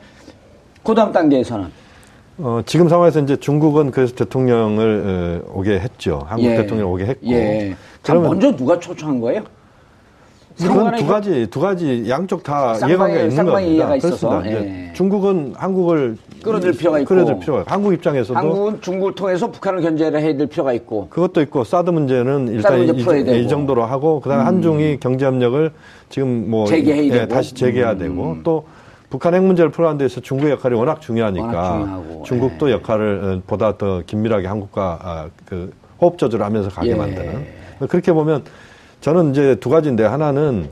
그 0.83 0.95
다음 0.95 1.11
단계에서는 1.11 1.67
어, 2.39 2.61
지금 2.65 2.89
상황에서 2.89 3.19
이제 3.19 3.35
중국은 3.35 3.91
그래서 3.91 4.15
대통령을 4.15 5.43
어, 5.45 5.51
오게 5.59 5.79
했죠. 5.79 6.23
한국 6.25 6.45
예. 6.47 6.55
대통령 6.57 6.91
오게 6.91 7.05
했고. 7.05 7.27
예. 7.27 7.75
자, 8.01 8.13
그러면 8.13 8.29
먼저 8.31 8.55
누가 8.55 8.79
초청한 8.79 9.19
거예요? 9.19 9.43
그건 10.57 10.95
두 10.95 11.07
가지 11.07 11.47
두 11.49 11.59
가지 11.59 12.05
양쪽 12.09 12.43
다 12.43 12.73
쌍방의- 12.73 12.87
이해관계가 12.89 13.23
있는 13.23 13.45
겁니다. 13.45 13.87
그렇습니다. 13.99 14.41
이제 14.47 14.87
예. 14.89 14.93
중국은 14.93 15.53
한국을 15.55 16.17
끌어들 16.43 16.71
필요가 16.73 16.99
있고. 16.99 17.07
끌어들 17.09 17.39
필요가 17.39 17.61
있고 17.61 17.71
한국 17.71 17.93
입장에서도 17.93 18.37
한국은 18.37 18.81
중국을 18.81 19.15
통해서 19.15 19.49
북한을 19.49 19.81
견제를 19.81 20.19
해야 20.19 20.35
될 20.35 20.47
필요가 20.47 20.73
있고. 20.73 21.07
그것도 21.09 21.41
있고 21.43 21.63
사드 21.63 21.89
문제는 21.91 22.49
일단 22.49 22.85
문제 22.85 23.19
이. 23.19 23.21
음. 23.23 23.33
이 23.35 23.47
정도로 23.47 23.85
하고 23.85 24.19
그다음에 24.19 24.43
한중이 24.43 24.99
경제 24.99 25.25
협력을 25.25 25.71
지금 26.09 26.49
뭐 26.49 26.65
재개해야 26.65 27.03
예, 27.05 27.09
되고. 27.09 27.23
음. 27.23 27.27
다시 27.29 27.53
재개해야 27.55 27.97
되고 27.97 28.37
또 28.43 28.65
북한 29.11 29.35
핵 29.35 29.43
문제를 29.43 29.71
풀어가는 29.71 29.97
데서 29.99 30.21
중국의 30.21 30.53
역할이 30.53 30.73
워낙 30.73 31.01
중요하니까 31.01 31.45
워낙 31.45 31.79
중요하고, 31.83 32.23
중국도 32.23 32.69
예. 32.69 32.73
역할을 32.73 33.23
어, 33.23 33.41
보다 33.45 33.77
더 33.77 34.01
긴밀하게 34.05 34.47
한국과 34.47 34.99
아, 35.03 35.29
그 35.45 35.71
호흡 35.99 36.17
조절을 36.17 36.43
하면서 36.43 36.69
가게 36.69 36.91
예. 36.91 36.95
만드는 36.95 37.45
그렇게 37.89 38.13
보면 38.13 38.45
저는 39.01 39.31
이제 39.31 39.55
두 39.55 39.69
가지인데 39.69 40.05
하나는 40.05 40.69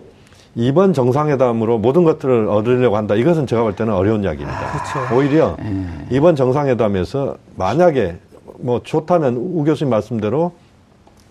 이번 0.56 0.94
정상회담으로 0.94 1.80
모든 1.80 2.06
것들을 2.06 2.48
얻으려고 2.48 2.96
한다. 2.96 3.14
이것은 3.16 3.46
제가 3.46 3.62
볼 3.62 3.76
때는 3.76 3.94
어려운 3.94 4.24
이야기입니다. 4.24 4.60
그렇죠. 4.72 5.16
오히려 5.16 5.58
예. 5.60 6.16
이번 6.16 6.38
정상회담에서 6.38 7.36
만약에 7.58 8.18
뭐 8.60 8.82
좋다면 8.82 9.36
우 9.36 9.66
교수님 9.66 9.90
말씀대로 9.90 10.54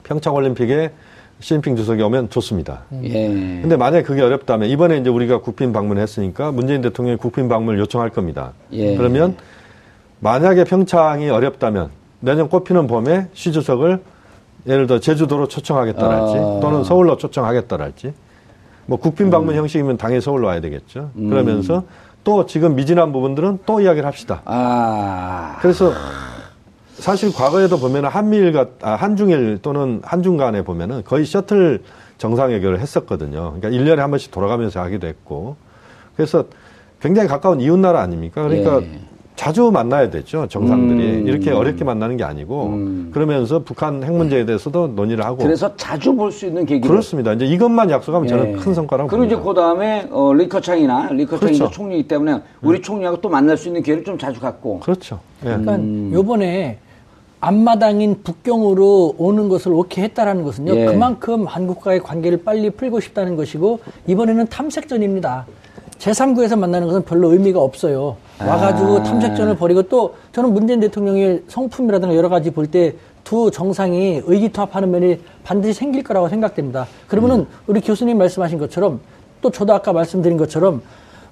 평창 0.05 0.35
올림픽에 0.35 0.93
시진핑 1.41 1.77
주석이 1.77 2.03
오면 2.03 2.31
좋습니다. 2.31 2.83
예. 3.05 3.29
근데 3.61 3.77
만약에 3.77 4.03
그게 4.03 4.23
어렵다면 4.23 4.69
이번에 4.69 4.99
이제 4.99 5.09
우리가 5.09 5.41
국빈 5.41 5.73
방문했으니까 5.73 6.51
문재인 6.51 6.81
대통령이 6.81 7.17
국빈 7.19 7.49
방문을 7.49 7.79
요청할 7.81 8.11
겁니다. 8.11 8.53
예. 8.73 8.97
그러면 8.97 9.37
만약에 10.21 10.65
평창이 10.65 11.31
어렵다면 11.31 11.91
내년 12.21 12.49
꽃피는 12.49 12.89
봄에 12.89 13.29
시 13.35 13.53
주석을 13.53 14.01
예를 14.67 14.87
들어 14.89 14.99
제주도로 14.99 15.47
초청하겠다랄지 15.47 16.37
아. 16.37 16.59
또는 16.61 16.83
서울로 16.83 17.17
초청하겠다랄지 17.17 18.13
뭐 18.87 18.99
국빈 18.99 19.31
방문 19.31 19.55
형식이면 19.55 19.97
당연히 19.97 20.21
서울로 20.21 20.49
와야 20.49 20.61
되겠죠. 20.61 21.11
음. 21.15 21.31
그러면서 21.31 21.85
또 22.25 22.47
지금 22.47 22.75
미진한 22.75 23.13
부분들은 23.13 23.61
또 23.65 23.81
이야기를 23.81 24.07
합시다. 24.07 24.43
아. 24.45 25.57
그래서 25.61 25.93
사실 26.99 27.33
과거에도 27.33 27.79
보면 27.79 28.07
한미일 28.07 28.53
가 28.53 28.67
아, 28.83 28.93
한중일 28.93 29.61
또는 29.63 30.01
한중 30.03 30.37
간에 30.37 30.63
보면은 30.63 31.03
거의 31.05 31.25
셔틀 31.25 31.83
정상회견을 32.19 32.81
했었거든요. 32.81 33.55
그러니까 33.59 33.71
1년에 33.71 33.99
한 33.99 34.11
번씩 34.11 34.33
돌아가면서 34.33 34.81
하기도 34.81 35.07
했고. 35.07 35.57
그래서 36.17 36.45
굉장히 37.01 37.29
가까운 37.29 37.61
이웃나라 37.61 38.01
아닙니까? 38.01 38.43
그러니까 38.43 38.83
예. 38.83 39.01
자주 39.37 39.71
만나야 39.71 40.11
되죠. 40.11 40.49
정상들이. 40.49 41.21
음. 41.21 41.29
이렇게 41.29 41.53
어렵게 41.53 41.85
만나는 41.85 42.17
게 42.17 42.25
아니고. 42.25 43.11
그러면서 43.13 43.61
북한 43.63 44.03
핵 44.03 44.13
문제에 44.13 44.45
대해서도 44.45 44.89
논의를 44.97 45.25
하고. 45.25 45.37
그래서 45.37 45.77
자주 45.77 46.13
볼 46.17 46.33
수 46.33 46.47
있는 46.47 46.67
계기로. 46.67 46.91
그렇습니다. 46.91 47.33
이제 47.35 47.47
이것만 47.47 47.89
약속하면 47.91 48.27
저는 48.27 48.49
예. 48.49 48.53
큰 48.57 48.75
성과라고 48.75 49.09
그리고 49.09 49.25
이제 49.27 49.37
봅니다. 49.37 49.53
그 49.53 49.61
다음에 49.61 50.09
어, 50.11 50.35
리커창이나 50.35 51.11
리커창이 51.13 51.29
그렇죠. 51.53 51.65
이제 51.67 51.69
총리이기 51.71 52.09
때문에 52.09 52.41
우리 52.63 52.83
총리하고 52.83 53.21
또 53.21 53.29
만날 53.29 53.57
수 53.57 53.69
있는 53.69 53.85
기회를 53.85 54.03
좀 54.03 54.19
자주 54.19 54.41
갖고. 54.41 54.81
그렇죠. 54.81 55.21
예. 55.45 55.51
그러니까 55.51 55.77
음. 55.77 56.11
요번에 56.13 56.79
앞마당인 57.41 58.23
북경으로 58.23 59.15
오는 59.19 59.49
것을 59.49 59.73
오케이 59.73 60.05
했다라는 60.05 60.43
것은요. 60.43 60.75
예. 60.75 60.87
그만큼 60.87 61.47
한국과의 61.47 62.01
관계를 62.01 62.43
빨리 62.43 62.71
풀고 62.71 63.01
싶다는 63.01 63.37
것이고 63.37 63.81
이번에는 64.07 64.47
탐색전입니다. 64.49 65.47
제3구에서 65.99 66.59
만나는 66.59 66.87
것은 66.87 67.05
별로 67.05 67.33
의미가 67.33 67.61
없어요. 67.61 68.17
와가지고 68.41 68.99
아. 68.99 69.03
탐색전을 69.03 69.57
벌이고 69.57 69.83
또 69.83 70.15
저는 70.33 70.53
문재인 70.53 70.79
대통령의 70.81 71.43
성품이라든가 71.49 72.15
여러 72.15 72.29
가지 72.29 72.51
볼 72.51 72.67
때 72.71 72.95
두 73.29 73.51
정상이 73.51 74.23
의기투합하는 74.25 74.91
면이 74.91 75.21
반드시 75.45 75.75
생길 75.75 76.03
거라고 76.03 76.31
생각됩니다. 76.31 76.87
그러면은 77.09 77.47
우리 77.67 77.83
교수님 77.83 78.17
말씀하신 78.17 78.59
것처럼 78.59 79.01
또 79.43 79.51
저도 79.51 79.75
아까 79.75 79.93
말씀드린 79.93 80.39
것처럼 80.39 80.81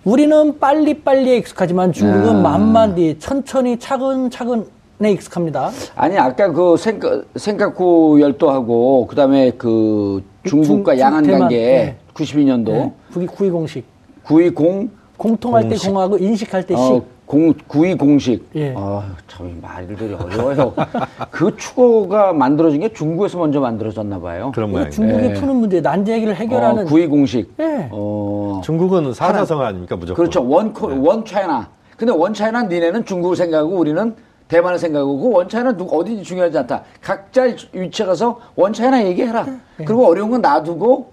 우리는 0.04 0.59
빨리빨리에 0.59 1.38
익숙하지만 1.38 1.92
중국은 1.92 2.36
아. 2.36 2.40
만만디 2.40 3.16
천천히 3.18 3.78
차근차근 3.78 4.66
에 5.05 5.11
익숙합니다. 5.12 5.70
아니 5.94 6.16
아까 6.16 6.51
그 6.53 6.76
생각 6.78 7.24
생각구 7.36 8.18
열도하고 8.20 9.07
그다음에 9.09 9.51
그 9.59 10.22
중국과 10.44 10.94
중- 10.94 11.01
양안 11.01 11.22
대만, 11.24 11.40
관계 11.40 11.57
네. 11.57 11.97
92년도 12.14 12.64
네. 12.64 12.92
구이, 13.12 13.26
구이 13.26 13.51
공식. 13.51 13.84
920 14.24 14.90
공통할 15.18 15.62
공식. 15.64 15.82
때 15.84 15.90
공하고 15.90 16.16
인식할 16.18 16.66
때 16.66 16.74
식. 16.74 16.80
어, 16.82 17.03
공, 17.26 17.53
9.2 17.53 17.99
공식. 17.99 18.49
예. 18.55 18.72
아, 18.76 19.03
참, 19.26 19.59
말들이 19.61 20.14
어려워요. 20.14 20.72
그 21.30 21.55
추고가 21.57 22.32
만들어진 22.32 22.80
게 22.80 22.92
중국에서 22.92 23.36
먼저 23.38 23.61
만들어졌나 23.61 24.18
봐요. 24.20 24.53
그런 24.55 24.70
모양입니다. 24.70 24.94
중국이 24.94 25.24
예. 25.26 25.32
푸는 25.34 25.57
문제, 25.57 25.80
난제 25.80 26.12
얘기를 26.14 26.34
해결하는. 26.36 26.84
어, 26.84 26.86
9.2 26.86 27.09
공식. 27.11 27.53
예. 27.61 27.88
어, 27.90 28.61
중국은 28.64 29.12
사자성 29.12 29.61
아닙니까 29.61 29.97
무조건. 29.97 30.16
그렇죠. 30.16 30.49
원, 30.49 30.72
코, 30.72 30.88
원 31.03 31.24
차이나. 31.24 31.68
근데 31.97 32.12
원 32.12 32.32
차이나 32.32 32.62
니네는 32.62 33.05
중국을 33.05 33.36
생각하고 33.36 33.76
우리는 33.76 34.14
대만을 34.49 34.78
생각하고 34.78 35.18
그원 35.20 35.49
차이나 35.49 35.76
누구 35.76 35.99
어디든지 35.99 36.22
중요하지 36.22 36.59
않다. 36.59 36.82
각자 37.03 37.42
위치에 37.72 38.07
가서 38.07 38.40
원 38.55 38.72
차이나 38.72 39.05
얘기해라. 39.05 39.47
그리고 39.78 40.07
어려운 40.07 40.30
건 40.30 40.40
놔두고 40.40 41.12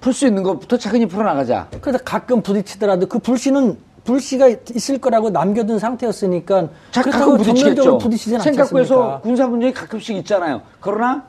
풀 0.00 0.12
수 0.12 0.26
있는 0.26 0.42
것부터 0.42 0.76
차근히 0.76 1.06
풀어나가자. 1.06 1.68
그래서 1.80 1.98
가끔 2.04 2.42
부딪히더라도 2.42 3.06
그 3.06 3.18
불씨는 3.18 3.78
불씨가 4.04 4.48
있을 4.74 4.98
거라고 4.98 5.30
남겨둔 5.30 5.78
상태였으니까. 5.78 6.68
자, 6.90 7.00
그렇다고. 7.00 7.38
정면적으로 7.42 7.96
부딪히진 7.96 8.36
않습니까? 8.36 9.20
군사 9.22 9.48
분쟁이 9.48 9.72
가끔씩 9.72 10.16
있잖아요. 10.18 10.60
그러나 10.80 11.24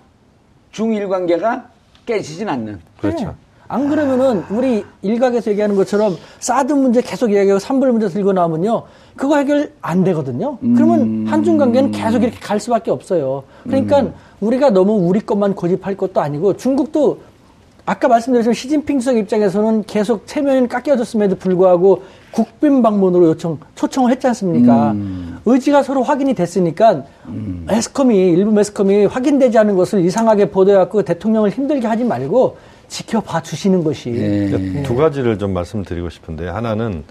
중일 0.72 1.08
관계가 1.08 1.70
깨지진 2.06 2.49
않는. 2.49 2.82
그렇죠. 2.99 3.34
네. 3.66 3.76
안 3.76 3.89
그러면은 3.89 4.43
우리 4.49 4.86
일각에서 5.01 5.51
얘기하는 5.51 5.76
것처럼 5.76 6.16
사드 6.39 6.74
문제 6.74 7.01
계속 7.01 7.32
이야기하고 7.32 7.59
산불 7.59 7.91
문제 7.91 8.07
들고 8.07 8.34
나오면요. 8.34 8.84
그거 9.16 9.38
해결 9.38 9.72
안 9.82 10.03
되거든요. 10.03 10.57
음. 10.61 10.76
그러면 10.76 11.28
한중 11.28 11.57
관계는 11.57 11.91
계속 11.91 12.24
이렇게 12.24 12.39
갈 12.39 12.59
수밖에 12.59 12.91
없어요. 12.91 13.43
그러니까 13.63 14.01
음. 14.01 14.13
우리가 14.41 14.70
너무 14.70 14.93
우리 14.93 15.20
것만 15.20 15.55
고집할 15.55 15.97
것도 15.97 16.22
아니고 16.22 16.57
중국도 16.57 17.20
아까 17.88 18.07
말씀드렸지만 18.07 18.53
시진핑 18.55 18.99
주석 18.99 19.16
입장에서는 19.16 19.84
계속 19.84 20.26
체면이 20.26 20.68
깎여졌음에도 20.68 21.36
불구하고 21.36 22.03
국빈 22.32 22.82
방문으로 22.82 23.28
요청, 23.28 23.59
초청을 23.76 24.11
했지 24.11 24.26
않습니까? 24.28 24.91
음. 24.91 25.38
의지가 25.45 25.84
서로 25.84 26.01
확인이 26.01 26.34
됐으니까 26.34 27.03
매스컴이, 27.68 28.32
일부 28.32 28.51
매스컴이 28.51 29.05
확인되지 29.05 29.57
않은 29.59 29.76
것을 29.76 30.03
이상하게 30.03 30.49
보도해갖고 30.49 31.03
대통령을 31.03 31.51
힘들게 31.51 31.86
하지 31.86 32.03
말고 32.03 32.57
지켜봐 32.88 33.41
주시는 33.43 33.83
것이. 33.83 34.11
예. 34.11 34.49
그러니까 34.49 34.83
두 34.83 34.95
가지를 34.95 35.38
좀 35.38 35.53
말씀드리고 35.53 36.09
싶은데 36.09 36.47
하나는 36.47 37.03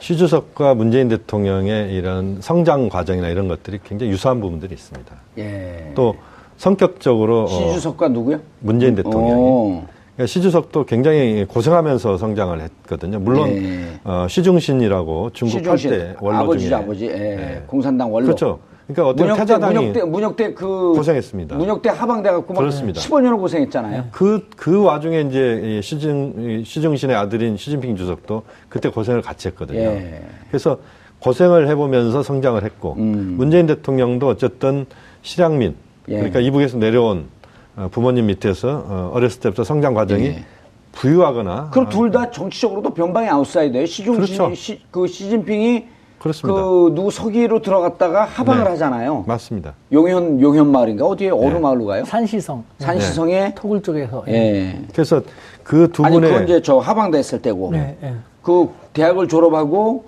시 0.00 0.16
주석과 0.16 0.74
문재인 0.74 1.08
대통령의 1.08 1.94
이런 1.94 2.38
성장 2.40 2.88
과정이나 2.88 3.28
이런 3.28 3.48
것들이 3.48 3.78
굉장히 3.84 4.12
유사한 4.12 4.40
부분들이 4.40 4.74
있습니다. 4.74 5.14
예. 5.38 5.92
또 5.94 6.16
성격적으로 6.56 7.44
어, 7.44 7.46
시주석과 7.48 8.08
누구요? 8.08 8.40
문재인 8.60 8.94
대통령이 8.94 9.32
어. 9.32 9.86
그러니까 10.14 10.26
시 10.26 10.40
주석도 10.40 10.84
굉장히 10.84 11.44
고생하면서 11.48 12.18
성장을 12.18 12.60
했거든요. 12.60 13.18
물론 13.18 13.48
예. 13.50 14.00
어, 14.04 14.26
시중신이라고 14.28 15.30
중국 15.32 15.58
시중신. 15.58 15.90
8대 15.90 16.22
원로 16.22 16.38
아버지죠, 16.38 16.68
중에 16.68 16.78
아버지. 16.78 17.06
예. 17.06 17.10
예. 17.12 17.62
공산당 17.66 18.12
원로. 18.12 18.26
그렇죠. 18.26 18.60
그러니까 18.86 19.08
어떤 19.08 19.26
문혁대, 19.26 19.42
태자당이 19.42 19.74
문혁대, 19.74 20.04
문혁대 20.04 20.54
그. 20.54 20.92
고생했습니다. 20.94 21.56
문혁대 21.56 21.88
하방돼 21.88 22.30
갖고 22.30 22.52
막 22.52 22.60
그렇습니다. 22.60 23.00
15년을 23.00 23.38
고생했잖아요. 23.38 24.06
그, 24.12 24.46
그 24.56 24.82
와중에 24.82 25.22
이제 25.22 25.60
이 25.64 25.82
시중, 25.82 26.34
이 26.38 26.64
시중신의 26.64 27.16
아들인 27.16 27.56
시진핑 27.56 27.96
주석도 27.96 28.42
그때 28.68 28.90
고생을 28.90 29.22
같이 29.22 29.48
했거든요. 29.48 29.80
예. 29.80 30.22
그래서 30.48 30.78
고생을 31.20 31.68
해보면서 31.68 32.22
성장을 32.22 32.62
했고, 32.62 32.96
음. 32.98 33.34
문재인 33.38 33.66
대통령도 33.66 34.28
어쨌든 34.28 34.84
실향민, 35.22 35.74
예. 36.08 36.16
그러니까 36.16 36.40
이북에서 36.40 36.76
내려온 36.76 37.28
어, 37.76 37.88
부모님 37.90 38.26
밑에서 38.26 38.84
어, 38.86 39.10
어렸을 39.14 39.40
때부터 39.40 39.64
성장 39.64 39.94
과정이 39.94 40.26
예. 40.26 40.44
부유하거나. 40.92 41.70
그럼 41.70 41.86
어, 41.86 41.88
둘다 41.88 42.30
정치적으로도 42.30 42.90
변방의 42.90 43.30
아웃사이더예요. 43.30 43.86
시중신, 43.86 44.36
그렇죠. 44.36 44.54
시, 44.54 44.80
그 44.90 45.06
시진핑이 45.06 45.93
그렇습니다. 46.24 46.58
그 46.62 46.92
누구 46.94 47.10
서기로 47.10 47.60
들어갔다가 47.60 48.24
하방을 48.24 48.64
네. 48.64 48.70
하잖아요. 48.70 49.24
맞습니다. 49.26 49.74
용현 49.92 50.40
용현 50.40 50.70
마을인가 50.72 51.04
어디에 51.04 51.28
어느 51.28 51.52
네. 51.52 51.58
마을로 51.58 51.84
가요? 51.84 52.04
산시성. 52.06 52.64
산시성에 52.78 53.52
토굴 53.54 53.82
쪽에서. 53.82 54.24
예. 54.28 54.80
그래서 54.92 55.20
그두 55.62 56.02
아니 56.02 56.14
분의 56.16 56.30
그건 56.30 56.44
이제 56.44 56.62
저 56.62 56.78
하방됐을 56.78 57.42
때고 57.42 57.72
네, 57.72 57.98
예. 58.02 58.14
그 58.42 58.70
대학을 58.94 59.28
졸업하고 59.28 60.06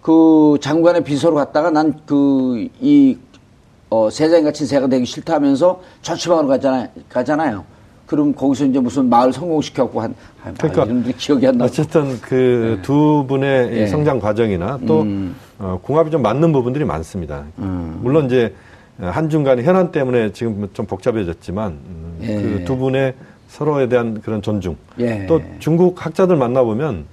그 0.00 0.56
장관의 0.62 1.04
비서로 1.04 1.34
갔다가 1.36 1.70
난 1.70 1.92
그 2.06 2.68
이 2.80 3.18
어, 3.90 4.08
세상에 4.10 4.42
갇힌 4.42 4.66
새가 4.66 4.86
되기 4.86 5.04
싫다 5.06 5.34
하면서 5.34 5.80
저치방으로 6.02 6.48
가잖아요. 6.48 6.88
가잖아요. 7.10 7.64
그럼 8.06 8.34
거기서 8.34 8.64
이제 8.66 8.78
무슨 8.80 9.08
마을 9.10 9.32
성공시켰고 9.34 10.00
한 10.00 10.14
아, 10.42 10.44
마을 10.46 10.54
그러니까 10.58 10.84
이름들이 10.84 11.14
기억이 11.16 11.46
안 11.46 11.58
나. 11.58 11.64
어쨌든 11.66 12.18
그두 12.22 13.24
분의 13.28 13.68
이 13.74 13.78
예. 13.80 13.86
성장 13.86 14.18
과정이나 14.18 14.78
또 14.86 15.02
음. 15.02 15.36
어, 15.58 15.78
궁합이 15.82 16.10
좀 16.10 16.22
맞는 16.22 16.52
부분들이 16.52 16.84
많습니다. 16.84 17.44
물론 17.56 18.26
이제 18.26 18.54
한중 19.00 19.44
간의 19.44 19.64
현안 19.64 19.92
때문에 19.92 20.32
지금 20.32 20.68
좀 20.72 20.86
복잡해졌지만 20.86 21.72
음, 21.72 22.18
예. 22.22 22.34
그두 22.42 22.76
분의 22.76 23.14
서로에 23.48 23.88
대한 23.88 24.20
그런 24.20 24.42
존중. 24.42 24.76
예. 24.98 25.26
또 25.26 25.40
중국 25.58 26.04
학자들 26.04 26.36
만나보면 26.36 27.04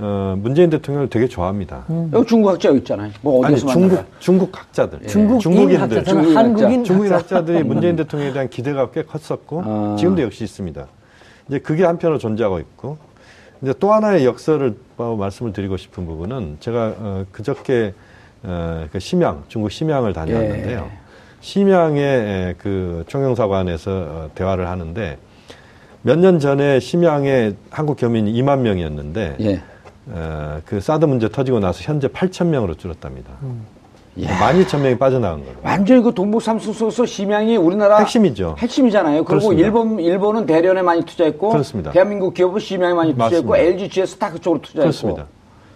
어, 0.00 0.36
문재인 0.38 0.70
대통령을 0.70 1.08
되게 1.08 1.26
좋아합니다. 1.26 1.84
여기 2.12 2.26
중국 2.26 2.50
학자 2.50 2.70
있잖아요. 2.70 3.10
뭐 3.20 3.44
아니 3.44 3.54
어디서 3.54 3.66
중국 3.68 3.88
만나요? 3.88 4.06
중국 4.20 4.56
학자들, 4.56 5.06
중국인 5.08 5.40
중국인들, 5.40 6.04
중국인 6.04 6.36
한국인 6.36 6.84
중국인 6.84 7.12
학자. 7.12 7.36
학자 7.36 7.44
들이 7.44 7.64
문재인 7.64 7.96
대통령에 7.96 8.32
대한 8.32 8.48
기대가 8.48 8.90
꽤 8.92 9.02
컸었고 9.02 9.62
아. 9.64 9.96
지금도 9.98 10.22
역시 10.22 10.44
있습니다. 10.44 10.86
이제 11.48 11.58
그게 11.58 11.84
한편으로 11.84 12.18
존재하고 12.18 12.60
있고 12.60 12.98
이제 13.62 13.74
또 13.80 13.92
하나의 13.92 14.24
역설을 14.24 14.76
어, 14.98 15.16
말씀을 15.18 15.52
드리고 15.52 15.76
싶은 15.76 16.06
부분은 16.06 16.58
제가 16.60 16.94
어, 16.98 17.24
그저께 17.32 17.94
어, 18.44 18.86
그 18.92 19.00
심양 19.00 19.44
중국 19.48 19.70
심양을 19.70 20.12
다녀왔는데요. 20.12 20.88
예. 20.92 20.98
심양의 21.40 22.02
에, 22.04 22.54
그 22.58 23.04
총영사관에서 23.06 23.90
어, 23.90 24.30
대화를 24.34 24.68
하는데 24.68 25.18
몇 26.02 26.18
년 26.18 26.38
전에 26.38 26.78
심양에 26.80 27.54
한국 27.70 27.96
교민이 27.98 28.32
2만 28.40 28.60
명이었는데 28.60 29.36
예. 29.40 29.62
어, 30.10 30.60
그 30.64 30.80
사드 30.80 31.04
문제 31.04 31.28
터지고 31.28 31.58
나서 31.60 31.80
현재 31.82 32.06
8천 32.08 32.46
명으로 32.46 32.74
줄었답니다. 32.74 33.32
야. 33.32 33.36
12,000명이 34.18 34.98
빠져나간 34.98 35.40
거예요. 35.40 35.56
완전히 35.62 36.02
그 36.02 36.12
동북 36.12 36.42
삼성소에서 36.42 37.06
심양이 37.06 37.56
우리나라 37.56 37.98
핵심이죠. 37.98 38.56
핵심이잖아요. 38.58 39.24
그리고 39.24 39.48
그렇습니다. 39.48 39.62
일본 39.64 40.00
일본은 40.00 40.46
대련에 40.46 40.82
많이 40.82 41.02
투자했고 41.04 41.50
그렇습니다. 41.50 41.90
대한민국 41.92 42.34
기업은 42.34 42.58
심양에 42.60 42.94
많이 42.94 43.12
투자했고 43.12 43.50
맞습니다. 43.50 43.56
LG 43.56 43.88
GS 43.88 44.16
다 44.16 44.30
그쪽으로 44.30 44.60
투자했고 44.60 44.82
그렇습니다. 44.82 45.26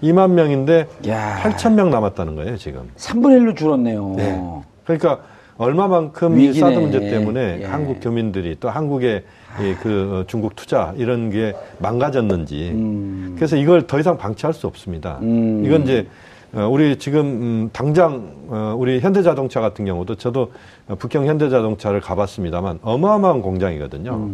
2만 0.03 0.31
명인데 0.33 0.89
야. 1.09 1.39
8천 1.43 1.75
명 1.75 1.91
남았다는 1.91 2.35
거예요, 2.35 2.57
지금. 2.57 2.91
3분의 2.97 3.41
1로 3.41 3.57
줄었네요. 3.57 4.15
네. 4.17 4.43
그러니까 4.85 5.21
얼마만큼 5.59 6.41
이 6.41 6.49
위기네. 6.49 6.59
사드 6.61 6.79
문제 6.79 6.99
때문에 6.99 7.61
예. 7.61 7.65
한국 7.67 8.01
교민들이 8.01 8.57
또 8.59 8.69
한국의 8.69 9.23
이그 9.61 10.11
어, 10.13 10.25
중국 10.27 10.57
투자 10.57 10.93
이런 10.97 11.31
게 11.31 11.55
망가졌는지 11.79 12.71
음. 12.75 13.35
그래서 13.37 13.57
이걸 13.57 13.87
더 13.87 14.01
이상 14.01 14.17
방치할 14.17 14.55
수 14.55 14.67
없습니다. 14.67 15.19
음. 15.23 15.63
이건 15.65 15.83
이제 15.83 16.01
어, 16.01 16.32
우리 16.55 16.99
지금 16.99 17.21
음, 17.21 17.71
당장 17.73 18.35
어, 18.49 18.75
우리 18.77 19.01
현대자동차 19.01 19.61
같은 19.61 19.87
경우도 19.87 20.17
저도 20.17 20.53
어, 20.87 20.95
북경 20.97 21.27
현대자동차를 21.27 22.01
가봤습니다만 22.01 22.81
어마어마한 22.83 23.41
공장이거든요. 23.41 24.29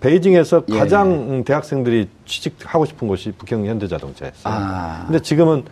베이징에서 0.00 0.64
예. 0.68 0.78
가장 0.78 1.10
음, 1.10 1.44
대학생들이 1.44 2.08
취직하고 2.26 2.84
싶은 2.84 3.08
곳이 3.08 3.32
북경 3.32 3.64
현대자동차였어요. 3.64 4.52
아. 4.52 5.04
근데 5.06 5.20
지금은 5.22 5.64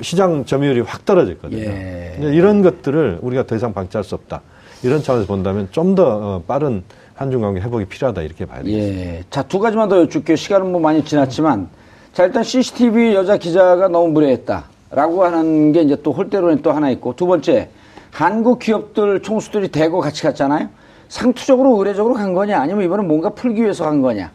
시장 0.00 0.44
점유율이 0.44 0.80
확 0.80 1.04
떨어졌거든요. 1.04 1.62
예. 1.62 2.16
이런 2.20 2.62
것들을 2.62 3.18
우리가 3.22 3.46
더 3.46 3.54
이상 3.54 3.72
방치할 3.72 4.02
수 4.02 4.14
없다. 4.16 4.42
이런 4.82 5.02
차원에서 5.02 5.28
본다면 5.28 5.68
좀더 5.70 6.04
어, 6.06 6.42
빠른 6.46 6.82
한중 7.14 7.40
관계 7.42 7.60
회복이 7.60 7.84
필요하다 7.84 8.22
이렇게 8.22 8.46
봐야 8.46 8.62
되겠습니다. 8.62 9.00
예. 9.00 9.24
자, 9.30 9.42
두 9.42 9.58
가지만 9.60 9.88
더 9.88 10.00
여쭙게요. 10.00 10.36
시간은 10.36 10.72
뭐 10.72 10.80
많이 10.80 11.04
지났지만. 11.04 11.68
자, 12.12 12.24
일단 12.24 12.42
CCTV 12.42 13.14
여자 13.14 13.36
기자가 13.36 13.88
너무 13.88 14.08
무례했다. 14.08 14.64
라고 14.90 15.24
하는 15.24 15.72
게 15.72 15.82
이제 15.82 15.96
또 16.02 16.12
홀대론이 16.12 16.62
또 16.62 16.72
하나 16.72 16.90
있고. 16.90 17.14
두 17.14 17.26
번째, 17.26 17.68
한국 18.10 18.58
기업들 18.58 19.22
총수들이 19.22 19.68
대거 19.68 20.00
같이 20.00 20.22
갔잖아요. 20.22 20.68
상투적으로 21.08 21.76
의례적으로 21.78 22.14
간 22.14 22.34
거냐 22.34 22.60
아니면 22.60 22.84
이번엔 22.84 23.06
뭔가 23.06 23.30
풀기 23.30 23.62
위해서 23.62 23.84
간 23.84 24.02
거냐. 24.02 24.30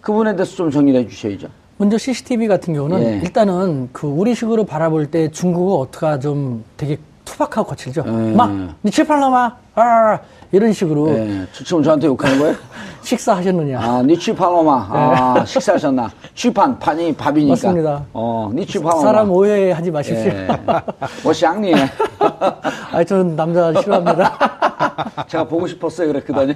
그 0.00 0.12
부분에 0.12 0.34
대해서 0.34 0.56
좀 0.56 0.70
정리를 0.70 1.00
해 1.00 1.06
주셔야죠. 1.06 1.48
먼저 1.76 1.98
CCTV 1.98 2.48
같은 2.48 2.74
경우는 2.74 3.02
예. 3.02 3.20
일단은 3.22 3.88
그 3.92 4.06
우리식으로 4.06 4.64
바라볼 4.64 5.10
때 5.10 5.30
중국어 5.30 5.76
어떻게 5.76 6.18
좀 6.20 6.64
되게 6.76 6.98
투박하고 7.24 7.68
거칠죠. 7.68 8.04
예. 8.06 8.34
막, 8.34 8.50
니 8.84 8.90
칠팔라 8.90 9.30
마, 9.30 9.56
아, 9.74 10.18
이런 10.50 10.72
식으로 10.72 11.10
예. 11.10 11.46
지금 11.52 11.82
저한테 11.82 12.06
욕하는 12.06 12.38
거예요? 12.38 12.54
식사하셨느냐. 13.02 13.80
아, 13.80 14.02
니치 14.02 14.34
팔로마. 14.34 14.86
아, 14.90 15.44
식사하셨나? 15.46 16.10
취판, 16.34 16.78
판이 16.78 17.14
밥이니까. 17.14 17.50
맞습니다. 17.52 18.04
어, 18.12 18.50
니치 18.54 18.78
팔로마. 18.78 19.00
사람 19.02 19.30
오해하지 19.30 19.90
마십시오. 19.90 20.30
예. 20.30 20.46
뭐, 21.24 21.32
샹니. 21.32 21.72
아, 22.92 23.02
저는 23.04 23.34
남자 23.34 23.72
싫어합니다. 23.80 25.26
제가 25.26 25.44
보고 25.44 25.66
싶었어요. 25.66 26.08
그랬거든요. 26.08 26.54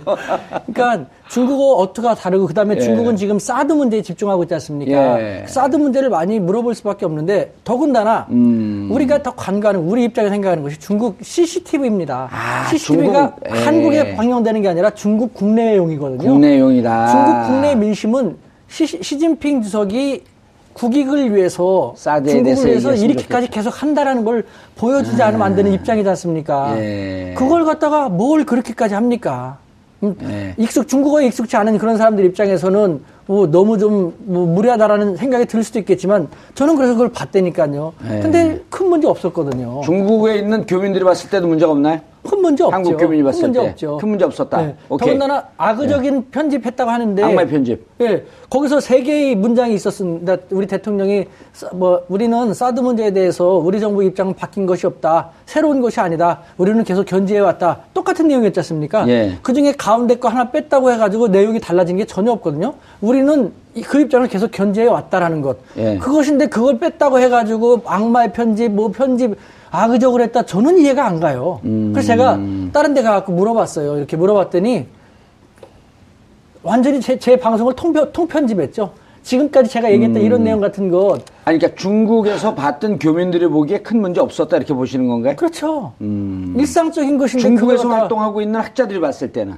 그러니까 0.73 1.07
중국어 1.29 1.77
어투가 1.83 2.14
다르고 2.14 2.47
그 2.47 2.55
다음에 2.55 2.77
예. 2.77 2.81
중국은 2.81 3.17
지금 3.17 3.39
사드 3.39 3.73
문제에 3.73 4.03
집중하고 4.03 4.45
있지 4.45 4.55
않습니까? 4.55 5.21
예. 5.21 5.45
사드 5.49 5.77
문제를 5.77 6.11
많이 6.11 6.39
물어볼 6.39 6.75
수밖에 6.75 7.07
없는데 7.07 7.55
더군다나 7.64 8.27
음. 8.31 8.89
우리가 8.93 9.23
더 9.23 9.35
관가는 9.35 9.81
우리 9.81 10.05
입장에 10.05 10.29
생각하는 10.29 10.62
것이 10.62 10.79
중국 10.79 11.17
CCTV입니다. 11.23 12.29
아, 12.31 12.69
CCTV 12.69 13.05
가 13.12 13.34
중국, 13.36 13.57
예. 13.57 13.64
한국에 13.64 14.14
방영되는 14.16 14.62
게 14.62 14.68
아니라 14.68 14.90
중국 14.90 15.34
국내용이거든요. 15.34 16.30
국내용이다. 16.30 17.07
중국 17.09 17.46
국내 17.46 17.74
민심은 17.74 18.36
시, 18.68 18.86
시진핑 18.86 19.62
주석이 19.62 20.24
국익을 20.72 21.34
위해서 21.34 21.94
중국을 21.96 22.66
위해서 22.66 22.94
이렇게까지 22.94 23.48
계속 23.48 23.82
한다라는 23.82 24.24
걸 24.24 24.44
보여주지 24.76 25.22
않으면 25.22 25.46
안 25.46 25.57
되는 25.57 25.72
입장이지 25.72 26.07
않습니까? 26.11 26.74
예. 26.78 27.34
그걸 27.36 27.64
갖다가 27.64 28.09
뭘 28.11 28.44
그렇게까지 28.44 28.94
합니까? 28.94 29.59
음, 30.02 30.14
예. 30.24 30.54
익숙 30.59 30.86
중국어에 30.86 31.26
익숙치 31.28 31.57
않은 31.57 31.78
그런 31.78 31.96
사람들 31.96 32.24
입장에서는 32.26 33.00
뭐 33.26 33.50
너무 33.50 33.78
좀 33.78 34.12
뭐 34.26 34.46
무리하다라는 34.46 35.16
생각이 35.16 35.46
들 35.46 35.64
수도 35.64 35.78
있겠지만 35.78 36.28
저는 36.54 36.76
그래서 36.76 36.92
그걸 36.92 37.09
봤다니까요. 37.11 37.94
예. 38.12 38.20
근데 38.20 38.61
큰 38.68 38.88
문제 38.90 39.09
없었거든요. 39.09 39.80
중국에 39.82 40.36
있는 40.36 40.66
교민들이 40.66 41.02
봤을 41.04 41.30
때도 41.30 41.46
문제가 41.48 41.72
없나요? 41.72 42.00
큰 42.27 42.41
문제 42.43 42.64
없죠. 42.64 42.74
한국 42.74 42.97
교민이 42.99 43.22
봤을 43.22 43.41
큰 43.43 43.49
문제 43.49 43.61
때. 43.61 43.68
없죠. 43.70 43.97
큰 43.99 44.09
문제 44.09 44.24
없었다. 44.24 44.62
네. 44.62 44.74
오케이. 44.89 45.07
더군다나 45.09 45.45
악의적인 45.57 46.31
편집했다고 46.31 46.91
하는데 46.91 47.22
악마의 47.22 47.49
편집. 47.49 47.87
예, 48.01 48.24
거기서 48.51 48.81
세 48.81 49.03
개의 49.03 49.35
문장이 49.37 49.74
있었습니다. 49.74 50.37
우리 50.51 50.66
대통령이 50.66 51.27
사- 51.53 51.70
뭐 51.72 52.03
우리는 52.09 52.53
사드 52.53 52.81
문제에 52.81 53.12
대해서 53.12 53.53
우리 53.55 53.81
정부 53.81 54.03
입장은 54.05 54.35
바뀐 54.35 54.66
것이 54.66 54.87
없다. 54.87 55.31
새로운 55.47 55.81
것이 55.81 56.01
아니다. 56.01 56.41
우리는 56.59 56.83
계속 56.85 57.05
견지해 57.07 57.41
왔다. 57.41 57.79
똑같은 57.95 58.29
내용이었지 58.29 58.61
않습니까? 58.61 59.09
예. 59.09 59.39
그 59.43 59.53
중에 59.55 59.72
가운데 59.72 60.16
거 60.16 60.29
하나 60.29 60.51
뺐다고 60.51 60.91
해 60.93 60.97
가지고 60.99 61.29
내용이 61.29 61.61
달라진 61.61 61.97
게 61.97 62.05
전혀 62.05 62.33
없거든요. 62.33 62.74
우리는 63.01 63.53
이- 63.74 63.83
그 63.83 64.01
입장을 64.01 64.27
계속 64.29 64.51
견지해 64.51 64.87
왔다라는 64.87 65.43
것. 65.43 65.59
예. 65.77 65.99
그것인데 65.99 66.47
그걸 66.47 66.79
뺐다고 66.79 67.18
해 67.20 67.29
가지고 67.29 67.83
악마의 67.85 68.33
편집, 68.33 68.72
뭐 68.72 68.89
편집, 68.91 69.37
악의적으로 69.77 70.22
했다. 70.22 70.45
저는 70.45 70.79
이해가 70.79 71.05
안 71.05 71.20
가요. 71.20 71.61
음. 71.64 71.93
그래서 71.93 72.09
제가 72.09 72.39
다른 72.72 72.95
데 72.95 73.03
가갖고 73.03 73.33
물어봤어요. 73.33 73.99
이렇게 73.99 74.16
물어봤더니 74.16 74.87
완전히 76.62 77.01
제, 77.01 77.18
제 77.18 77.37
방송을 77.37 77.74
통편, 77.74 78.11
통편집했죠. 78.12 78.93
지금까지 79.22 79.68
제가 79.68 79.91
얘기했던 79.93 80.22
이런 80.22 80.45
내용 80.45 80.61
같은 80.61 80.91
것. 80.91 81.20
아니, 81.45 81.59
그러니까 81.59 81.74
중국에서 81.81 82.55
봤던 82.55 82.99
교민들이 83.01 83.47
보기에 83.49 83.79
큰 83.79 84.01
문제 84.01 84.20
없었다 84.20 84.57
이렇게 84.57 84.72
보시는 84.72 85.09
건가요? 85.09 85.35
그렇죠. 85.37 85.93
일상적인 86.01 87.18
것인데 87.18 87.43
중국에서 87.43 87.89
활동하고 87.89 88.41
있는 88.41 88.61
학자들이 88.61 89.01
봤을 89.01 89.33
때는 89.33 89.57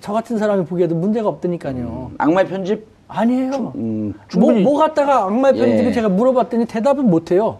저 0.00 0.12
같은 0.12 0.36
사람이 0.36 0.64
보기에도 0.64 0.94
문제가 0.96 1.28
없다니까요. 1.28 2.12
악마의 2.18 2.48
편집? 2.48 2.86
아니에요. 3.06 3.72
음, 3.76 4.14
뭐. 4.36 4.52
뭐 4.52 4.78
갖다가 4.78 5.24
악마의 5.24 5.54
편집을 5.54 5.86
예. 5.86 5.92
제가 5.92 6.08
물어봤더니 6.08 6.66
대답을 6.66 7.04
못해요. 7.04 7.58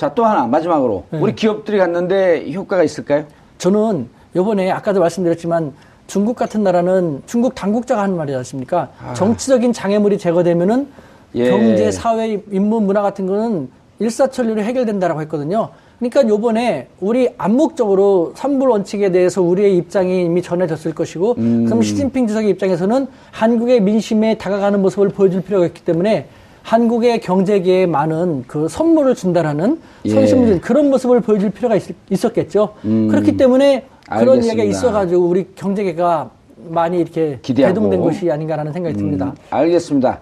자, 0.00 0.14
또 0.14 0.24
하나 0.24 0.46
마지막으로 0.46 1.04
네. 1.10 1.18
우리 1.18 1.34
기업들이 1.34 1.76
갔는데 1.76 2.50
효과가 2.54 2.82
있을까요? 2.82 3.24
저는 3.58 4.08
요번에 4.34 4.70
아까도 4.70 4.98
말씀드렸지만 4.98 5.74
중국 6.06 6.36
같은 6.36 6.62
나라는 6.62 7.20
중국 7.26 7.54
당국자가 7.54 8.04
하는 8.04 8.16
말이지 8.16 8.34
않습니까? 8.38 8.88
정치적인 9.14 9.74
장애물이 9.74 10.16
제거되면은 10.16 10.88
아. 10.90 11.34
예. 11.34 11.50
경제, 11.50 11.90
사회, 11.90 12.40
인문, 12.50 12.86
문화 12.86 13.02
같은 13.02 13.26
거는 13.26 13.68
일사천리로 13.98 14.62
해결된다라고 14.62 15.20
했거든요. 15.20 15.68
그러니까 15.98 16.26
요번에 16.26 16.88
우리 17.00 17.28
암묵적으로 17.36 18.32
삼불 18.36 18.70
원칙에 18.70 19.12
대해서 19.12 19.42
우리의 19.42 19.76
입장이 19.76 20.24
이미 20.24 20.40
전해졌을 20.40 20.94
것이고 20.94 21.34
음. 21.36 21.66
그럼 21.66 21.82
시진핑 21.82 22.26
주석의 22.26 22.48
입장에서는 22.48 23.06
한국의 23.32 23.82
민심에 23.82 24.38
다가가는 24.38 24.80
모습을 24.80 25.10
보여줄 25.10 25.42
필요가 25.42 25.66
있기 25.66 25.84
때문에 25.84 26.26
한국의 26.62 27.20
경제계에 27.20 27.86
많은 27.86 28.44
그 28.46 28.68
선물을 28.68 29.14
준다라는 29.14 29.80
예. 30.04 30.10
선심을 30.10 30.60
그런 30.60 30.90
모습을 30.90 31.20
보여줄 31.20 31.50
필요가 31.50 31.76
있, 31.76 32.24
었겠죠 32.24 32.74
그렇기 32.82 33.36
때문에 33.36 33.86
그런 34.06 34.22
음. 34.22 34.28
알겠습니다. 34.32 34.46
이야기가 34.46 34.64
있어가지고 34.64 35.22
우리 35.22 35.46
경제계가 35.54 36.30
많이 36.68 37.00
이렇게 37.00 37.38
기대하고. 37.42 37.74
대동된 37.74 38.00
것이 38.00 38.30
아닌가라는 38.30 38.72
생각이 38.72 38.96
듭니다. 38.96 39.26
음, 39.26 39.32
알겠습니다. 39.50 40.20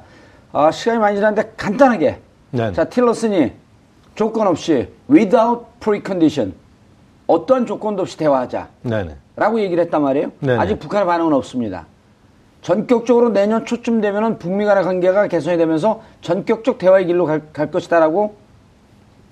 아, 0.53 0.71
시간이 0.71 0.99
많이 0.99 1.17
지났는데 1.17 1.53
간단하게. 1.57 2.19
네. 2.51 2.73
자, 2.73 2.85
틸러슨이 2.85 3.53
조건 4.15 4.47
없이 4.47 4.89
without 5.11 5.65
precondition 5.81 6.55
어떠한 7.27 7.67
조건도 7.67 8.03
없이 8.03 8.17
대화하자. 8.17 8.69
네네. 8.83 9.17
라고 9.37 9.61
얘기를 9.61 9.85
했단 9.85 10.03
말이에요. 10.03 10.33
네네. 10.41 10.59
아직 10.59 10.79
북한의 10.79 11.07
반응은 11.07 11.33
없습니다. 11.35 11.87
전격적으로 12.63 13.31
내년 13.31 13.65
초쯤 13.65 14.01
되면은 14.01 14.39
북미 14.39 14.65
간의 14.65 14.85
관계가 14.85 15.29
개선이 15.29 15.57
되면서 15.59 16.03
전격적 16.21 16.79
대화의 16.79 17.07
길로 17.07 17.25
갈, 17.25 17.43
갈 17.53 17.71
것이다라고 17.71 18.35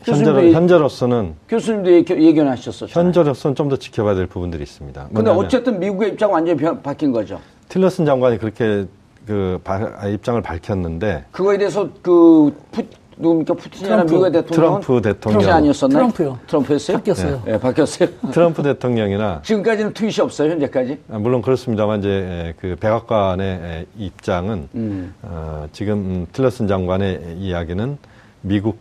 현재로, 0.05 0.45
예- 0.45 0.53
현재로서는 0.53 1.35
교수님도 1.49 1.91
얘기- 1.93 2.14
예견 2.24 2.47
하셨었죠. 2.49 2.99
현재로서는 2.99 3.55
좀 3.57 3.68
더 3.68 3.77
지켜봐야 3.77 4.14
될 4.14 4.27
부분들이 4.27 4.62
있습니다. 4.62 5.09
근데 5.12 5.31
어쨌든 5.31 5.81
미국의 5.81 6.11
입장 6.11 6.33
완전히 6.33 6.57
변- 6.59 6.81
바뀐 6.83 7.11
거죠. 7.11 7.41
틸러슨 7.68 8.05
장관이 8.07 8.39
그렇게 8.39 8.87
그 9.27 9.59
바- 9.64 10.07
입장을 10.07 10.41
밝혔는데 10.41 11.24
그거에 11.33 11.59
대해서 11.59 11.89
그 12.03 12.55
푸, 12.70 12.85
누굽니까 13.18 13.54
푸틴이나 13.54 13.88
트럼프. 13.88 14.12
미국의 14.12 14.32
대통령은 14.32 14.80
트럼프 14.80 15.02
대통령. 15.02 15.40
트럼프 15.40 15.56
아니었었나요? 15.56 15.98
트럼프요. 16.12 16.38
트럼프였어요? 16.46 16.96
바뀌었어요. 16.98 17.42
예, 17.46 17.58
바뀌었어요. 17.58 18.08
트럼프 18.30 18.62
대통령이나 18.62 19.40
지금까지는 19.42 19.94
트윗이 19.94 20.16
없어요, 20.20 20.50
현재까지. 20.50 20.98
아, 21.10 21.18
물론 21.18 21.40
그렇습니다만 21.40 22.00
이제 22.00 22.08
에, 22.10 22.54
그 22.60 22.76
백악관의 22.78 23.46
에, 23.48 23.86
입장은 23.96 24.68
음. 24.74 25.14
어, 25.22 25.66
지금 25.72 25.94
음, 25.94 26.26
틸러슨 26.32 26.68
장관의 26.68 27.36
이야기는 27.38 27.96
미국 28.42 28.78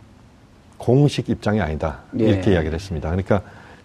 공식 0.76 1.30
입장이 1.30 1.60
아니다 1.62 2.00
예. 2.20 2.24
이렇게 2.24 2.52
이야기를 2.52 2.74
했습니다. 2.74 3.08
그러니까 3.08 3.40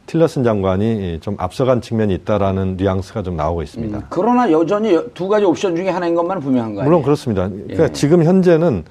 틸러슨 0.08 0.44
장관이 0.44 1.20
좀 1.22 1.36
앞서간 1.40 1.80
측면이 1.80 2.14
있다라는 2.16 2.76
뉘앙스가 2.76 3.24
좀 3.24 3.38
나오고 3.38 3.62
있습니다. 3.64 3.98
음, 3.98 4.04
그러나 4.10 4.52
여전히 4.52 4.94
여- 4.94 5.06
두 5.14 5.30
가지 5.30 5.46
옵션 5.46 5.78
중에 5.78 5.88
하나인 5.90 6.14
것만은 6.16 6.42
분명한 6.42 6.76
거예요. 6.76 6.84
물론 6.90 7.02
그렇습니다. 7.02 7.48
그러니까 7.48 7.84
예. 7.86 7.92
지금 7.94 8.26
현재는 8.26 8.84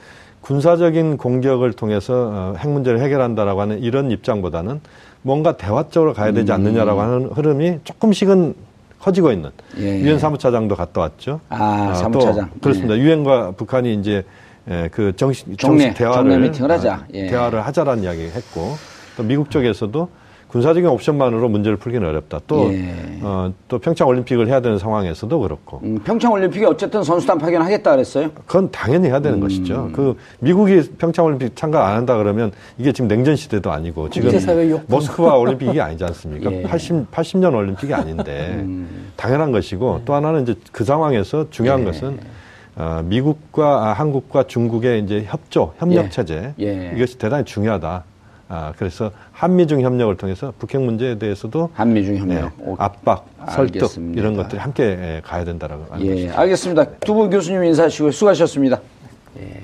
군사적인 0.43 1.17
공격을 1.17 1.73
통해서 1.75 2.31
어, 2.33 2.55
핵 2.59 2.71
문제를 2.71 3.01
해결한다라고 3.01 3.61
하는 3.61 3.79
이런 3.83 4.11
입장보다는 4.11 4.81
뭔가 5.23 5.57
대화 5.57 5.89
쪽으로 5.89 6.15
가야 6.15 6.33
되지 6.33 6.51
않느냐라고 6.53 7.01
하는 7.01 7.27
흐름이 7.27 7.81
조금씩은 7.85 8.55
커지고 9.01 9.33
있는 9.33 9.51
음. 9.77 9.81
예. 9.81 10.01
유엔 10.01 10.19
사무차장도 10.19 10.77
갔다 10.77 11.03
왔죠. 11.03 11.41
아, 11.49 11.89
또 11.89 11.95
사무차장. 11.95 12.51
그렇습니다. 12.61 12.97
유엔과 12.97 13.53
북한이 13.53 13.95
이제 13.95 14.25
예, 14.69 14.89
그 14.93 15.15
정식 15.17 15.59
정식 15.59 15.95
대화를 15.95 16.31
정례 16.33 16.49
미팅을 16.49 16.71
하자. 16.71 16.95
아, 16.95 17.05
예. 17.15 17.27
대화를 17.27 17.67
하자라는 17.67 18.03
이야기 18.05 18.23
했고 18.25 18.77
또 19.17 19.23
미국 19.23 19.51
쪽에서도 19.51 20.09
군사적인 20.51 20.89
옵션만으로 20.89 21.49
문제를 21.49 21.77
풀기는 21.77 22.07
어렵다. 22.07 22.41
또, 22.49 22.73
예. 22.73 22.93
어, 23.23 23.53
또 23.69 23.79
평창 23.79 24.09
올림픽을 24.09 24.49
해야 24.49 24.61
되는 24.61 24.79
상황에서도 24.79 25.39
그렇고. 25.39 25.81
음, 25.85 26.01
평창 26.03 26.33
올림픽에 26.33 26.67
어쨌든 26.67 27.05
선수단 27.05 27.39
파견하겠다 27.39 27.91
그랬어요. 27.93 28.31
그건 28.47 28.69
당연히 28.73 29.07
해야 29.07 29.21
되는 29.21 29.39
음. 29.39 29.41
것이죠. 29.41 29.91
그 29.93 30.17
미국이 30.41 30.83
평창 30.99 31.25
올림픽 31.27 31.55
참가 31.55 31.87
안 31.87 31.97
한다 31.97 32.17
그러면 32.17 32.51
이게 32.79 32.91
지금 32.91 33.07
냉전 33.07 33.37
시대도 33.37 33.71
아니고 33.71 34.11
지금. 34.11 34.29
모스크바 34.89 35.37
올림픽이 35.37 35.81
아니지 35.81 36.03
않습니까? 36.05 36.51
예. 36.53 36.57
음. 36.57 36.63
80 36.65 37.11
80년 37.13 37.55
올림픽이 37.55 37.95
아닌데 37.95 38.67
당연한 39.17 39.53
것이고 39.53 40.03
또 40.05 40.15
하나는 40.15 40.43
이제 40.43 40.55
그 40.73 40.83
상황에서 40.85 41.47
중요한 41.51 41.83
예. 41.83 41.85
것은 41.85 42.19
어, 42.75 43.03
미국과 43.05 43.89
아, 43.89 43.93
한국과 43.93 44.45
중국의 44.45 45.05
이제 45.05 45.25
협조 45.27 45.75
협력 45.79 46.07
예. 46.07 46.09
체제 46.09 46.55
예. 46.61 46.93
이것이 46.97 47.19
대단히 47.19 47.45
중요하다. 47.45 48.05
아, 48.53 48.73
그래서 48.77 49.13
한미중 49.31 49.81
협력을 49.81 50.15
통해서 50.17 50.53
북핵 50.59 50.81
문제에 50.83 51.17
대해서도 51.19 51.71
한미중 51.73 52.15
네, 52.15 52.21
협력. 52.21 52.53
오, 52.59 52.75
압박, 52.81 53.25
설득 53.49 53.77
알겠습니다. 53.77 54.21
이런 54.21 54.35
것들이 54.37 54.59
함께 54.61 54.83
예, 54.85 55.21
가야 55.25 55.45
된다라고 55.45 55.87
하는 55.93 56.05
예, 56.05 56.11
것이죠. 56.11 56.33
알겠습니다. 56.39 56.85
두 56.99 57.15
분 57.15 57.31
교수님 57.31 57.63
인사하시고 57.63 58.11
수고하셨습니다. 58.11 58.81
예. 59.39 59.61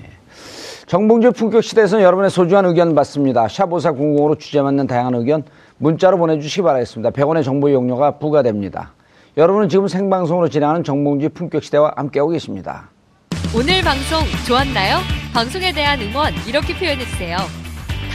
정봉주의 0.87 1.33
품격 1.33 1.65
시대에서는 1.65 2.05
여러분의 2.05 2.31
소중한 2.31 2.65
의견 2.67 2.95
받습니다. 2.95 3.49
샤보사 3.49 3.91
00으로 3.93 4.39
주제 4.39 4.63
맞는 4.63 4.87
다양한 4.87 5.15
의견 5.17 5.43
문자로 5.79 6.17
보내주시기 6.17 6.63
바라겠습니다. 6.63 7.11
100원의 7.11 7.43
정보 7.43 7.69
이용료가 7.69 8.19
부과됩니다. 8.19 8.93
여러분은 9.37 9.69
지금 9.69 9.89
생방송으로 9.89 10.49
진행하는 10.49 10.85
정봉주의 10.85 11.31
품격 11.31 11.65
시대와 11.65 11.93
함께하고 11.97 12.31
계십니다. 12.31 12.89
오늘 13.53 13.83
방송 13.83 14.21
좋았나요? 14.47 14.99
방송에 15.35 15.73
대한 15.73 16.01
응원 16.01 16.33
이렇게 16.47 16.73
표현해주세요. 16.79 17.37